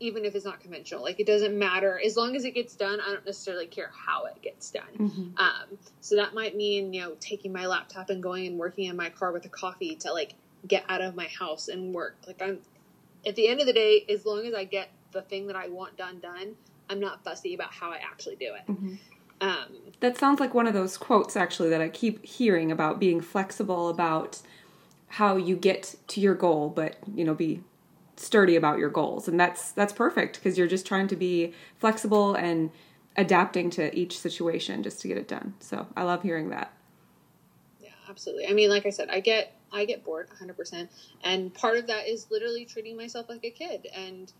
even 0.00 0.24
if 0.24 0.34
it's 0.34 0.46
not 0.46 0.58
conventional. 0.58 1.02
Like 1.02 1.20
it 1.20 1.26
doesn't 1.26 1.56
matter 1.56 2.00
as 2.02 2.16
long 2.16 2.34
as 2.34 2.46
it 2.46 2.54
gets 2.54 2.74
done. 2.74 2.98
I 2.98 3.12
don't 3.12 3.26
necessarily 3.26 3.66
care 3.66 3.90
how 3.94 4.24
it 4.24 4.40
gets 4.40 4.70
done. 4.70 4.82
Mm-hmm. 4.98 5.36
Um, 5.36 5.78
so 6.00 6.16
that 6.16 6.32
might 6.32 6.56
mean 6.56 6.94
you 6.94 7.02
know 7.02 7.14
taking 7.20 7.52
my 7.52 7.66
laptop 7.66 8.08
and 8.08 8.22
going 8.22 8.46
and 8.46 8.58
working 8.58 8.86
in 8.86 8.96
my 8.96 9.10
car 9.10 9.32
with 9.32 9.44
a 9.44 9.50
coffee 9.50 9.96
to 9.96 10.14
like 10.14 10.32
get 10.66 10.84
out 10.88 11.02
of 11.02 11.14
my 11.14 11.26
house 11.26 11.68
and 11.68 11.94
work. 11.94 12.16
Like 12.26 12.40
I'm 12.40 12.60
at 13.26 13.36
the 13.36 13.48
end 13.48 13.60
of 13.60 13.66
the 13.66 13.74
day, 13.74 14.06
as 14.08 14.24
long 14.24 14.46
as 14.46 14.54
I 14.54 14.64
get 14.64 14.88
the 15.12 15.20
thing 15.20 15.48
that 15.48 15.56
I 15.56 15.68
want 15.68 15.98
done 15.98 16.20
done, 16.20 16.56
I'm 16.88 17.00
not 17.00 17.22
fussy 17.22 17.54
about 17.54 17.74
how 17.74 17.90
I 17.90 17.96
actually 17.96 18.36
do 18.36 18.54
it. 18.54 18.72
Mm-hmm. 18.72 18.94
Um, 19.42 19.66
that 19.98 20.16
sounds 20.16 20.38
like 20.38 20.54
one 20.54 20.68
of 20.68 20.72
those 20.72 20.96
quotes 20.96 21.36
actually 21.36 21.68
that 21.70 21.80
I 21.80 21.88
keep 21.88 22.24
hearing 22.24 22.70
about 22.70 23.00
being 23.00 23.20
flexible 23.20 23.88
about 23.88 24.40
how 25.08 25.36
you 25.36 25.56
get 25.56 25.96
to 26.08 26.20
your 26.20 26.34
goal, 26.34 26.70
but 26.70 26.96
you 27.12 27.24
know, 27.24 27.34
be 27.34 27.62
sturdy 28.16 28.54
about 28.54 28.78
your 28.78 28.88
goals. 28.88 29.26
And 29.26 29.38
that's 29.38 29.72
that's 29.72 29.92
perfect 29.92 30.36
because 30.36 30.56
you're 30.56 30.68
just 30.68 30.86
trying 30.86 31.08
to 31.08 31.16
be 31.16 31.52
flexible 31.78 32.34
and 32.34 32.70
adapting 33.16 33.68
to 33.70 33.94
each 33.98 34.18
situation 34.18 34.82
just 34.82 35.00
to 35.00 35.08
get 35.08 35.18
it 35.18 35.28
done. 35.28 35.54
So 35.58 35.88
i 35.96 36.04
love 36.04 36.22
hearing 36.22 36.50
that. 36.50 36.72
Yeah 37.80 37.90
absolutely. 38.08 38.46
I 38.46 38.52
mean 38.52 38.70
like 38.70 38.86
i 38.86 38.90
said 38.90 39.10
i 39.10 39.20
get 39.20 39.56
i 39.72 39.84
get 39.84 40.04
bored 40.04 40.28
100% 40.30 40.88
and 41.24 41.52
part 41.52 41.78
of 41.78 41.88
that 41.88 42.08
is 42.08 42.28
literally 42.30 42.64
treating 42.64 42.96
myself 42.96 43.28
like 43.28 43.44
a 43.44 43.50
kid. 43.50 43.88
And 43.94 44.32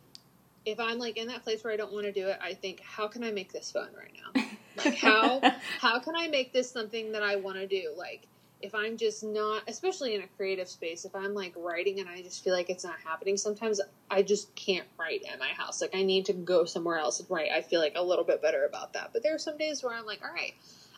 if 0.65 0.79
i'm 0.79 0.99
like 0.99 1.17
in 1.17 1.27
that 1.27 1.43
place 1.43 1.65
where 1.65 1.73
i 1.73 1.77
don't 1.77 1.93
want 1.93 2.07
to 2.07 2.13
do 2.13 2.29
it 2.29 2.39
i 2.41 2.55
think 2.55 2.81
how 2.81 3.09
can 3.09 3.25
i 3.25 3.31
make 3.31 3.53
this 3.53 3.71
fun 3.73 3.89
right 3.97 4.13
now 4.15 4.43
like 4.77 4.95
how 4.97 5.41
how 5.81 5.99
can 5.99 6.15
i 6.17 6.29
make 6.29 6.53
this 6.53 6.71
something 6.71 7.13
that 7.13 7.23
i 7.23 7.37
want 7.37 7.57
to 7.57 7.67
do 7.67 7.93
like 7.97 8.27
if 8.63 8.75
I'm 8.75 8.97
just 8.97 9.25
not, 9.25 9.65
especially 9.67 10.15
in 10.15 10.23
a 10.23 10.27
creative 10.37 10.69
space, 10.69 11.05
if 11.05 11.15
I'm 11.15 11.35
like 11.35 11.53
writing 11.57 11.99
and 11.99 12.09
I 12.09 12.23
just 12.23 12.45
feel 12.45 12.55
like 12.55 12.71
it's 12.71 12.85
not 12.85 12.95
happening, 13.05 13.37
sometimes 13.37 13.81
I 14.09 14.23
just 14.23 14.55
can't 14.55 14.87
write 14.99 15.25
at 15.31 15.39
my 15.39 15.49
house. 15.49 15.83
Like 15.83 15.95
I 15.95 16.05
need 16.05 16.27
to 16.27 16.33
go 16.33 16.65
somewhere 16.65 16.97
else 16.97 17.19
and 17.19 17.29
write. 17.29 17.51
I 17.51 17.61
feel 17.61 17.81
like 17.81 17.95
a 17.97 18.03
little 18.03 18.25
bit 18.25 18.41
better 18.41 18.65
about 18.65 18.93
that. 18.93 19.11
But 19.13 19.25
there 19.25 19.35
are 19.35 19.39
some 19.39 19.59
days 19.59 19.83
where 19.83 19.93
I'm 19.93 20.07
like, 20.07 20.23
all 20.25 20.33
right, 20.33 20.55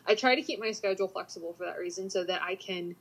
I 0.07 0.13
try 0.13 0.35
to 0.35 0.43
keep 0.43 0.59
my 0.59 0.71
schedule 0.71 1.07
flexible 1.07 1.53
for 1.57 1.65
that 1.65 1.79
reason 1.79 2.09
so 2.09 2.23
that 2.23 2.41
I 2.43 2.55
can 2.55 2.95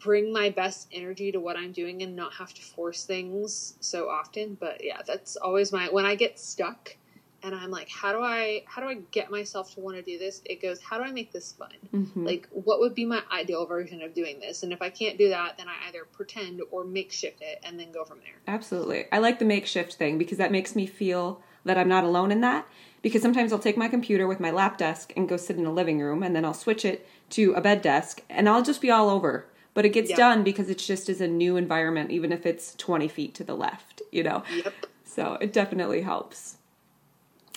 bring 0.00 0.32
my 0.32 0.48
best 0.50 0.88
energy 0.92 1.32
to 1.32 1.40
what 1.40 1.56
I'm 1.56 1.72
doing 1.72 2.02
and 2.02 2.14
not 2.14 2.34
have 2.34 2.54
to 2.54 2.62
force 2.62 3.04
things 3.04 3.74
so 3.80 4.08
often. 4.08 4.56
But 4.60 4.84
yeah, 4.84 5.00
that's 5.04 5.34
always 5.36 5.72
my, 5.72 5.88
when 5.88 6.04
I 6.04 6.14
get 6.14 6.38
stuck, 6.38 6.96
and 7.44 7.54
I'm 7.54 7.70
like, 7.70 7.90
how 7.90 8.12
do 8.12 8.20
I 8.22 8.62
how 8.66 8.82
do 8.82 8.88
I 8.88 8.94
get 9.10 9.30
myself 9.30 9.74
to 9.74 9.80
want 9.80 9.96
to 9.96 10.02
do 10.02 10.18
this? 10.18 10.40
It 10.46 10.62
goes, 10.62 10.80
how 10.80 10.98
do 10.98 11.04
I 11.04 11.12
make 11.12 11.30
this 11.30 11.52
fun? 11.52 11.74
Mm-hmm. 11.92 12.26
Like, 12.26 12.48
what 12.50 12.80
would 12.80 12.94
be 12.94 13.04
my 13.04 13.22
ideal 13.30 13.66
version 13.66 14.02
of 14.02 14.14
doing 14.14 14.40
this? 14.40 14.62
And 14.62 14.72
if 14.72 14.80
I 14.80 14.88
can't 14.88 15.18
do 15.18 15.28
that, 15.28 15.58
then 15.58 15.68
I 15.68 15.88
either 15.88 16.06
pretend 16.10 16.62
or 16.70 16.84
makeshift 16.84 17.42
it 17.42 17.60
and 17.62 17.78
then 17.78 17.92
go 17.92 18.04
from 18.04 18.18
there. 18.20 18.34
Absolutely, 18.48 19.06
I 19.12 19.18
like 19.18 19.38
the 19.38 19.44
makeshift 19.44 19.94
thing 19.94 20.16
because 20.16 20.38
that 20.38 20.50
makes 20.50 20.74
me 20.74 20.86
feel 20.86 21.42
that 21.64 21.78
I'm 21.78 21.88
not 21.88 22.04
alone 22.04 22.32
in 22.32 22.40
that. 22.40 22.66
Because 23.02 23.20
sometimes 23.20 23.52
I'll 23.52 23.58
take 23.58 23.76
my 23.76 23.88
computer 23.88 24.26
with 24.26 24.40
my 24.40 24.50
lap 24.50 24.78
desk 24.78 25.12
and 25.14 25.28
go 25.28 25.36
sit 25.36 25.58
in 25.58 25.66
a 25.66 25.72
living 25.72 26.00
room, 26.00 26.22
and 26.22 26.34
then 26.34 26.42
I'll 26.42 26.54
switch 26.54 26.86
it 26.86 27.06
to 27.30 27.52
a 27.52 27.60
bed 27.60 27.82
desk, 27.82 28.22
and 28.30 28.48
I'll 28.48 28.62
just 28.62 28.80
be 28.80 28.90
all 28.90 29.10
over. 29.10 29.46
But 29.74 29.84
it 29.84 29.90
gets 29.90 30.08
yep. 30.08 30.16
done 30.16 30.42
because 30.42 30.70
it's 30.70 30.86
just 30.86 31.10
as 31.10 31.20
a 31.20 31.28
new 31.28 31.58
environment, 31.58 32.10
even 32.10 32.32
if 32.32 32.46
it's 32.46 32.74
20 32.76 33.08
feet 33.08 33.34
to 33.34 33.44
the 33.44 33.54
left, 33.54 34.00
you 34.10 34.22
know? 34.22 34.42
Yep. 34.50 34.72
So 35.04 35.36
it 35.40 35.52
definitely 35.52 36.00
helps 36.00 36.56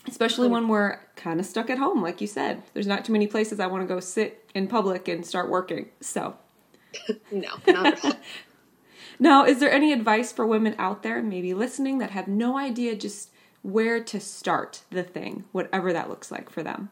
especially 0.07 0.47
when 0.47 0.67
we're 0.67 0.99
kind 1.15 1.39
of 1.39 1.45
stuck 1.45 1.69
at 1.69 1.77
home 1.77 2.01
like 2.01 2.21
you 2.21 2.27
said. 2.27 2.63
There's 2.73 2.87
not 2.87 3.05
too 3.05 3.13
many 3.13 3.27
places 3.27 3.59
i 3.59 3.67
want 3.67 3.87
to 3.87 3.93
go 3.93 3.99
sit 3.99 4.49
in 4.53 4.67
public 4.67 5.07
and 5.07 5.25
start 5.25 5.49
working 5.49 5.89
so. 6.01 6.35
No 7.31 7.49
not 7.67 7.85
at 7.85 8.05
all. 8.05 8.13
Now 9.19 9.45
is 9.45 9.59
there 9.59 9.71
any 9.71 9.91
advice 9.93 10.31
for 10.31 10.45
women 10.45 10.75
out 10.77 11.01
there 11.03 11.21
maybe 11.23 11.53
listening 11.53 11.97
that 11.97 12.11
have 12.11 12.27
no 12.27 12.57
idea 12.57 12.95
just 12.95 13.31
where 13.63 14.03
to 14.03 14.19
start 14.19 14.83
the 14.91 15.03
thing 15.03 15.45
whatever 15.51 15.91
that 15.91 16.09
looks 16.09 16.31
like 16.31 16.49
for 16.49 16.61
them? 16.63 16.89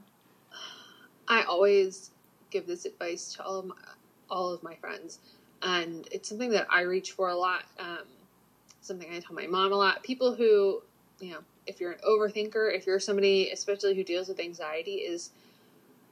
I 1.27 1.43
always 1.43 2.11
give 2.49 2.67
this 2.67 2.85
advice 2.85 3.33
to 3.33 3.43
all 3.43 3.59
of 3.59 3.65
my, 3.65 3.75
all 4.29 4.49
of 4.49 4.63
my 4.63 4.75
friends 4.75 5.19
and 5.61 6.07
it's 6.11 6.29
something 6.29 6.49
that 6.51 6.67
i 6.69 6.81
reach 6.81 7.11
for 7.11 7.29
a 7.29 7.35
lot 7.35 7.63
um, 7.79 7.99
something 8.81 9.09
i 9.11 9.19
tell 9.19 9.35
my 9.35 9.47
mom 9.47 9.71
a 9.71 9.75
lot. 9.75 10.03
People 10.03 10.35
who 10.35 10.81
you 11.19 11.31
know 11.31 11.39
if 11.67 11.79
you're 11.79 11.91
an 11.91 11.99
overthinker, 12.07 12.73
if 12.73 12.85
you're 12.85 12.99
somebody, 12.99 13.49
especially 13.51 13.95
who 13.95 14.03
deals 14.03 14.27
with 14.27 14.39
anxiety, 14.39 14.95
is 14.95 15.31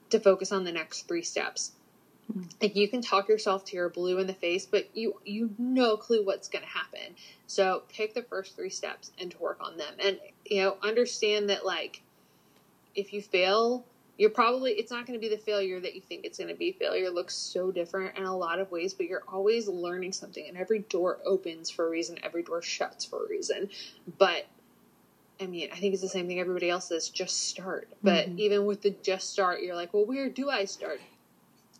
to 0.09 0.19
focus 0.19 0.51
on 0.51 0.63
the 0.63 0.71
next 0.71 1.07
three 1.07 1.23
steps. 1.23 1.73
Mm-hmm. 2.31 2.49
Like 2.61 2.75
you 2.75 2.87
can 2.87 3.01
talk 3.01 3.27
yourself 3.27 3.65
to 3.65 3.75
your 3.75 3.89
blue 3.89 4.19
in 4.19 4.27
the 4.27 4.33
face, 4.33 4.65
but 4.65 4.89
you 4.95 5.19
you 5.25 5.53
no 5.57 5.97
clue 5.97 6.23
what's 6.23 6.47
going 6.47 6.63
to 6.63 6.69
happen. 6.69 7.15
So 7.47 7.83
pick 7.89 8.13
the 8.13 8.23
first 8.23 8.55
three 8.55 8.69
steps 8.69 9.11
and 9.19 9.31
to 9.31 9.37
work 9.39 9.59
on 9.61 9.77
them, 9.77 9.93
and 9.99 10.19
you 10.45 10.61
know 10.61 10.77
understand 10.81 11.49
that 11.49 11.65
like 11.65 12.01
if 12.95 13.11
you 13.11 13.21
fail, 13.21 13.85
you're 14.17 14.29
probably 14.29 14.71
it's 14.71 14.91
not 14.91 15.05
going 15.05 15.19
to 15.19 15.27
be 15.27 15.33
the 15.33 15.41
failure 15.41 15.79
that 15.81 15.95
you 15.95 16.01
think 16.01 16.25
it's 16.25 16.37
going 16.37 16.47
to 16.47 16.55
be. 16.55 16.71
Failure 16.71 17.09
looks 17.09 17.35
so 17.35 17.71
different 17.71 18.17
in 18.17 18.23
a 18.23 18.35
lot 18.35 18.59
of 18.59 18.71
ways, 18.71 18.93
but 18.93 19.07
you're 19.07 19.23
always 19.27 19.67
learning 19.67 20.13
something, 20.13 20.45
and 20.47 20.57
every 20.57 20.79
door 20.79 21.19
opens 21.25 21.69
for 21.69 21.87
a 21.87 21.89
reason, 21.89 22.17
every 22.23 22.43
door 22.43 22.61
shuts 22.61 23.03
for 23.03 23.25
a 23.25 23.29
reason. 23.29 23.69
But 24.17 24.45
I 25.41 25.47
mean, 25.47 25.69
I 25.73 25.77
think 25.77 25.93
it's 25.93 26.01
the 26.01 26.09
same 26.09 26.27
thing 26.27 26.39
everybody 26.39 26.69
else 26.69 26.89
says, 26.89 27.09
just 27.09 27.49
start. 27.49 27.89
But 28.01 28.27
mm-hmm. 28.27 28.39
even 28.39 28.65
with 28.65 28.81
the 28.81 28.91
just 29.03 29.31
start, 29.31 29.61
you're 29.61 29.75
like, 29.75 29.93
well, 29.93 30.05
where 30.05 30.29
do 30.29 30.49
I 30.49 30.65
start? 30.65 31.01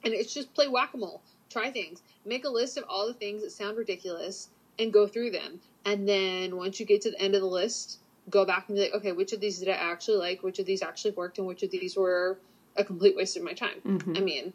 And 0.04 0.14
it's 0.14 0.34
just 0.34 0.54
play 0.54 0.68
whack 0.68 0.94
a 0.94 0.98
mole, 0.98 1.22
try 1.50 1.72
things, 1.72 2.02
make 2.26 2.46
a 2.46 2.50
list 2.50 2.78
of 2.78 2.84
all 2.90 3.08
the 3.08 3.14
things 3.14 3.42
that 3.42 3.52
sound 3.52 3.78
ridiculous 3.78 4.50
and 4.80 4.92
go 4.92 5.08
through 5.08 5.32
them. 5.32 5.60
And 5.86 6.08
then 6.08 6.58
once 6.58 6.80
you 6.80 6.86
get 6.86 7.02
to 7.02 7.12
the 7.12 7.22
end 7.22 7.36
of 7.36 7.42
the 7.42 7.48
list, 7.48 8.00
go 8.30 8.46
back 8.46 8.68
and 8.68 8.76
be 8.76 8.82
like, 8.82 8.94
okay, 8.94 9.12
which 9.12 9.34
of 9.34 9.40
these 9.40 9.60
did 9.60 9.70
I 9.70 9.74
actually 9.74 10.18
like? 10.18 10.44
Which 10.44 10.60
of 10.60 10.66
these 10.66 10.82
actually 10.82 11.12
worked? 11.12 11.38
And 11.38 11.48
which 11.48 11.64
of 11.64 11.72
these 11.72 11.96
were 11.96 12.40
a 12.76 12.84
complete 12.84 13.16
waste 13.16 13.38
of 13.38 13.44
my 13.44 13.54
time? 13.54 13.82
Mm-hmm. 13.86 14.18
I 14.18 14.20
mean, 14.22 14.54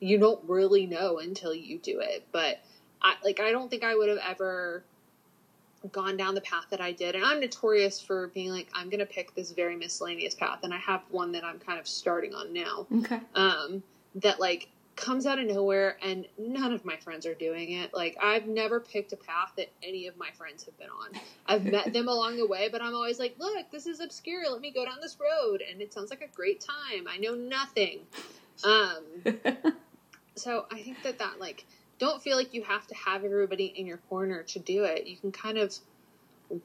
you 0.00 0.18
don't 0.18 0.40
really 0.48 0.86
know 0.86 1.18
until 1.18 1.54
you 1.54 1.78
do 1.78 2.00
it. 2.00 2.26
But 2.32 2.60
I, 3.02 3.14
like, 3.24 3.40
I 3.40 3.50
don't 3.50 3.68
think 3.68 3.84
I 3.84 3.94
would 3.94 4.08
have 4.08 4.18
ever 4.26 4.84
gone 5.92 6.16
down 6.16 6.34
the 6.34 6.40
path 6.40 6.66
that 6.70 6.80
I 6.80 6.92
did. 6.92 7.14
And 7.14 7.24
I'm 7.24 7.40
notorious 7.40 8.00
for 8.00 8.28
being 8.28 8.50
like, 8.50 8.68
I'm 8.74 8.88
going 8.88 9.00
to 9.00 9.06
pick 9.06 9.34
this 9.34 9.52
very 9.52 9.76
miscellaneous 9.76 10.34
path. 10.34 10.60
And 10.62 10.74
I 10.74 10.78
have 10.78 11.02
one 11.10 11.32
that 11.32 11.44
I'm 11.44 11.58
kind 11.58 11.78
of 11.78 11.86
starting 11.86 12.34
on 12.34 12.52
now. 12.52 12.86
Okay. 12.92 13.20
Um, 13.34 13.82
that 14.16 14.40
like 14.40 14.68
comes 14.96 15.26
out 15.26 15.38
of 15.38 15.46
nowhere 15.46 15.96
and 16.02 16.26
none 16.38 16.72
of 16.72 16.84
my 16.84 16.96
friends 16.96 17.24
are 17.24 17.34
doing 17.34 17.72
it. 17.72 17.94
Like 17.94 18.16
I've 18.20 18.48
never 18.48 18.80
picked 18.80 19.12
a 19.12 19.16
path 19.16 19.52
that 19.56 19.70
any 19.82 20.08
of 20.08 20.16
my 20.16 20.30
friends 20.32 20.64
have 20.64 20.76
been 20.78 20.90
on. 20.90 21.20
I've 21.46 21.64
met 21.64 21.92
them 21.92 22.08
along 22.08 22.36
the 22.36 22.46
way, 22.46 22.68
but 22.70 22.82
I'm 22.82 22.94
always 22.94 23.20
like, 23.20 23.36
look, 23.38 23.70
this 23.70 23.86
is 23.86 24.00
obscure. 24.00 24.50
Let 24.50 24.60
me 24.60 24.72
go 24.72 24.84
down 24.84 24.96
this 25.00 25.16
road. 25.20 25.62
And 25.68 25.80
it 25.80 25.94
sounds 25.94 26.10
like 26.10 26.22
a 26.22 26.36
great 26.36 26.60
time. 26.60 27.06
I 27.08 27.18
know 27.18 27.34
nothing. 27.34 28.00
Um, 28.64 29.04
so 30.34 30.66
I 30.72 30.82
think 30.82 31.00
that 31.04 31.20
that 31.20 31.38
like, 31.38 31.64
don't 31.98 32.22
feel 32.22 32.36
like 32.36 32.54
you 32.54 32.62
have 32.62 32.86
to 32.86 32.94
have 32.94 33.24
everybody 33.24 33.66
in 33.66 33.86
your 33.86 33.98
corner 34.08 34.42
to 34.44 34.58
do 34.58 34.84
it. 34.84 35.06
You 35.06 35.16
can 35.16 35.32
kind 35.32 35.58
of 35.58 35.74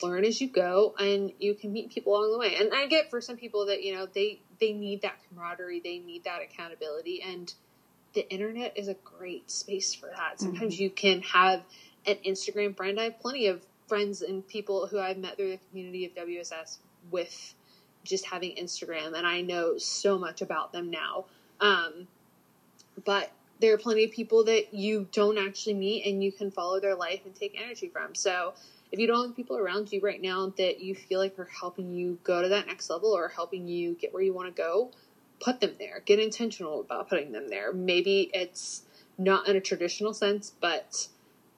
learn 0.01 0.23
as 0.25 0.39
you 0.39 0.47
go 0.47 0.95
and 0.97 1.31
you 1.39 1.53
can 1.53 1.73
meet 1.73 1.91
people 1.91 2.15
along 2.15 2.31
the 2.31 2.38
way. 2.38 2.55
And 2.55 2.73
I 2.73 2.88
get 2.88 3.09
for 3.09 3.21
some 3.21 3.36
people 3.36 3.65
that, 3.67 3.84
you 3.84 3.95
know, 3.95 4.05
they 4.05 4.41
they 4.59 4.73
need 4.73 5.01
that 5.01 5.17
camaraderie, 5.27 5.81
they 5.84 5.99
need 5.99 6.23
that 6.23 6.41
accountability 6.41 7.21
and 7.21 7.53
the 8.13 8.29
internet 8.29 8.77
is 8.77 8.88
a 8.88 8.93
great 8.93 9.49
space 9.49 9.93
for 9.93 10.07
that. 10.07 10.39
Sometimes 10.39 10.75
mm-hmm. 10.75 10.84
you 10.84 10.89
can 10.91 11.21
have 11.23 11.63
an 12.05 12.17
Instagram 12.25 12.77
friend. 12.77 12.99
I 12.99 13.05
have 13.05 13.19
plenty 13.19 13.47
of 13.47 13.65
friends 13.88 14.21
and 14.21 14.47
people 14.47 14.88
who 14.88 14.99
I've 14.99 15.17
met 15.17 15.36
through 15.36 15.49
the 15.49 15.59
community 15.69 16.05
of 16.05 16.13
WSS 16.13 16.77
with 17.11 17.55
just 18.03 18.25
having 18.25 18.55
Instagram 18.55 19.17
and 19.17 19.25
I 19.25 19.41
know 19.41 19.77
so 19.77 20.19
much 20.19 20.41
about 20.41 20.71
them 20.71 20.91
now. 20.91 21.25
Um, 21.59 22.07
but 23.03 23.31
there 23.64 23.74
are 23.74 23.78
plenty 23.78 24.03
of 24.03 24.11
people 24.11 24.43
that 24.43 24.74
you 24.74 25.07
don't 25.14 25.38
actually 25.38 25.74
meet 25.74 26.05
and 26.05 26.22
you 26.22 26.34
can 26.34 26.51
follow 26.51 26.82
their 26.82 26.95
life 26.95 27.22
and 27.24 27.34
take 27.34 27.57
energy 27.57 27.88
from. 27.88 28.14
So 28.14 28.53
if 28.91 28.99
you 28.99 29.07
don't 29.07 29.28
have 29.28 29.36
people 29.38 29.57
around 29.57 29.89
you 29.89 30.01
right 30.01 30.22
now 30.22 30.51
that 30.57 30.82
you 30.82 30.93
feel 30.93 31.22
like 31.22 31.39
are 31.39 31.45
helping 31.45 31.93
you 31.93 32.20
go 32.26 32.41
to 32.41 32.49
that 32.49 32.68
next 32.68 32.89
level 32.89 33.14
or 33.14 33.30
helping 33.30 33.66
you 33.66 33.93
get 33.93 34.14
where 34.14 34.22
you 34.22 34.34
want 34.34 34.53
to 34.53 34.61
go, 34.61 34.91
put 35.39 35.61
them 35.61 35.76
there. 35.80 36.03
Get 36.05 36.20
intentional 36.20 36.82
about 36.82 37.07
putting 37.07 37.32
them 37.32 37.49
there. 37.49 37.72
Maybe 37.72 38.30
it's 38.34 38.84
not 39.18 39.47
in 39.47 39.55
a 39.55 39.61
traditional 39.61 40.14
sense, 40.14 40.51
but 40.59 41.07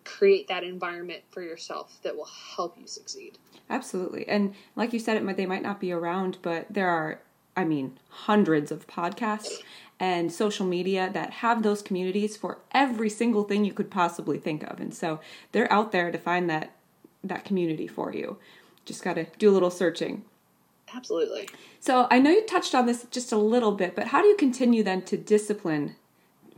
create 0.04 0.48
that 0.48 0.64
environment 0.64 1.24
for 1.32 1.42
yourself 1.42 1.98
that 2.04 2.16
will 2.16 2.30
help 2.56 2.78
you 2.80 2.86
succeed. 2.86 3.40
Absolutely. 3.68 4.30
And 4.30 4.54
like 4.76 4.94
you 4.94 5.00
said, 5.00 5.18
it 5.18 5.24
might, 5.24 5.38
they 5.38 5.48
might 5.48 5.64
not 5.64 5.80
be 5.80 5.92
around, 5.92 6.38
but 6.44 6.68
there 6.70 6.88
are, 6.88 7.22
I 7.58 7.64
mean, 7.64 7.98
hundreds 8.10 8.72
of 8.72 8.86
podcasts 8.86 9.64
and 10.00 10.32
social 10.32 10.66
media 10.66 11.10
that 11.14 11.32
have 11.32 11.64
those 11.64 11.82
communities 11.82 12.36
for 12.36 12.60
every 12.72 13.10
single 13.10 13.44
thing 13.44 13.64
you 13.64 13.74
could 13.74 13.90
possibly 13.90 14.38
think 14.38 14.64
of. 14.64 14.80
And 14.80 14.94
so 14.94 15.20
they're 15.52 15.72
out 15.72 15.92
there 15.92 16.12
to 16.12 16.18
find 16.18 16.50
that 16.50 16.72
that 17.24 17.46
community 17.46 17.88
for 17.88 18.14
you. 18.14 18.38
Just 18.86 19.04
got 19.04 19.16
to 19.16 19.26
do 19.40 19.50
a 19.50 19.54
little 19.54 19.72
searching. 19.72 20.24
Absolutely. 20.94 21.50
So 21.80 22.08
I 22.12 22.20
know 22.20 22.30
you 22.30 22.46
touched 22.46 22.76
on 22.76 22.86
this 22.86 23.06
just 23.10 23.32
a 23.32 23.38
little 23.38 23.72
bit, 23.72 23.96
but 23.96 24.08
how 24.08 24.22
do 24.22 24.28
you 24.28 24.36
continue 24.36 24.84
then 24.84 25.02
to 25.04 25.18
discipline 25.18 25.96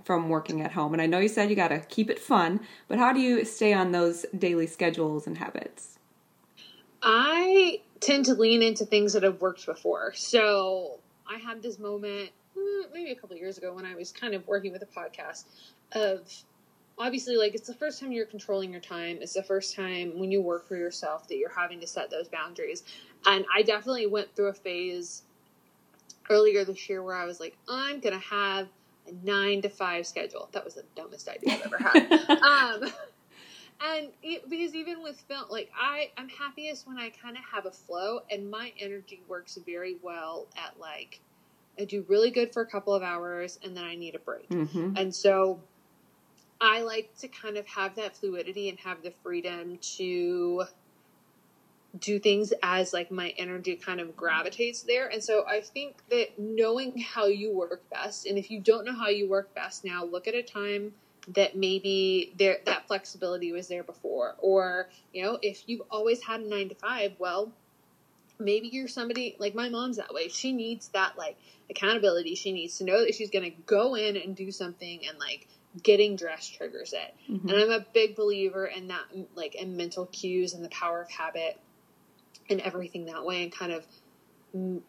from 0.03 0.29
working 0.29 0.61
at 0.61 0.73
home? 0.73 0.93
And 0.93 1.01
I 1.01 1.05
know 1.05 1.19
you 1.19 1.29
said 1.29 1.49
you 1.49 1.55
got 1.55 1.69
to 1.69 1.79
keep 1.79 2.09
it 2.09 2.19
fun, 2.19 2.59
but 2.87 2.97
how 2.97 3.13
do 3.13 3.19
you 3.19 3.45
stay 3.45 3.73
on 3.73 3.91
those 3.91 4.25
daily 4.37 4.67
schedules 4.67 5.25
and 5.27 5.37
habits? 5.37 5.99
I 7.01 7.81
tend 7.99 8.25
to 8.25 8.33
lean 8.33 8.61
into 8.61 8.85
things 8.85 9.13
that 9.13 9.23
have 9.23 9.41
worked 9.41 9.65
before. 9.65 10.13
So 10.13 10.99
I 11.27 11.37
had 11.37 11.61
this 11.61 11.79
moment 11.79 12.31
maybe 12.93 13.11
a 13.11 13.15
couple 13.15 13.35
years 13.35 13.57
ago 13.57 13.73
when 13.73 13.85
I 13.85 13.95
was 13.95 14.11
kind 14.11 14.33
of 14.33 14.47
working 14.47 14.71
with 14.71 14.81
a 14.81 14.85
podcast 14.85 15.45
of 15.93 16.31
obviously 16.97 17.37
like 17.37 17.53
it's 17.55 17.67
the 17.67 17.73
first 17.73 17.99
time 17.99 18.11
you're 18.11 18.25
controlling 18.25 18.71
your 18.71 18.81
time. 18.81 19.19
It's 19.21 19.33
the 19.33 19.43
first 19.43 19.75
time 19.75 20.19
when 20.19 20.31
you 20.31 20.41
work 20.41 20.67
for 20.67 20.75
yourself 20.75 21.27
that 21.27 21.37
you're 21.37 21.53
having 21.53 21.79
to 21.81 21.87
set 21.87 22.09
those 22.09 22.27
boundaries. 22.27 22.83
And 23.25 23.45
i 23.55 23.61
definitely 23.61 24.07
went 24.07 24.35
through 24.35 24.47
a 24.47 24.53
phase 24.53 25.23
earlier 26.29 26.65
this 26.65 26.89
year 26.89 27.01
where 27.03 27.15
i 27.15 27.23
was 27.25 27.39
like 27.39 27.57
i'm 27.69 27.99
gonna 27.99 28.19
have 28.19 28.67
a 29.07 29.11
nine 29.25 29.61
to 29.61 29.69
five 29.69 30.05
schedule. 30.05 30.49
That 30.51 30.65
was 30.65 30.75
the 30.75 30.83
dumbest 30.95 31.29
idea 31.29 31.53
i've 31.53 31.61
ever 31.61 31.77
had. 31.77 32.29
Um, 32.83 32.91
and 33.81 34.09
it, 34.23 34.49
because 34.49 34.75
even 34.75 35.03
with 35.03 35.19
film 35.21 35.45
like 35.49 35.69
i 35.79 36.09
i'm 36.17 36.29
happiest 36.29 36.87
when 36.87 36.97
i 36.97 37.09
kind 37.09 37.37
of 37.37 37.43
have 37.43 37.65
a 37.65 37.71
flow 37.71 38.21
and 38.31 38.49
my 38.49 38.73
energy 38.79 39.21
works 39.27 39.57
very 39.65 39.97
well 40.01 40.47
at 40.57 40.79
like 40.79 41.19
i 41.79 41.85
do 41.85 42.05
really 42.07 42.31
good 42.31 42.53
for 42.53 42.61
a 42.61 42.67
couple 42.67 42.93
of 42.93 43.03
hours 43.03 43.59
and 43.63 43.75
then 43.75 43.83
i 43.83 43.95
need 43.95 44.15
a 44.15 44.19
break 44.19 44.49
mm-hmm. 44.49 44.93
and 44.95 45.13
so 45.13 45.59
I 46.59 46.81
like 46.81 47.15
to 47.19 47.27
kind 47.27 47.57
of 47.57 47.67
have 47.67 47.95
that 47.95 48.17
fluidity 48.17 48.69
and 48.69 48.79
have 48.79 49.03
the 49.03 49.11
freedom 49.11 49.77
to 49.97 50.63
do 51.99 52.19
things 52.19 52.53
as 52.63 52.93
like 52.93 53.11
my 53.11 53.33
energy 53.37 53.75
kind 53.75 53.99
of 53.99 54.15
gravitates 54.15 54.81
there. 54.81 55.07
And 55.07 55.23
so 55.23 55.45
I 55.47 55.61
think 55.61 55.97
that 56.09 56.37
knowing 56.37 56.97
how 56.99 57.25
you 57.25 57.53
work 57.55 57.89
best, 57.89 58.25
and 58.25 58.37
if 58.37 58.51
you 58.51 58.59
don't 58.59 58.85
know 58.85 58.93
how 58.93 59.09
you 59.09 59.29
work 59.29 59.53
best 59.55 59.85
now, 59.85 60.03
look 60.03 60.27
at 60.27 60.35
a 60.35 60.43
time 60.43 60.93
that 61.29 61.57
maybe 61.57 62.33
there 62.37 62.57
that 62.65 62.87
flexibility 62.87 63.51
was 63.51 63.67
there 63.67 63.83
before. 63.83 64.35
Or, 64.39 64.89
you 65.13 65.23
know, 65.23 65.39
if 65.41 65.63
you've 65.67 65.81
always 65.89 66.21
had 66.23 66.41
a 66.41 66.47
nine 66.47 66.69
to 66.69 66.75
five, 66.75 67.13
well, 67.19 67.51
maybe 68.39 68.67
you're 68.67 68.87
somebody 68.87 69.35
like 69.39 69.55
my 69.55 69.69
mom's 69.69 69.97
that 69.97 70.13
way. 70.13 70.27
She 70.27 70.51
needs 70.51 70.89
that 70.89 71.17
like 71.17 71.37
accountability. 71.69 72.35
She 72.35 72.51
needs 72.51 72.77
to 72.77 72.83
know 72.83 73.01
that 73.01 73.15
she's 73.15 73.29
gonna 73.29 73.51
go 73.65 73.95
in 73.95 74.17
and 74.17 74.35
do 74.35 74.51
something 74.51 75.01
and 75.07 75.17
like 75.19 75.47
getting 75.83 76.15
dressed 76.15 76.55
triggers 76.55 76.93
it. 76.93 77.13
Mm-hmm. 77.31 77.49
And 77.49 77.57
I'm 77.57 77.69
a 77.69 77.85
big 77.93 78.15
believer 78.15 78.65
in 78.65 78.87
that, 78.87 79.03
like, 79.35 79.55
in 79.55 79.77
mental 79.77 80.05
cues 80.07 80.53
and 80.53 80.63
the 80.63 80.69
power 80.69 81.01
of 81.01 81.09
habit 81.09 81.59
and 82.49 82.61
everything 82.61 83.05
that 83.05 83.25
way, 83.25 83.43
and 83.43 83.51
kind 83.51 83.71
of 83.71 83.85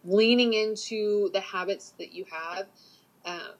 leaning 0.04 0.54
into 0.54 1.30
the 1.32 1.40
habits 1.40 1.92
that 1.98 2.12
you 2.12 2.24
have. 2.30 2.66
Um, 3.24 3.54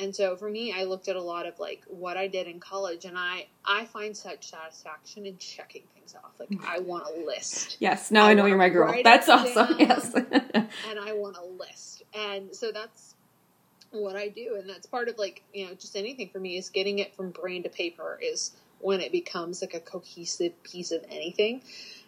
and 0.00 0.14
so 0.14 0.36
for 0.36 0.48
me, 0.48 0.72
I 0.72 0.84
looked 0.84 1.08
at 1.08 1.16
a 1.16 1.22
lot 1.22 1.46
of 1.46 1.58
like 1.58 1.84
what 1.88 2.16
I 2.16 2.28
did 2.28 2.46
in 2.46 2.60
college, 2.60 3.04
and 3.04 3.18
I 3.18 3.46
I 3.64 3.84
find 3.86 4.16
such 4.16 4.50
satisfaction 4.50 5.26
in 5.26 5.38
checking 5.38 5.82
things 5.94 6.14
off. 6.14 6.32
Like 6.38 6.50
I 6.64 6.78
mm-hmm. 6.78 6.86
want 6.86 7.04
a 7.06 7.26
list. 7.26 7.76
Yes, 7.80 8.10
now 8.10 8.26
I, 8.26 8.30
I 8.30 8.34
know 8.34 8.46
you're 8.46 8.58
my 8.58 8.68
girl. 8.68 8.94
That's 9.02 9.28
awesome. 9.28 9.76
Yes, 9.78 10.14
and 10.14 10.98
I 11.00 11.12
want 11.12 11.36
a 11.36 11.44
list, 11.44 12.02
and 12.14 12.54
so 12.54 12.72
that's 12.72 13.14
what 13.90 14.16
I 14.16 14.28
do. 14.28 14.56
And 14.58 14.68
that's 14.68 14.86
part 14.86 15.08
of 15.08 15.18
like, 15.18 15.42
you 15.52 15.66
know, 15.66 15.74
just 15.74 15.96
anything 15.96 16.28
for 16.28 16.38
me 16.38 16.56
is 16.58 16.70
getting 16.70 16.98
it 16.98 17.14
from 17.14 17.30
brain 17.30 17.62
to 17.62 17.68
paper 17.68 18.18
is 18.22 18.52
when 18.80 19.00
it 19.00 19.12
becomes 19.12 19.60
like 19.60 19.74
a 19.74 19.80
cohesive 19.80 20.62
piece 20.62 20.92
of 20.92 21.04
anything. 21.10 21.62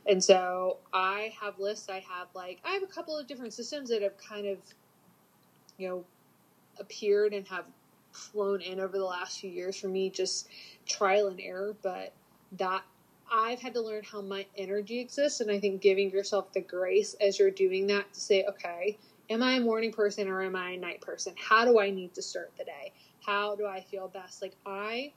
And 0.06 0.22
so 0.22 0.78
I 0.92 1.34
have 1.40 1.58
lists. 1.58 1.88
I 1.88 2.04
have 2.08 2.28
like, 2.34 2.60
I 2.64 2.72
have 2.72 2.82
a 2.82 2.86
couple 2.86 3.18
of 3.18 3.26
different 3.26 3.52
systems 3.52 3.90
that 3.90 4.02
have 4.02 4.16
kind 4.18 4.46
of, 4.46 4.58
you 5.78 5.88
know, 5.88 6.04
appeared 6.78 7.32
and 7.34 7.46
have 7.48 7.64
flown 8.12 8.60
in 8.60 8.80
over 8.80 8.98
the 8.98 9.04
last 9.04 9.40
few 9.40 9.50
years 9.50 9.78
for 9.78 9.88
me, 9.88 10.10
just 10.10 10.48
trial 10.86 11.28
and 11.28 11.40
error. 11.40 11.74
But 11.82 12.12
that 12.58 12.82
I've 13.30 13.60
had 13.60 13.74
to 13.74 13.80
learn 13.80 14.02
how 14.02 14.20
my 14.20 14.46
energy 14.56 14.98
exists. 14.98 15.40
And 15.40 15.50
I 15.50 15.60
think 15.60 15.80
giving 15.80 16.10
yourself 16.10 16.52
the 16.52 16.60
grace 16.60 17.14
as 17.20 17.38
you're 17.38 17.50
doing 17.50 17.86
that 17.88 18.12
to 18.12 18.20
say, 18.20 18.44
okay, 18.48 18.98
am 19.28 19.42
I 19.42 19.52
a 19.52 19.60
morning 19.60 19.92
person 19.92 20.28
or 20.28 20.42
am 20.42 20.56
I 20.56 20.70
a 20.70 20.76
night 20.76 21.00
person? 21.00 21.34
How 21.38 21.64
do 21.64 21.78
I 21.78 21.90
need 21.90 22.14
to 22.14 22.22
start 22.22 22.50
the 22.58 22.64
day? 22.64 22.92
How 23.24 23.54
do 23.54 23.66
I 23.66 23.80
feel 23.82 24.08
best? 24.08 24.42
Like 24.42 24.56
I 24.66 25.12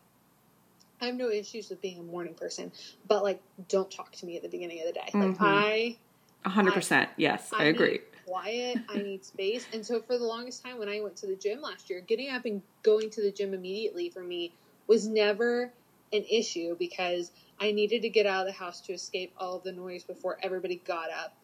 I 1.02 1.08
have 1.08 1.16
no 1.16 1.30
issues 1.30 1.70
with 1.70 1.82
being 1.82 2.00
a 2.00 2.04
morning 2.04 2.36
person, 2.36 2.72
but 3.08 3.24
like 3.24 3.42
don't 3.68 3.90
talk 3.90 4.12
to 4.14 4.26
me 4.26 4.38
at 4.38 4.44
the 4.44 4.50
beginning 4.50 4.80
of 4.80 4.88
the 4.88 4.94
day. 4.94 5.10
Like 5.14 5.36
mm-hmm. 5.36 5.44
I 5.44 5.98
a 6.46 6.50
hundred 6.50 6.74
percent. 6.74 7.10
Yes, 7.18 7.50
I, 7.54 7.64
I 7.64 7.66
agree. 7.66 8.00
Quiet. 8.26 8.78
I 8.90 8.98
need 8.98 9.26
space. 9.26 9.68
And 9.74 9.86
so 9.86 10.02
for 10.02 10.18
the 10.18 10.24
longest 10.24 10.64
time 10.64 10.80
when 10.80 10.90
I 10.90 11.02
went 11.02 11.16
to 11.18 11.28
the 11.28 11.36
gym 11.36 11.62
last 11.62 11.90
year, 11.90 12.02
getting 12.02 12.30
up 12.30 12.46
and 12.46 12.62
going 12.82 13.10
to 13.12 13.22
the 13.22 13.32
gym 13.32 13.54
immediately 13.54 14.10
for 14.10 14.24
me 14.24 14.54
was 14.88 15.08
never 15.08 15.72
an 16.12 16.24
issue 16.30 16.76
because 16.78 17.32
I 17.60 17.72
needed 17.72 18.02
to 18.04 18.10
get 18.10 18.26
out 18.26 18.42
of 18.42 18.54
the 18.54 18.58
house 18.58 18.82
to 18.82 18.94
escape 18.94 19.34
all 19.38 19.60
the 19.60 19.72
noise 19.72 20.04
before 20.04 20.38
everybody 20.42 20.82
got 20.86 21.10
up 21.12 21.36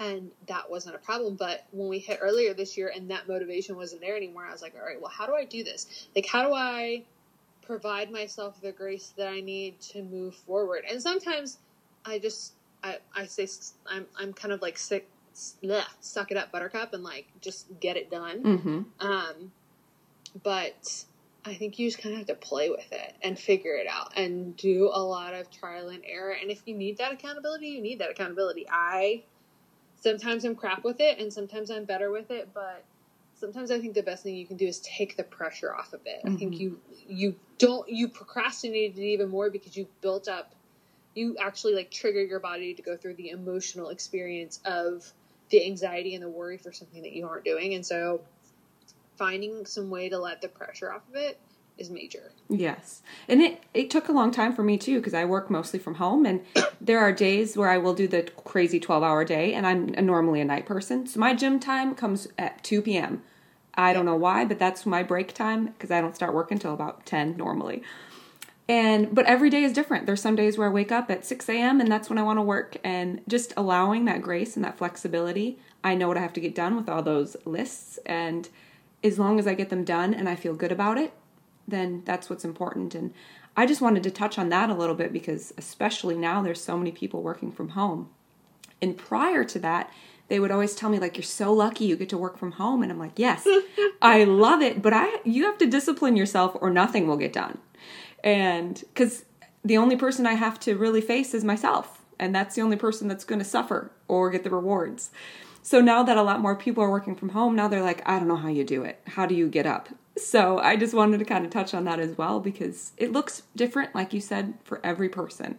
and 0.00 0.30
that 0.46 0.70
wasn't 0.70 0.94
a 0.94 0.98
problem. 0.98 1.34
But 1.36 1.64
when 1.72 1.88
we 1.88 1.98
hit 1.98 2.18
earlier 2.22 2.54
this 2.54 2.76
year 2.76 2.92
and 2.94 3.10
that 3.10 3.28
motivation 3.28 3.76
wasn't 3.76 4.00
there 4.00 4.16
anymore, 4.16 4.46
I 4.46 4.52
was 4.52 4.62
like, 4.62 4.74
all 4.74 4.86
right, 4.86 5.00
well, 5.00 5.10
how 5.10 5.26
do 5.26 5.34
I 5.34 5.44
do 5.44 5.64
this? 5.64 6.08
Like, 6.14 6.26
how 6.26 6.46
do 6.46 6.54
I 6.54 7.04
provide 7.62 8.10
myself 8.10 8.60
the 8.60 8.72
grace 8.72 9.12
that 9.16 9.28
I 9.28 9.40
need 9.40 9.80
to 9.80 10.02
move 10.02 10.34
forward? 10.34 10.84
And 10.88 11.02
sometimes 11.02 11.58
I 12.04 12.18
just, 12.18 12.52
I, 12.82 12.98
I 13.14 13.26
say, 13.26 13.48
I'm, 13.90 14.06
I'm 14.16 14.32
kind 14.32 14.52
of 14.52 14.62
like 14.62 14.78
sick, 14.78 15.08
bleh, 15.62 15.84
suck 16.00 16.30
it 16.30 16.36
up, 16.36 16.50
buttercup, 16.52 16.94
and 16.94 17.02
like 17.02 17.26
just 17.40 17.66
get 17.80 17.96
it 17.96 18.10
done. 18.10 18.42
Mm-hmm. 18.42 19.06
Um, 19.06 19.52
but 20.42 21.04
I 21.44 21.54
think 21.54 21.78
you 21.78 21.88
just 21.88 22.02
kind 22.02 22.14
of 22.14 22.18
have 22.18 22.28
to 22.28 22.34
play 22.34 22.70
with 22.70 22.92
it 22.92 23.14
and 23.22 23.38
figure 23.38 23.74
it 23.74 23.86
out 23.86 24.16
and 24.16 24.56
do 24.56 24.90
a 24.92 25.02
lot 25.02 25.34
of 25.34 25.50
trial 25.50 25.88
and 25.88 26.02
error. 26.06 26.32
And 26.40 26.50
if 26.50 26.62
you 26.66 26.74
need 26.74 26.98
that 26.98 27.12
accountability, 27.12 27.68
you 27.68 27.80
need 27.80 28.00
that 28.00 28.10
accountability. 28.10 28.66
I 28.70 29.22
sometimes 30.00 30.44
I'm 30.44 30.54
crap 30.54 30.84
with 30.84 31.00
it 31.00 31.18
and 31.18 31.32
sometimes 31.32 31.70
I'm 31.70 31.84
better 31.84 32.10
with 32.10 32.30
it, 32.30 32.50
but 32.54 32.84
sometimes 33.34 33.70
I 33.70 33.80
think 33.80 33.94
the 33.94 34.02
best 34.02 34.22
thing 34.22 34.36
you 34.36 34.46
can 34.46 34.56
do 34.56 34.66
is 34.66 34.80
take 34.80 35.16
the 35.16 35.24
pressure 35.24 35.74
off 35.74 35.92
of 35.92 36.00
it. 36.04 36.24
Mm-hmm. 36.24 36.34
I 36.34 36.38
think 36.38 36.54
mm-hmm. 36.54 36.62
you 36.62 36.80
you 37.08 37.36
don't 37.58 37.88
you 37.88 38.08
procrastinated 38.08 38.98
even 38.98 39.28
more 39.28 39.50
because 39.50 39.76
you 39.76 39.86
built 40.00 40.28
up 40.28 40.54
you 41.14 41.36
actually 41.38 41.74
like 41.74 41.90
trigger 41.90 42.22
your 42.22 42.40
body 42.40 42.74
to 42.74 42.82
go 42.82 42.96
through 42.96 43.14
the 43.14 43.30
emotional 43.30 43.88
experience 43.88 44.60
of 44.64 45.12
the 45.50 45.64
anxiety 45.64 46.14
and 46.14 46.22
the 46.22 46.28
worry 46.28 46.58
for 46.58 46.72
something 46.72 47.02
that 47.02 47.12
you 47.12 47.26
aren't 47.26 47.44
doing. 47.44 47.74
And 47.74 47.84
so 47.84 48.20
finding 49.16 49.66
some 49.66 49.90
way 49.90 50.08
to 50.08 50.18
let 50.18 50.40
the 50.40 50.48
pressure 50.48 50.92
off 50.92 51.02
of 51.08 51.16
it 51.16 51.38
is 51.76 51.90
major. 51.90 52.32
Yes. 52.48 53.02
And 53.28 53.40
it, 53.40 53.62
it 53.72 53.90
took 53.90 54.08
a 54.08 54.12
long 54.12 54.30
time 54.30 54.54
for 54.54 54.62
me 54.62 54.76
too 54.76 54.98
because 54.98 55.14
I 55.14 55.24
work 55.24 55.50
mostly 55.50 55.78
from 55.78 55.94
home 55.94 56.26
and 56.26 56.44
there 56.80 56.98
are 56.98 57.12
days 57.12 57.56
where 57.56 57.68
I 57.68 57.78
will 57.78 57.94
do 57.94 58.08
the 58.08 58.22
crazy 58.44 58.80
12 58.80 59.02
hour 59.02 59.24
day 59.24 59.54
and 59.54 59.66
I'm 59.66 59.94
a, 59.94 60.02
normally 60.02 60.40
a 60.40 60.44
night 60.44 60.66
person. 60.66 61.06
So 61.06 61.20
my 61.20 61.34
gym 61.34 61.60
time 61.60 61.94
comes 61.94 62.28
at 62.36 62.62
2 62.64 62.82
p.m. 62.82 63.22
I 63.74 63.92
don't 63.92 64.04
know 64.04 64.16
why, 64.16 64.44
but 64.44 64.58
that's 64.58 64.84
my 64.86 65.04
break 65.04 65.34
time 65.34 65.66
because 65.66 65.92
I 65.92 66.00
don't 66.00 66.16
start 66.16 66.34
work 66.34 66.50
until 66.50 66.74
about 66.74 67.06
10 67.06 67.36
normally. 67.36 67.82
And 68.68 69.14
but 69.14 69.24
every 69.24 69.48
day 69.48 69.64
is 69.64 69.72
different. 69.72 70.04
There's 70.04 70.20
some 70.20 70.36
days 70.36 70.58
where 70.58 70.68
I 70.68 70.72
wake 70.72 70.92
up 70.92 71.10
at 71.10 71.24
6 71.24 71.48
a.m. 71.48 71.80
and 71.80 71.90
that's 71.90 72.10
when 72.10 72.18
I 72.18 72.22
want 72.22 72.38
to 72.38 72.42
work 72.42 72.76
and 72.84 73.22
just 73.26 73.54
allowing 73.56 74.04
that 74.04 74.20
grace 74.20 74.56
and 74.56 74.64
that 74.64 74.76
flexibility. 74.76 75.58
I 75.82 75.94
know 75.94 76.08
what 76.08 76.18
I 76.18 76.20
have 76.20 76.34
to 76.34 76.40
get 76.40 76.54
done 76.54 76.76
with 76.76 76.88
all 76.88 77.02
those 77.02 77.36
lists 77.46 77.98
and 78.04 78.48
as 79.02 79.18
long 79.18 79.38
as 79.38 79.46
I 79.46 79.54
get 79.54 79.70
them 79.70 79.84
done 79.84 80.12
and 80.12 80.28
I 80.28 80.34
feel 80.34 80.54
good 80.54 80.72
about 80.72 80.98
it, 80.98 81.12
then 81.66 82.02
that's 82.04 82.28
what's 82.28 82.44
important. 82.44 82.94
And 82.94 83.12
I 83.56 83.66
just 83.66 83.80
wanted 83.80 84.02
to 84.04 84.10
touch 84.10 84.38
on 84.38 84.48
that 84.48 84.70
a 84.70 84.74
little 84.74 84.94
bit 84.94 85.12
because, 85.12 85.52
especially 85.56 86.16
now, 86.16 86.42
there's 86.42 86.62
so 86.62 86.76
many 86.76 86.92
people 86.92 87.22
working 87.22 87.52
from 87.52 87.70
home. 87.70 88.08
And 88.80 88.96
prior 88.96 89.44
to 89.44 89.58
that, 89.60 89.92
they 90.28 90.38
would 90.38 90.50
always 90.50 90.74
tell 90.74 90.90
me 90.90 90.98
like 90.98 91.16
you're 91.16 91.24
so 91.24 91.52
lucky 91.52 91.84
you 91.86 91.96
get 91.96 92.08
to 92.10 92.18
work 92.18 92.38
from 92.38 92.52
home 92.52 92.82
and 92.82 92.92
I'm 92.92 92.98
like, 92.98 93.18
"Yes. 93.18 93.46
I 94.02 94.24
love 94.24 94.60
it, 94.60 94.82
but 94.82 94.92
I 94.92 95.20
you 95.24 95.44
have 95.44 95.58
to 95.58 95.66
discipline 95.66 96.16
yourself 96.16 96.56
or 96.60 96.70
nothing 96.70 97.06
will 97.06 97.16
get 97.16 97.32
done." 97.32 97.58
And 98.24 98.82
cuz 98.94 99.24
the 99.64 99.76
only 99.76 99.96
person 99.96 100.26
I 100.26 100.34
have 100.34 100.58
to 100.60 100.76
really 100.76 101.00
face 101.00 101.34
is 101.34 101.44
myself, 101.44 102.04
and 102.18 102.34
that's 102.34 102.54
the 102.54 102.62
only 102.62 102.76
person 102.76 103.08
that's 103.08 103.24
going 103.24 103.38
to 103.38 103.44
suffer 103.44 103.92
or 104.06 104.30
get 104.30 104.44
the 104.44 104.50
rewards. 104.50 105.10
So 105.62 105.80
now 105.80 106.02
that 106.02 106.16
a 106.16 106.22
lot 106.22 106.40
more 106.40 106.56
people 106.56 106.82
are 106.82 106.90
working 106.90 107.14
from 107.14 107.30
home, 107.30 107.54
now 107.54 107.68
they're 107.68 107.82
like, 107.82 108.02
I 108.08 108.18
don't 108.18 108.28
know 108.28 108.36
how 108.36 108.48
you 108.48 108.64
do 108.64 108.84
it. 108.84 109.00
How 109.06 109.26
do 109.26 109.34
you 109.34 109.48
get 109.48 109.66
up? 109.66 109.88
So 110.16 110.58
I 110.58 110.76
just 110.76 110.94
wanted 110.94 111.18
to 111.18 111.24
kind 111.24 111.44
of 111.44 111.50
touch 111.50 111.74
on 111.74 111.84
that 111.84 112.00
as 112.00 112.16
well 112.16 112.40
because 112.40 112.92
it 112.96 113.12
looks 113.12 113.42
different, 113.54 113.94
like 113.94 114.12
you 114.12 114.20
said, 114.20 114.54
for 114.64 114.80
every 114.82 115.08
person. 115.08 115.58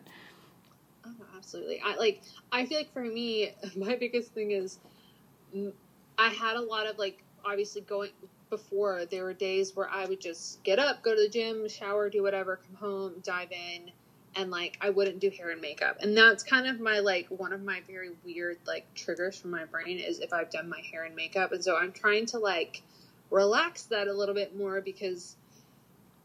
Oh, 1.05 1.13
absolutely. 1.37 1.81
I 1.85 1.95
like. 1.95 2.21
I 2.51 2.65
feel 2.65 2.79
like 2.79 2.91
for 2.91 3.03
me, 3.03 3.53
my 3.75 3.95
biggest 3.95 4.33
thing 4.33 4.51
is, 4.51 4.79
I 6.17 6.29
had 6.29 6.55
a 6.55 6.61
lot 6.61 6.87
of 6.87 6.97
like 6.97 7.23
obviously 7.45 7.81
going 7.81 8.11
before. 8.49 9.05
There 9.05 9.23
were 9.23 9.33
days 9.33 9.75
where 9.75 9.89
I 9.89 10.05
would 10.05 10.21
just 10.21 10.63
get 10.63 10.79
up, 10.79 11.03
go 11.03 11.15
to 11.15 11.21
the 11.21 11.29
gym, 11.29 11.67
shower, 11.69 12.09
do 12.09 12.23
whatever, 12.23 12.57
come 12.57 12.75
home, 12.75 13.13
dive 13.23 13.51
in, 13.51 13.91
and 14.35 14.51
like 14.51 14.77
I 14.81 14.89
wouldn't 14.89 15.19
do 15.19 15.29
hair 15.29 15.49
and 15.51 15.61
makeup. 15.61 15.97
And 16.01 16.15
that's 16.15 16.43
kind 16.43 16.67
of 16.67 16.79
my 16.79 16.99
like 16.99 17.27
one 17.29 17.53
of 17.53 17.63
my 17.63 17.81
very 17.87 18.11
weird 18.25 18.57
like 18.65 18.93
triggers 18.93 19.37
from 19.37 19.51
my 19.51 19.65
brain 19.65 19.99
is 19.99 20.19
if 20.19 20.33
I've 20.33 20.51
done 20.51 20.69
my 20.69 20.81
hair 20.91 21.03
and 21.03 21.15
makeup. 21.15 21.51
And 21.51 21.63
so 21.63 21.77
I'm 21.77 21.91
trying 21.91 22.27
to 22.27 22.39
like 22.39 22.81
relax 23.29 23.83
that 23.83 24.07
a 24.07 24.13
little 24.13 24.35
bit 24.35 24.55
more 24.55 24.81
because 24.81 25.35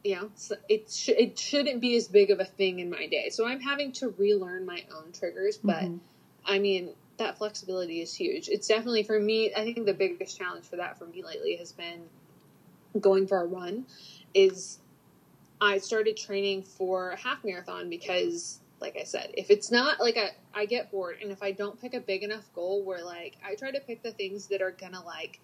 you 0.03 0.17
know 0.17 0.31
it 0.69 0.91
sh- 0.91 1.11
it 1.11 1.39
shouldn't 1.39 1.81
be 1.81 1.97
as 1.97 2.09
big 2.09 2.31
of 2.31 2.41
a 2.41 2.45
thing 2.45 2.79
in 2.79 2.91
my 2.91 3.07
day. 3.07 3.31
So 3.31 3.47
I'm 3.47 3.61
having 3.61 3.93
to 3.93 4.15
relearn 4.19 4.67
my 4.67 4.85
own 4.95 5.13
triggers, 5.13 5.59
but 5.59 5.85
mm-hmm. 5.85 5.97
I 6.45 6.59
mean 6.59 6.91
that 7.19 7.39
flexibility 7.39 8.01
is 8.01 8.15
huge. 8.15 8.49
It's 8.49 8.67
definitely 8.67 9.03
for 9.03 9.21
me. 9.21 9.53
I 9.55 9.65
think 9.65 9.87
the 9.87 9.95
biggest 9.95 10.37
challenge 10.39 10.65
for 10.65 10.77
that 10.77 10.99
for 10.99 11.07
me 11.07 11.23
lately 11.23 11.57
has 11.57 11.73
been 11.73 12.03
going 13.01 13.27
for 13.27 13.41
a 13.43 13.47
run. 13.47 13.87
Is 14.35 14.81
I 15.61 15.79
started 15.79 16.17
training 16.17 16.63
for 16.65 17.11
a 17.11 17.17
half 17.17 17.45
marathon 17.45 17.89
because, 17.89 18.61
like 18.81 18.97
I 19.01 19.05
said, 19.05 19.31
if 19.35 19.51
it's 19.51 19.71
not 19.71 20.01
like 20.01 20.17
a, 20.17 20.31
I 20.53 20.67
get 20.67 20.91
bored, 20.91 21.19
and 21.23 21.31
if 21.31 21.43
I 21.43 21.53
don't 21.53 21.81
pick 21.81 21.95
a 21.95 22.01
big 22.01 22.23
enough 22.23 22.53
goal 22.55 22.83
where 22.85 23.05
like 23.05 23.37
I 23.47 23.55
try 23.55 23.71
to 23.71 23.81
pick 23.81 24.03
the 24.03 24.13
things 24.13 24.47
that 24.49 24.61
are 24.61 24.73
gonna 24.73 25.05
like 25.05 25.41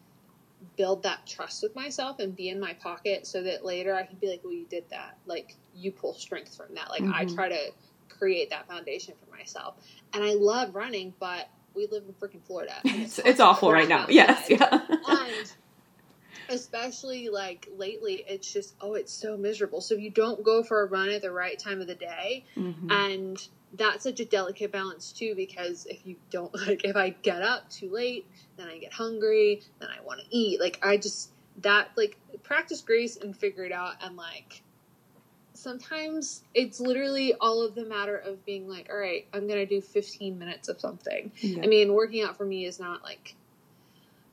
build 0.76 1.02
that 1.04 1.26
trust 1.26 1.62
with 1.62 1.74
myself 1.74 2.18
and 2.18 2.36
be 2.36 2.48
in 2.48 2.60
my 2.60 2.74
pocket 2.74 3.26
so 3.26 3.42
that 3.42 3.64
later 3.64 3.94
I 3.94 4.02
can 4.02 4.16
be 4.16 4.28
like, 4.28 4.42
well, 4.44 4.52
you 4.52 4.66
did 4.66 4.84
that. 4.90 5.16
Like 5.26 5.54
you 5.74 5.92
pull 5.92 6.14
strength 6.14 6.56
from 6.56 6.74
that. 6.74 6.90
Like 6.90 7.02
mm-hmm. 7.02 7.14
I 7.14 7.24
try 7.24 7.48
to 7.48 7.70
create 8.08 8.50
that 8.50 8.68
foundation 8.68 9.14
for 9.24 9.34
myself. 9.34 9.76
And 10.12 10.22
I 10.22 10.34
love 10.34 10.74
running, 10.74 11.14
but 11.18 11.48
we 11.74 11.86
live 11.86 12.04
in 12.06 12.14
freaking 12.14 12.42
Florida. 12.44 12.74
It's, 12.84 13.18
it's, 13.18 13.40
awful 13.40 13.72
right 13.72 13.88
now. 13.88 14.06
Yes, 14.08 14.48
yeah. 14.48 14.68
and 15.08 15.52
especially 16.50 17.28
like 17.28 17.68
lately 17.76 18.24
it's 18.26 18.52
just 18.52 18.74
oh 18.80 18.94
it's 18.94 19.12
so 19.12 19.36
miserable 19.36 19.80
so 19.80 19.94
if 19.94 20.00
you 20.00 20.10
don't 20.10 20.42
go 20.42 20.62
for 20.62 20.82
a 20.82 20.86
run 20.86 21.08
at 21.08 21.22
the 21.22 21.30
right 21.30 21.58
time 21.58 21.80
of 21.80 21.86
the 21.86 21.94
day 21.94 22.44
mm-hmm. 22.56 22.90
and 22.90 23.48
that's 23.74 24.02
such 24.02 24.18
a 24.18 24.24
delicate 24.24 24.72
balance 24.72 25.12
too 25.12 25.32
because 25.36 25.86
if 25.86 26.04
you 26.04 26.16
don't 26.30 26.52
like 26.66 26.84
if 26.84 26.96
i 26.96 27.10
get 27.10 27.40
up 27.40 27.70
too 27.70 27.88
late 27.88 28.26
then 28.56 28.66
i 28.66 28.78
get 28.78 28.92
hungry 28.92 29.62
then 29.78 29.88
i 29.96 30.04
want 30.04 30.20
to 30.20 30.26
eat 30.30 30.60
like 30.60 30.78
i 30.82 30.96
just 30.96 31.30
that 31.58 31.88
like 31.96 32.16
practice 32.42 32.80
grace 32.80 33.16
and 33.16 33.36
figure 33.36 33.64
it 33.64 33.72
out 33.72 33.94
and 34.02 34.16
like 34.16 34.62
sometimes 35.60 36.42
it's 36.54 36.80
literally 36.80 37.34
all 37.40 37.62
of 37.62 37.74
the 37.74 37.84
matter 37.84 38.16
of 38.16 38.44
being 38.44 38.68
like 38.68 38.88
all 38.90 38.98
right 38.98 39.26
i'm 39.32 39.46
gonna 39.46 39.66
do 39.66 39.80
15 39.80 40.38
minutes 40.38 40.68
of 40.68 40.80
something 40.80 41.30
yeah. 41.36 41.62
i 41.62 41.66
mean 41.66 41.92
working 41.92 42.22
out 42.22 42.36
for 42.36 42.44
me 42.44 42.64
is 42.64 42.80
not 42.80 43.02
like 43.02 43.34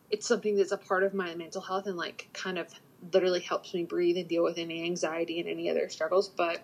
it's 0.10 0.28
something 0.28 0.56
that's 0.56 0.72
a 0.72 0.78
part 0.78 1.04
of 1.04 1.14
my 1.14 1.36
mental 1.36 1.62
health 1.62 1.86
and 1.88 1.98
like 1.98 2.30
kind 2.34 2.58
of 2.58 2.68
literally 3.14 3.40
helps 3.40 3.74
me 3.74 3.84
breathe 3.84 4.18
and 4.18 4.28
deal 4.28 4.44
with 4.44 4.58
any 4.58 4.84
anxiety 4.84 5.40
and 5.40 5.50
any 5.50 5.70
other 5.70 5.90
struggles. 5.90 6.30
But 6.30 6.64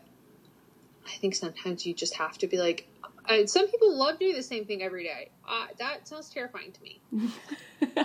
I 1.05 1.11
think 1.17 1.35
sometimes 1.35 1.85
you 1.85 1.93
just 1.93 2.15
have 2.15 2.37
to 2.39 2.47
be 2.47 2.57
like, 2.57 2.87
uh, 3.27 3.45
some 3.45 3.69
people 3.69 3.95
love 3.97 4.19
doing 4.19 4.35
the 4.35 4.43
same 4.43 4.65
thing 4.65 4.83
every 4.83 5.03
day. 5.03 5.29
Uh, 5.47 5.67
that 5.79 6.07
sounds 6.07 6.29
terrifying 6.29 6.73
to 6.73 6.81
me. 6.81 7.01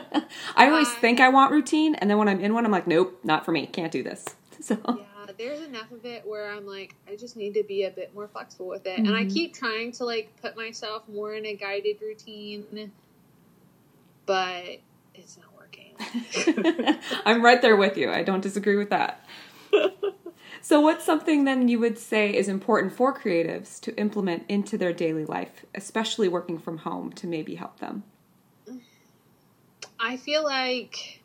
I 0.57 0.69
always 0.69 0.89
uh, 0.89 1.01
think 1.01 1.21
I 1.21 1.29
want 1.29 1.51
routine, 1.51 1.97
and 1.97 2.09
then 2.09 2.19
when 2.19 2.29
I'm 2.29 2.41
in 2.41 2.55
one, 2.55 2.65
I'm 2.65 2.71
like, 2.71 2.87
nope, 2.87 3.19
not 3.25 3.45
for 3.45 3.51
me. 3.51 3.67
Can't 3.67 3.93
do 3.93 4.03
this. 4.03 4.25
So 4.61 4.77
yeah, 4.89 5.05
there's 5.39 5.61
enough 5.61 5.91
of 5.93 6.05
it 6.05 6.27
where 6.27 6.51
I'm 6.51 6.67
like, 6.67 6.95
I 7.07 7.17
just 7.17 7.37
need 7.37 7.55
to 7.55 7.63
be 7.63 7.85
a 7.85 7.91
bit 7.91 8.15
more 8.15 8.29
flexible 8.29 8.69
with 8.69 8.87
it, 8.87 8.97
mm-hmm. 8.97 9.07
and 9.07 9.17
I 9.17 9.23
mm-hmm. 9.23 9.33
keep 9.33 9.55
trying 9.55 9.93
to 9.93 10.05
like 10.05 10.37
put 10.43 10.57
myself 10.57 11.09
more 11.09 11.33
in 11.35 11.47
a 11.47 11.55
guided 11.55 12.01
routine, 12.03 12.93
but 14.27 14.81
it's 15.15 15.39
not 15.39 15.55
working. 15.57 15.95
I'm 17.25 17.43
right 17.43 17.63
there 17.63 17.77
with 17.77 17.97
you. 17.97 18.11
I 18.11 18.23
don't 18.23 18.41
disagree 18.41 18.77
with 18.77 18.91
that. 18.91 19.25
so, 20.61 20.81
what's 20.81 21.05
something 21.05 21.45
then 21.45 21.69
you 21.69 21.79
would 21.79 21.99
say 21.99 22.35
is 22.35 22.49
important 22.49 22.93
for 22.93 23.17
creatives 23.17 23.81
to 23.81 23.97
implement 23.97 24.45
into 24.49 24.77
their 24.77 24.93
daily 24.93 25.25
life, 25.25 25.65
especially 25.75 26.29
working 26.29 26.59
from 26.59 26.79
home, 26.79 27.13
to 27.13 27.27
maybe 27.27 27.55
help 27.55 27.79
them? 27.79 28.03
I 30.01 30.17
feel 30.17 30.45
like 30.45 31.21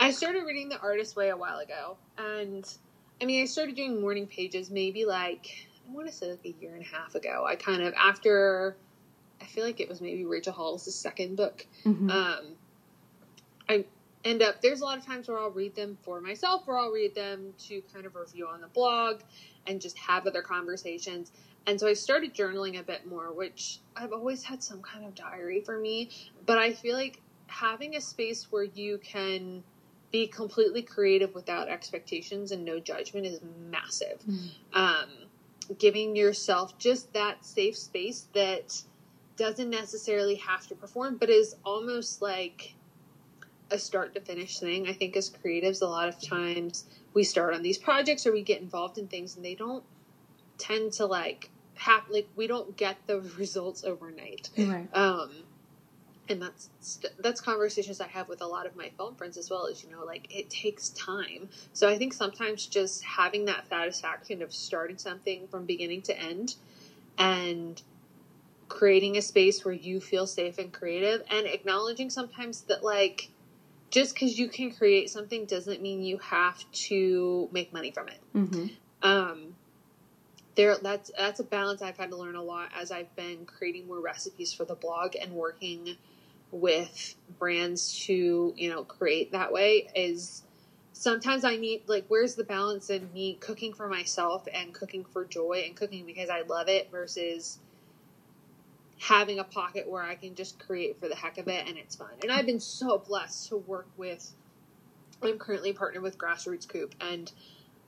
I 0.00 0.10
started 0.10 0.44
reading 0.44 0.68
The 0.68 0.80
Artist 0.80 1.16
Way 1.16 1.28
a 1.28 1.36
while 1.36 1.58
ago. 1.58 1.96
And 2.16 2.66
I 3.20 3.24
mean, 3.24 3.42
I 3.42 3.46
started 3.46 3.76
doing 3.76 4.00
morning 4.00 4.26
pages 4.26 4.70
maybe 4.70 5.04
like, 5.04 5.68
I 5.88 5.92
want 5.92 6.06
to 6.08 6.12
say 6.12 6.30
like 6.30 6.44
a 6.44 6.54
year 6.60 6.74
and 6.74 6.82
a 6.82 6.86
half 6.86 7.14
ago. 7.14 7.44
I 7.46 7.56
kind 7.56 7.82
of, 7.82 7.94
after, 7.94 8.76
I 9.40 9.44
feel 9.44 9.64
like 9.64 9.80
it 9.80 9.88
was 9.88 10.00
maybe 10.00 10.24
Rachel 10.24 10.52
Hollis' 10.52 10.94
second 10.94 11.36
book. 11.36 11.66
Mm-hmm. 11.84 12.10
Um, 12.10 12.44
I 13.68 13.84
end 14.24 14.42
up 14.42 14.62
there's 14.62 14.80
a 14.80 14.84
lot 14.84 14.98
of 14.98 15.04
times 15.04 15.28
where 15.28 15.38
I'll 15.38 15.50
read 15.50 15.74
them 15.74 15.98
for 16.02 16.20
myself 16.20 16.64
or 16.66 16.78
I'll 16.78 16.90
read 16.90 17.14
them 17.14 17.52
to 17.66 17.82
kind 17.92 18.06
of 18.06 18.14
review 18.14 18.48
on 18.48 18.60
the 18.60 18.68
blog 18.68 19.20
and 19.66 19.80
just 19.80 19.98
have 19.98 20.26
other 20.26 20.42
conversations. 20.42 21.32
And 21.66 21.78
so 21.78 21.86
I 21.86 21.94
started 21.94 22.34
journaling 22.34 22.78
a 22.78 22.82
bit 22.82 23.06
more, 23.06 23.32
which 23.32 23.78
I've 23.96 24.12
always 24.12 24.42
had 24.42 24.62
some 24.62 24.82
kind 24.82 25.04
of 25.04 25.14
diary 25.14 25.60
for 25.60 25.78
me, 25.78 26.10
but 26.44 26.58
I 26.58 26.72
feel 26.72 26.94
like 26.94 27.20
having 27.46 27.96
a 27.96 28.00
space 28.00 28.50
where 28.50 28.64
you 28.64 28.98
can 28.98 29.62
be 30.14 30.28
completely 30.28 30.80
creative 30.80 31.34
without 31.34 31.66
expectations 31.68 32.52
and 32.52 32.64
no 32.64 32.78
judgment 32.78 33.26
is 33.26 33.40
massive. 33.68 34.20
Mm. 34.30 34.48
Um, 34.72 35.08
giving 35.76 36.14
yourself 36.14 36.78
just 36.78 37.12
that 37.14 37.44
safe 37.44 37.76
space 37.76 38.28
that 38.32 38.80
doesn't 39.36 39.70
necessarily 39.70 40.36
have 40.36 40.68
to 40.68 40.76
perform, 40.76 41.16
but 41.16 41.30
is 41.30 41.56
almost 41.64 42.22
like 42.22 42.76
a 43.72 43.78
start 43.78 44.14
to 44.14 44.20
finish 44.20 44.60
thing. 44.60 44.86
I 44.86 44.92
think 44.92 45.16
as 45.16 45.28
creatives, 45.28 45.82
a 45.82 45.86
lot 45.86 46.08
of 46.08 46.20
times 46.20 46.84
we 47.12 47.24
start 47.24 47.52
on 47.52 47.62
these 47.62 47.76
projects 47.76 48.24
or 48.24 48.32
we 48.32 48.42
get 48.42 48.60
involved 48.60 48.98
in 48.98 49.08
things 49.08 49.34
and 49.34 49.44
they 49.44 49.56
don't 49.56 49.82
tend 50.58 50.92
to 50.92 51.06
like 51.06 51.50
have 51.74 52.04
like 52.08 52.28
we 52.36 52.46
don't 52.46 52.76
get 52.76 52.98
the 53.08 53.20
results 53.36 53.82
overnight. 53.82 54.48
Right. 54.56 54.86
Um, 54.94 55.32
and 56.28 56.40
that's 56.40 56.70
that's 57.18 57.40
conversations 57.40 58.00
I 58.00 58.08
have 58.08 58.28
with 58.28 58.40
a 58.40 58.46
lot 58.46 58.66
of 58.66 58.76
my 58.76 58.90
film 58.96 59.14
friends 59.14 59.36
as 59.36 59.50
well. 59.50 59.66
As 59.66 59.84
you 59.84 59.90
know, 59.90 60.04
like 60.04 60.34
it 60.34 60.48
takes 60.50 60.90
time. 60.90 61.48
So 61.72 61.88
I 61.88 61.98
think 61.98 62.12
sometimes 62.12 62.66
just 62.66 63.04
having 63.04 63.44
that 63.46 63.68
satisfaction 63.68 64.42
of 64.42 64.52
starting 64.52 64.98
something 64.98 65.46
from 65.48 65.66
beginning 65.66 66.02
to 66.02 66.18
end, 66.18 66.56
and 67.18 67.80
creating 68.68 69.16
a 69.16 69.22
space 69.22 69.64
where 69.64 69.74
you 69.74 70.00
feel 70.00 70.26
safe 70.26 70.58
and 70.58 70.72
creative, 70.72 71.22
and 71.30 71.46
acknowledging 71.46 72.10
sometimes 72.10 72.62
that 72.62 72.82
like 72.82 73.30
just 73.90 74.14
because 74.14 74.38
you 74.38 74.48
can 74.48 74.72
create 74.72 75.10
something 75.10 75.44
doesn't 75.44 75.80
mean 75.80 76.02
you 76.02 76.18
have 76.18 76.64
to 76.72 77.48
make 77.52 77.72
money 77.72 77.90
from 77.90 78.08
it. 78.08 78.20
Mm-hmm. 78.34 78.66
Um, 79.02 79.54
there, 80.56 80.76
that's 80.82 81.10
that's 81.16 81.40
a 81.40 81.44
balance 81.44 81.82
I've 81.82 81.96
had 81.96 82.10
to 82.10 82.16
learn 82.16 82.36
a 82.36 82.42
lot 82.42 82.70
as 82.76 82.90
I've 82.90 83.14
been 83.16 83.44
creating 83.44 83.86
more 83.86 84.00
recipes 84.00 84.52
for 84.52 84.64
the 84.64 84.74
blog 84.74 85.14
and 85.16 85.32
working 85.32 85.96
with 86.54 87.16
brands 87.38 87.98
to 88.06 88.54
you 88.56 88.70
know 88.70 88.84
create 88.84 89.32
that 89.32 89.52
way. 89.52 89.88
Is 89.94 90.44
sometimes 90.92 91.44
I 91.44 91.56
need 91.56 91.82
like 91.86 92.04
where's 92.08 92.34
the 92.34 92.44
balance 92.44 92.90
in 92.90 93.12
me 93.12 93.36
cooking 93.40 93.72
for 93.72 93.88
myself 93.88 94.46
and 94.52 94.72
cooking 94.72 95.04
for 95.04 95.24
joy 95.24 95.64
and 95.66 95.76
cooking 95.76 96.06
because 96.06 96.30
I 96.30 96.42
love 96.42 96.68
it 96.68 96.90
versus 96.90 97.58
having 99.00 99.38
a 99.38 99.44
pocket 99.44 99.90
where 99.90 100.02
I 100.02 100.14
can 100.14 100.34
just 100.34 100.58
create 100.58 100.98
for 101.00 101.08
the 101.08 101.16
heck 101.16 101.36
of 101.38 101.48
it 101.48 101.68
and 101.68 101.76
it's 101.76 101.96
fun. 101.96 102.12
And 102.22 102.30
I've 102.30 102.46
been 102.46 102.60
so 102.60 102.98
blessed 102.98 103.48
to 103.48 103.56
work 103.56 103.88
with 103.96 104.32
I'm 105.22 105.38
currently 105.38 105.72
partnered 105.72 106.02
with 106.02 106.18
Grassroots 106.18 106.68
Coop 106.68 106.94
and 107.00 107.32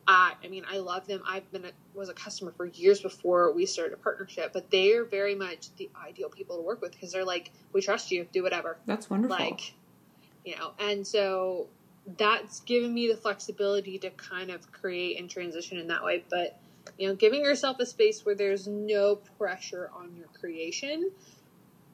I, 0.09 0.35
I 0.45 0.49
mean, 0.49 0.65
I 0.71 0.79
love 0.79 1.07
them. 1.07 1.23
I've 1.27 1.51
been 1.51 1.65
a, 1.65 1.73
was 1.95 2.09
a 2.09 2.15
customer 2.15 2.53
for 2.57 2.67
years 2.67 3.01
before 3.01 3.53
we 3.53 3.67
started 3.67 3.95
a 3.95 3.97
partnership, 3.97 4.53
but 4.53 4.71
they 4.71 4.93
are 4.93 5.05
very 5.05 5.35
much 5.35 5.75
the 5.77 5.91
ideal 6.07 6.29
people 6.29 6.57
to 6.57 6.63
work 6.63 6.81
with 6.81 6.93
because 6.93 7.13
they're 7.13 7.25
like, 7.25 7.51
we 7.73 7.81
trust 7.81 8.11
you, 8.11 8.27
do 8.33 8.43
whatever. 8.43 8.77
That's 8.87 9.11
wonderful. 9.11 9.37
Like, 9.37 9.75
you 10.45 10.57
know, 10.57 10.73
and 10.79 11.07
so 11.07 11.67
that's 12.19 12.61
given 12.61 12.95
me 12.95 13.09
the 13.09 13.17
flexibility 13.17 13.99
to 13.99 14.11
kind 14.11 14.51
of 14.51 14.71
create 14.71 15.19
and 15.19 15.29
transition 15.29 15.79
in 15.79 15.89
that 15.89 16.05
way. 16.05 16.23
But 16.31 16.59
you 16.99 17.09
know, 17.09 17.15
giving 17.15 17.45
yourself 17.45 17.81
a 17.81 17.87
space 17.87 18.25
where 18.25 18.35
there's 18.35 18.69
no 18.69 19.17
pressure 19.17 19.91
on 19.95 20.15
your 20.15 20.29
creation 20.41 21.11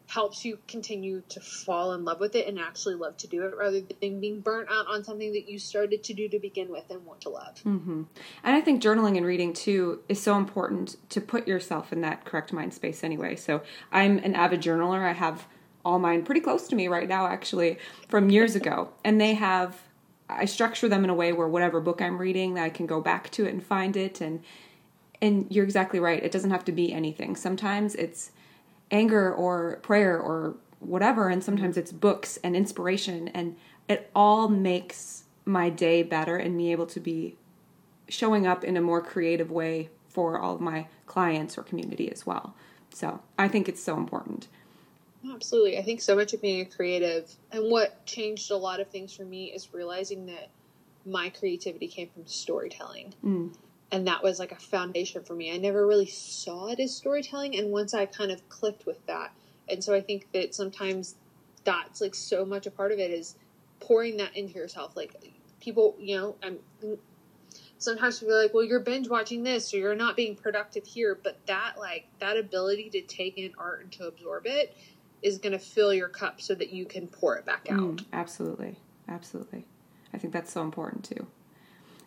helps 0.07 0.45
you 0.45 0.59
continue 0.69 1.23
to 1.29 1.41
fall 1.41 1.93
in 1.95 2.05
love 2.05 2.21
with 2.21 2.35
it 2.35 2.47
and 2.47 2.59
actually 2.59 2.95
love 2.95 3.17
to 3.17 3.27
do 3.27 3.45
it 3.45 3.57
rather 3.57 3.81
than 4.01 4.21
being 4.21 4.41
burnt 4.41 4.69
out 4.71 4.87
on 4.89 5.03
something 5.05 5.33
that 5.33 5.49
you 5.49 5.59
started 5.59 6.05
to 6.05 6.15
do 6.15 6.29
to 6.29 6.39
begin 6.39 6.71
with 6.71 6.85
and 6.91 7.05
want 7.05 7.21
to 7.21 7.29
love. 7.29 7.57
Mm-hmm. 7.65 8.03
And 8.45 8.57
I 8.57 8.61
think 8.61 8.83
journaling 8.83 9.17
and 9.17 9.25
reading 9.25 9.53
too 9.53 10.01
is 10.09 10.23
so 10.23 10.37
important 10.37 10.97
to 11.11 11.21
put 11.21 11.49
yourself 11.49 11.93
in 11.93 12.01
that 12.03 12.25
correct 12.25 12.53
mind 12.53 12.75
space 12.75 13.03
anyway. 13.03 13.37
So 13.37 13.63
I'm 13.91 14.19
an 14.19 14.35
avid 14.35 14.61
journaler. 14.61 15.03
I 15.09 15.13
have 15.13 15.47
all 15.85 15.99
mine 15.99 16.25
pretty 16.25 16.41
close 16.41 16.69
to 16.69 16.77
me 16.77 16.89
right 16.89 17.09
now, 17.09 17.27
actually, 17.27 17.79
from 18.09 18.31
years 18.31 18.55
ago. 18.55 18.91
And 19.05 19.21
they 19.21 19.35
have, 19.35 19.83
I 20.29 20.45
structure 20.45 20.89
them 20.89 21.05
in 21.05 21.11
a 21.11 21.15
way 21.15 21.33
where 21.33 21.49
whatever 21.49 21.81
book 21.81 22.01
I'm 22.01 22.19
reading, 22.19 22.59
I 22.59 22.69
can 22.69 22.87
go 22.87 23.01
back 23.01 23.31
to 23.31 23.47
it 23.47 23.53
and 23.53 23.65
find 23.65 23.97
it. 23.97 24.21
And 24.21 24.43
and 25.21 25.47
you're 25.51 25.65
exactly 25.65 26.01
right. 26.01 26.23
It 26.23 26.33
doesn't 26.33 26.51
have 26.51 26.65
to 26.65 26.73
be 26.73 26.93
anything. 26.93 27.37
Sometimes 27.37 27.95
it's 27.95 28.33
anger 28.93 29.33
or 29.33 29.81
prayer 29.83 30.21
or 30.21 30.55
whatever 30.79 31.29
and 31.29 31.43
sometimes 31.43 31.77
it's 31.77 31.91
books 31.91 32.39
and 32.45 32.55
inspiration 32.55 33.29
and 33.29 33.57
it 33.89 34.11
all 34.15 34.49
makes 34.49 35.25
my 35.45 35.71
day 35.71 36.03
better 36.03 36.37
and 36.37 36.57
me 36.57 36.71
able 36.71 36.87
to 36.87 37.01
be 37.01 37.37
showing 38.09 38.47
up 38.47 38.63
in 38.63 38.77
a 38.77 38.81
more 38.81 39.01
creative 39.01 39.51
way 39.51 39.89
for 40.09 40.39
all 40.39 40.55
of 40.55 40.61
my 40.61 40.87
clients 41.07 41.57
or 41.57 41.63
community 41.63 42.11
as 42.13 42.27
well. 42.27 42.55
So 42.91 43.21
i 43.39 43.49
think 43.49 43.69
it's 43.69 43.83
so 43.83 43.97
important. 43.97 44.49
Absolutely. 45.33 45.79
I 45.79 45.83
think 45.83 46.01
so 46.01 46.17
much 46.17 46.35
of 46.35 46.43
being 46.43 46.61
a 46.61 46.65
creative 46.65 47.31
and 47.53 47.71
what 47.71 48.05
changed 48.07 48.51
a 48.51 48.57
lot 48.57 48.81
of 48.81 48.89
things 48.89 49.15
for 49.15 49.25
me 49.25 49.53
is 49.53 49.73
realizing 49.73 50.27
that 50.27 50.51
my 51.07 51.31
creativity 51.31 51.87
came 51.87 52.09
from 52.09 52.27
storytelling. 52.27 53.15
Mm 53.25 53.53
and 53.93 54.07
that 54.07 54.23
was 54.23 54.39
like 54.39 54.53
a 54.53 54.57
foundation 54.57 55.23
for 55.23 55.35
me. 55.35 55.53
I 55.55 55.59
never 55.59 55.87
really 55.87 56.07
saw 56.07 56.69
it 56.69 56.81
as 56.81 56.97
storytelling, 56.97 57.57
and 57.57 57.71
once 57.71 57.95
I 57.95 58.07
kind 58.07 58.33
of 58.33 58.49
clicked 58.49 58.87
with 58.87 59.05
that, 59.07 59.33
and 59.69 59.85
so 59.85 59.95
I 59.95 60.01
think 60.01 60.33
that 60.33 60.55
sometimes 60.55 61.17
that's 61.65 62.01
like 62.01 62.15
so 62.15 62.45
much 62.45 62.67
a 62.67 62.71
part 62.71 62.91
of 62.91 62.99
it 62.99 63.11
is 63.11 63.37
pouring 63.79 64.17
that 64.17 64.37
into 64.37 64.55
yourself. 64.55 64.97
Like 64.97 65.15
people, 65.61 65.95
you 66.01 66.17
know, 66.17 66.37
I'm 66.43 66.59
sometimes 67.79 68.19
people 68.19 68.35
are 68.35 68.43
like, 68.43 68.55
well, 68.55 68.65
you're 68.65 68.81
binge 68.81 69.09
watching 69.09 69.43
this, 69.43 69.73
or 69.75 69.79
you're 69.79 69.95
not 69.95 70.17
being 70.17 70.37
productive 70.37 70.87
here, 70.87 71.19
but 71.23 71.39
that 71.47 71.75
like 71.79 72.07
that 72.19 72.37
ability 72.37 72.89
to 72.91 73.03
take 73.03 73.37
in 73.37 73.53
art 73.59 73.83
and 73.83 73.93
to 73.93 74.07
absorb 74.07 74.47
it 74.47 74.77
is 75.21 75.39
going 75.39 75.53
to 75.53 75.59
fill 75.59 75.95
your 75.95 76.09
cup 76.09 76.41
so 76.41 76.55
that 76.55 76.73
you 76.73 76.85
can 76.85 77.07
pour 77.07 77.37
it 77.37 77.45
back 77.45 77.67
out. 77.71 77.79
Mm, 77.79 78.05
absolutely, 78.13 78.77
absolutely. 79.09 79.67
I 80.13 80.19
think 80.19 80.33
that's 80.33 80.53
so 80.53 80.63
important 80.63 81.05
too. 81.05 81.27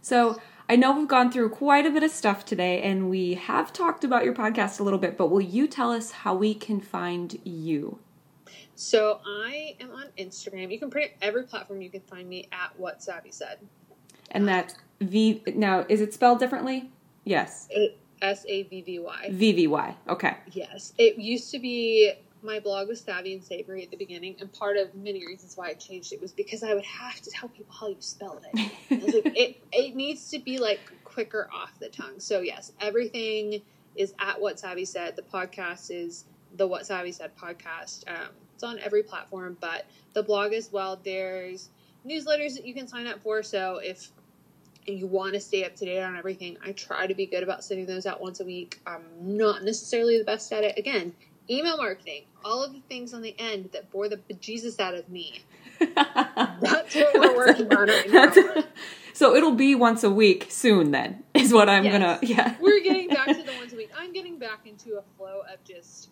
So 0.02 0.40
I 0.68 0.76
know 0.76 0.98
we've 0.98 1.08
gone 1.08 1.32
through 1.32 1.50
quite 1.50 1.86
a 1.86 1.92
bit 1.92 2.02
of 2.02 2.10
stuff 2.10 2.44
today 2.44 2.82
and 2.82 3.08
we 3.08 3.36
have 3.36 3.72
talked 3.72 4.04
about 4.04 4.26
your 4.26 4.34
podcast 4.34 4.80
a 4.80 4.84
little 4.84 4.98
bit, 4.98 5.16
but 5.16 5.30
will 5.30 5.42
you 5.42 5.68
tell 5.68 5.92
us 5.92 6.10
how 6.12 6.34
we 6.34 6.56
can 6.56 6.82
find 6.82 7.40
you? 7.44 8.00
So 8.74 9.20
I 9.26 9.76
am 9.80 9.92
on 9.92 10.08
Instagram. 10.18 10.72
You 10.72 10.80
can 10.80 10.90
pretty 10.90 11.14
every 11.22 11.44
platform 11.44 11.82
you 11.82 11.90
can 11.92 12.02
find 12.02 12.28
me 12.28 12.50
at 12.52 12.78
what 12.80 13.04
Savvy 13.04 13.32
said. 13.32 13.60
And 14.32 14.44
um, 14.44 14.48
that's 14.48 14.76
V 15.02 15.44
now 15.54 15.86
is 15.88 16.02
it 16.02 16.14
spelled 16.14 16.40
differently? 16.40 16.90
Yes. 17.26 17.70
S 18.22 18.46
A 18.48 18.64
V 18.64 18.82
V 18.82 19.00
Y. 19.00 19.28
V 19.30 19.52
V 19.52 19.68
Y. 19.68 19.96
Okay. 20.10 20.36
Yes. 20.52 20.94
It 20.98 21.18
used 21.18 21.52
to 21.52 21.60
be 21.60 22.14
my 22.46 22.60
blog 22.60 22.88
was 22.88 23.02
savvy 23.02 23.34
and 23.34 23.44
savory 23.44 23.84
at 23.84 23.92
the 23.92 23.98
beginning, 23.98 24.36
and 24.40 24.52
part 24.54 24.78
of 24.78 24.94
many 24.96 25.26
reasons 25.26 25.58
why 25.58 25.70
I 25.70 25.74
changed 25.74 26.14
it 26.14 26.22
was 26.22 26.32
because 26.32 26.64
I 26.64 26.74
would 26.74 26.86
have 26.86 27.20
to 27.22 27.30
tell 27.32 27.50
people 27.50 27.74
how 27.78 27.88
you 27.90 27.98
spelled 28.00 28.46
it. 28.54 28.72
like, 28.90 29.36
it 29.36 29.64
it 29.72 29.96
needs 29.96 30.30
to 30.32 30.40
be 30.40 30.58
like 30.58 30.80
quicker 31.04 31.50
off 31.54 31.78
the 31.80 31.90
tongue. 31.90 32.20
So 32.20 32.42
yes, 32.42 32.72
everything 32.80 33.62
is 33.96 34.14
at 34.20 34.40
what 34.40 34.60
Savvy 34.60 34.86
said. 34.86 35.16
The 35.16 35.24
podcast 35.24 35.90
is 35.90 36.26
the 36.56 36.68
What 36.68 36.86
Savvy 36.86 37.12
Said 37.12 37.32
podcast. 37.38 38.04
Um, 38.08 38.30
it's 38.54 38.64
on 38.64 38.80
every 38.80 39.04
platform, 39.04 39.58
but 39.60 39.86
the 40.14 40.24
blog 40.24 40.54
as 40.54 40.72
well. 40.72 41.00
There's 41.04 41.70
newsletters 42.08 42.56
that 42.56 42.66
you 42.66 42.74
can 42.74 42.88
sign 42.88 43.08
up 43.08 43.22
for. 43.22 43.44
So 43.44 43.80
if 43.84 44.12
you 44.86 45.08
want 45.08 45.34
to 45.34 45.40
stay 45.40 45.66
up 45.66 45.76
to 45.78 45.86
date 45.86 46.02
on 46.02 46.16
everything, 46.16 46.58
I 46.64 46.72
try 46.72 47.08
to 47.08 47.14
be 47.14 47.26
good 47.26 47.44
about 47.44 47.64
sending 47.64 47.86
those 47.86 48.06
out 48.06 48.22
once 48.22 48.40
a 48.40 48.46
week. 48.46 48.80
I'm 48.86 49.04
not 49.20 49.64
necessarily 49.64 50.18
the 50.18 50.24
best 50.24 50.52
at 50.54 50.64
it. 50.64 50.78
Again, 50.78 51.14
email 51.50 51.78
marketing, 51.78 52.24
all 52.44 52.64
of 52.64 52.74
the 52.74 52.82
things 52.82 53.14
on 53.14 53.22
the 53.22 53.36
end 53.40 53.70
that 53.74 53.92
bore 53.92 54.10
the 54.10 54.18
bejesus 54.18 54.80
out 54.80 54.94
of 54.94 55.10
me. 55.10 55.44
That's 55.80 56.96
what 56.96 57.14
we're 57.14 57.36
working 57.36 57.74
on 57.74 57.88
right 57.88 58.12
now. 58.12 58.64
So 59.16 59.34
it'll 59.34 59.54
be 59.54 59.76
once 59.76 60.04
a 60.04 60.12
week 60.12 60.48
soon, 60.50 60.92
then, 60.92 61.24
is 61.34 61.54
what 61.54 61.70
I'm 61.70 61.86
yes. 61.86 61.94
gonna, 61.94 62.20
yeah. 62.22 62.56
We're 62.60 62.84
getting 62.84 63.08
back 63.08 63.28
to 63.28 63.44
the 63.44 63.54
once 63.58 63.72
a 63.72 63.78
week. 63.78 63.90
I'm 63.98 64.12
getting 64.12 64.38
back 64.38 64.68
into 64.68 64.98
a 64.98 65.04
flow 65.16 65.40
of 65.50 65.64
just 65.64 66.10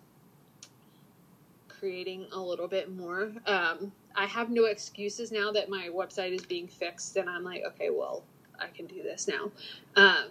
creating 1.67 2.27
a 2.31 2.39
little 2.39 2.69
bit 2.69 2.95
more. 2.95 3.33
Um, 3.45 3.91
I 4.15 4.25
have 4.25 4.49
no 4.49 4.65
excuses 4.65 5.33
now 5.33 5.51
that 5.51 5.67
my 5.67 5.89
website 5.93 6.31
is 6.31 6.45
being 6.45 6.65
fixed, 6.65 7.17
and 7.17 7.29
I'm 7.29 7.43
like, 7.43 7.63
okay, 7.67 7.89
well, 7.89 8.23
I 8.57 8.67
can 8.67 8.85
do 8.85 9.03
this 9.03 9.27
now. 9.27 9.51
Um, 9.97 10.29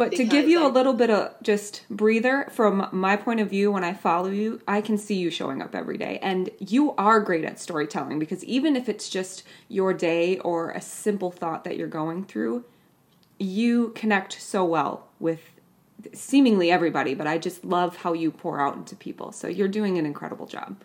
but 0.00 0.12
to 0.12 0.24
give 0.24 0.48
you 0.48 0.62
I, 0.62 0.66
a 0.66 0.68
little 0.68 0.94
bit 0.94 1.10
of 1.10 1.34
just 1.42 1.84
breather 1.90 2.48
from 2.50 2.88
my 2.90 3.16
point 3.16 3.40
of 3.40 3.50
view, 3.50 3.70
when 3.70 3.84
I 3.84 3.92
follow 3.92 4.30
you, 4.30 4.62
I 4.66 4.80
can 4.80 4.96
see 4.96 5.16
you 5.16 5.28
showing 5.30 5.60
up 5.60 5.74
every 5.74 5.98
day. 5.98 6.18
And 6.22 6.48
you 6.58 6.92
are 6.92 7.20
great 7.20 7.44
at 7.44 7.60
storytelling 7.60 8.18
because 8.18 8.42
even 8.44 8.76
if 8.76 8.88
it's 8.88 9.10
just 9.10 9.42
your 9.68 9.92
day 9.92 10.38
or 10.38 10.70
a 10.70 10.80
simple 10.80 11.30
thought 11.30 11.64
that 11.64 11.76
you're 11.76 11.86
going 11.86 12.24
through, 12.24 12.64
you 13.38 13.90
connect 13.90 14.40
so 14.40 14.64
well 14.64 15.06
with 15.18 15.42
seemingly 16.14 16.70
everybody. 16.70 17.12
But 17.14 17.26
I 17.26 17.36
just 17.36 17.62
love 17.62 17.96
how 17.96 18.14
you 18.14 18.30
pour 18.30 18.58
out 18.58 18.76
into 18.76 18.96
people. 18.96 19.32
So 19.32 19.48
you're 19.48 19.68
doing 19.68 19.98
an 19.98 20.06
incredible 20.06 20.46
job. 20.46 20.78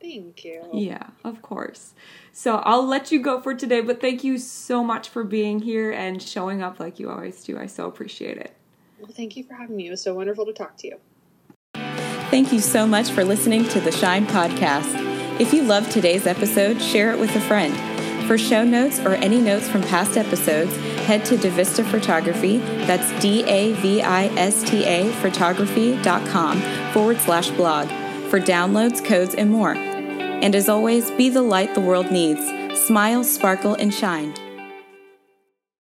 Thank 0.00 0.44
you. 0.44 0.62
Yeah, 0.72 1.08
of 1.24 1.42
course. 1.42 1.94
So 2.32 2.56
I'll 2.58 2.86
let 2.86 3.10
you 3.10 3.20
go 3.20 3.40
for 3.40 3.54
today, 3.54 3.80
but 3.80 4.00
thank 4.00 4.22
you 4.22 4.38
so 4.38 4.84
much 4.84 5.08
for 5.08 5.24
being 5.24 5.60
here 5.60 5.90
and 5.90 6.22
showing 6.22 6.62
up 6.62 6.78
like 6.78 6.98
you 6.98 7.10
always 7.10 7.42
do. 7.42 7.58
I 7.58 7.66
so 7.66 7.86
appreciate 7.86 8.38
it. 8.38 8.54
Well, 9.00 9.10
thank 9.12 9.36
you 9.36 9.44
for 9.44 9.54
having 9.54 9.76
me. 9.76 9.88
It 9.88 9.90
was 9.90 10.02
so 10.02 10.14
wonderful 10.14 10.46
to 10.46 10.52
talk 10.52 10.76
to 10.78 10.88
you. 10.88 10.96
Thank 12.30 12.52
you 12.52 12.60
so 12.60 12.86
much 12.86 13.10
for 13.10 13.24
listening 13.24 13.64
to 13.70 13.80
the 13.80 13.92
Shine 13.92 14.26
Podcast. 14.26 15.40
If 15.40 15.52
you 15.52 15.62
loved 15.62 15.90
today's 15.90 16.26
episode, 16.26 16.80
share 16.80 17.12
it 17.12 17.18
with 17.18 17.34
a 17.34 17.40
friend. 17.40 17.74
For 18.26 18.36
show 18.36 18.64
notes 18.64 19.00
or 19.00 19.14
any 19.14 19.40
notes 19.40 19.68
from 19.68 19.82
past 19.82 20.16
episodes, 20.18 20.76
head 21.06 21.24
to 21.26 21.36
Davista 21.36 21.84
Photography, 21.84 22.58
that's 22.58 23.10
D 23.22 23.42
A 23.44 23.72
V 23.74 24.02
I 24.02 24.26
S 24.36 24.62
T 24.62 24.84
A 24.84 25.10
photography.com 25.14 26.60
forward 26.92 27.18
slash 27.20 27.50
blog 27.50 27.88
for 28.28 28.40
downloads, 28.40 29.04
codes, 29.04 29.34
and 29.34 29.50
more. 29.50 29.74
And 29.74 30.54
as 30.54 30.68
always, 30.68 31.10
be 31.12 31.28
the 31.28 31.42
light 31.42 31.74
the 31.74 31.80
world 31.80 32.10
needs. 32.10 32.40
Smile, 32.86 33.24
sparkle, 33.24 33.74
and 33.74 33.92
shine. 33.92 34.34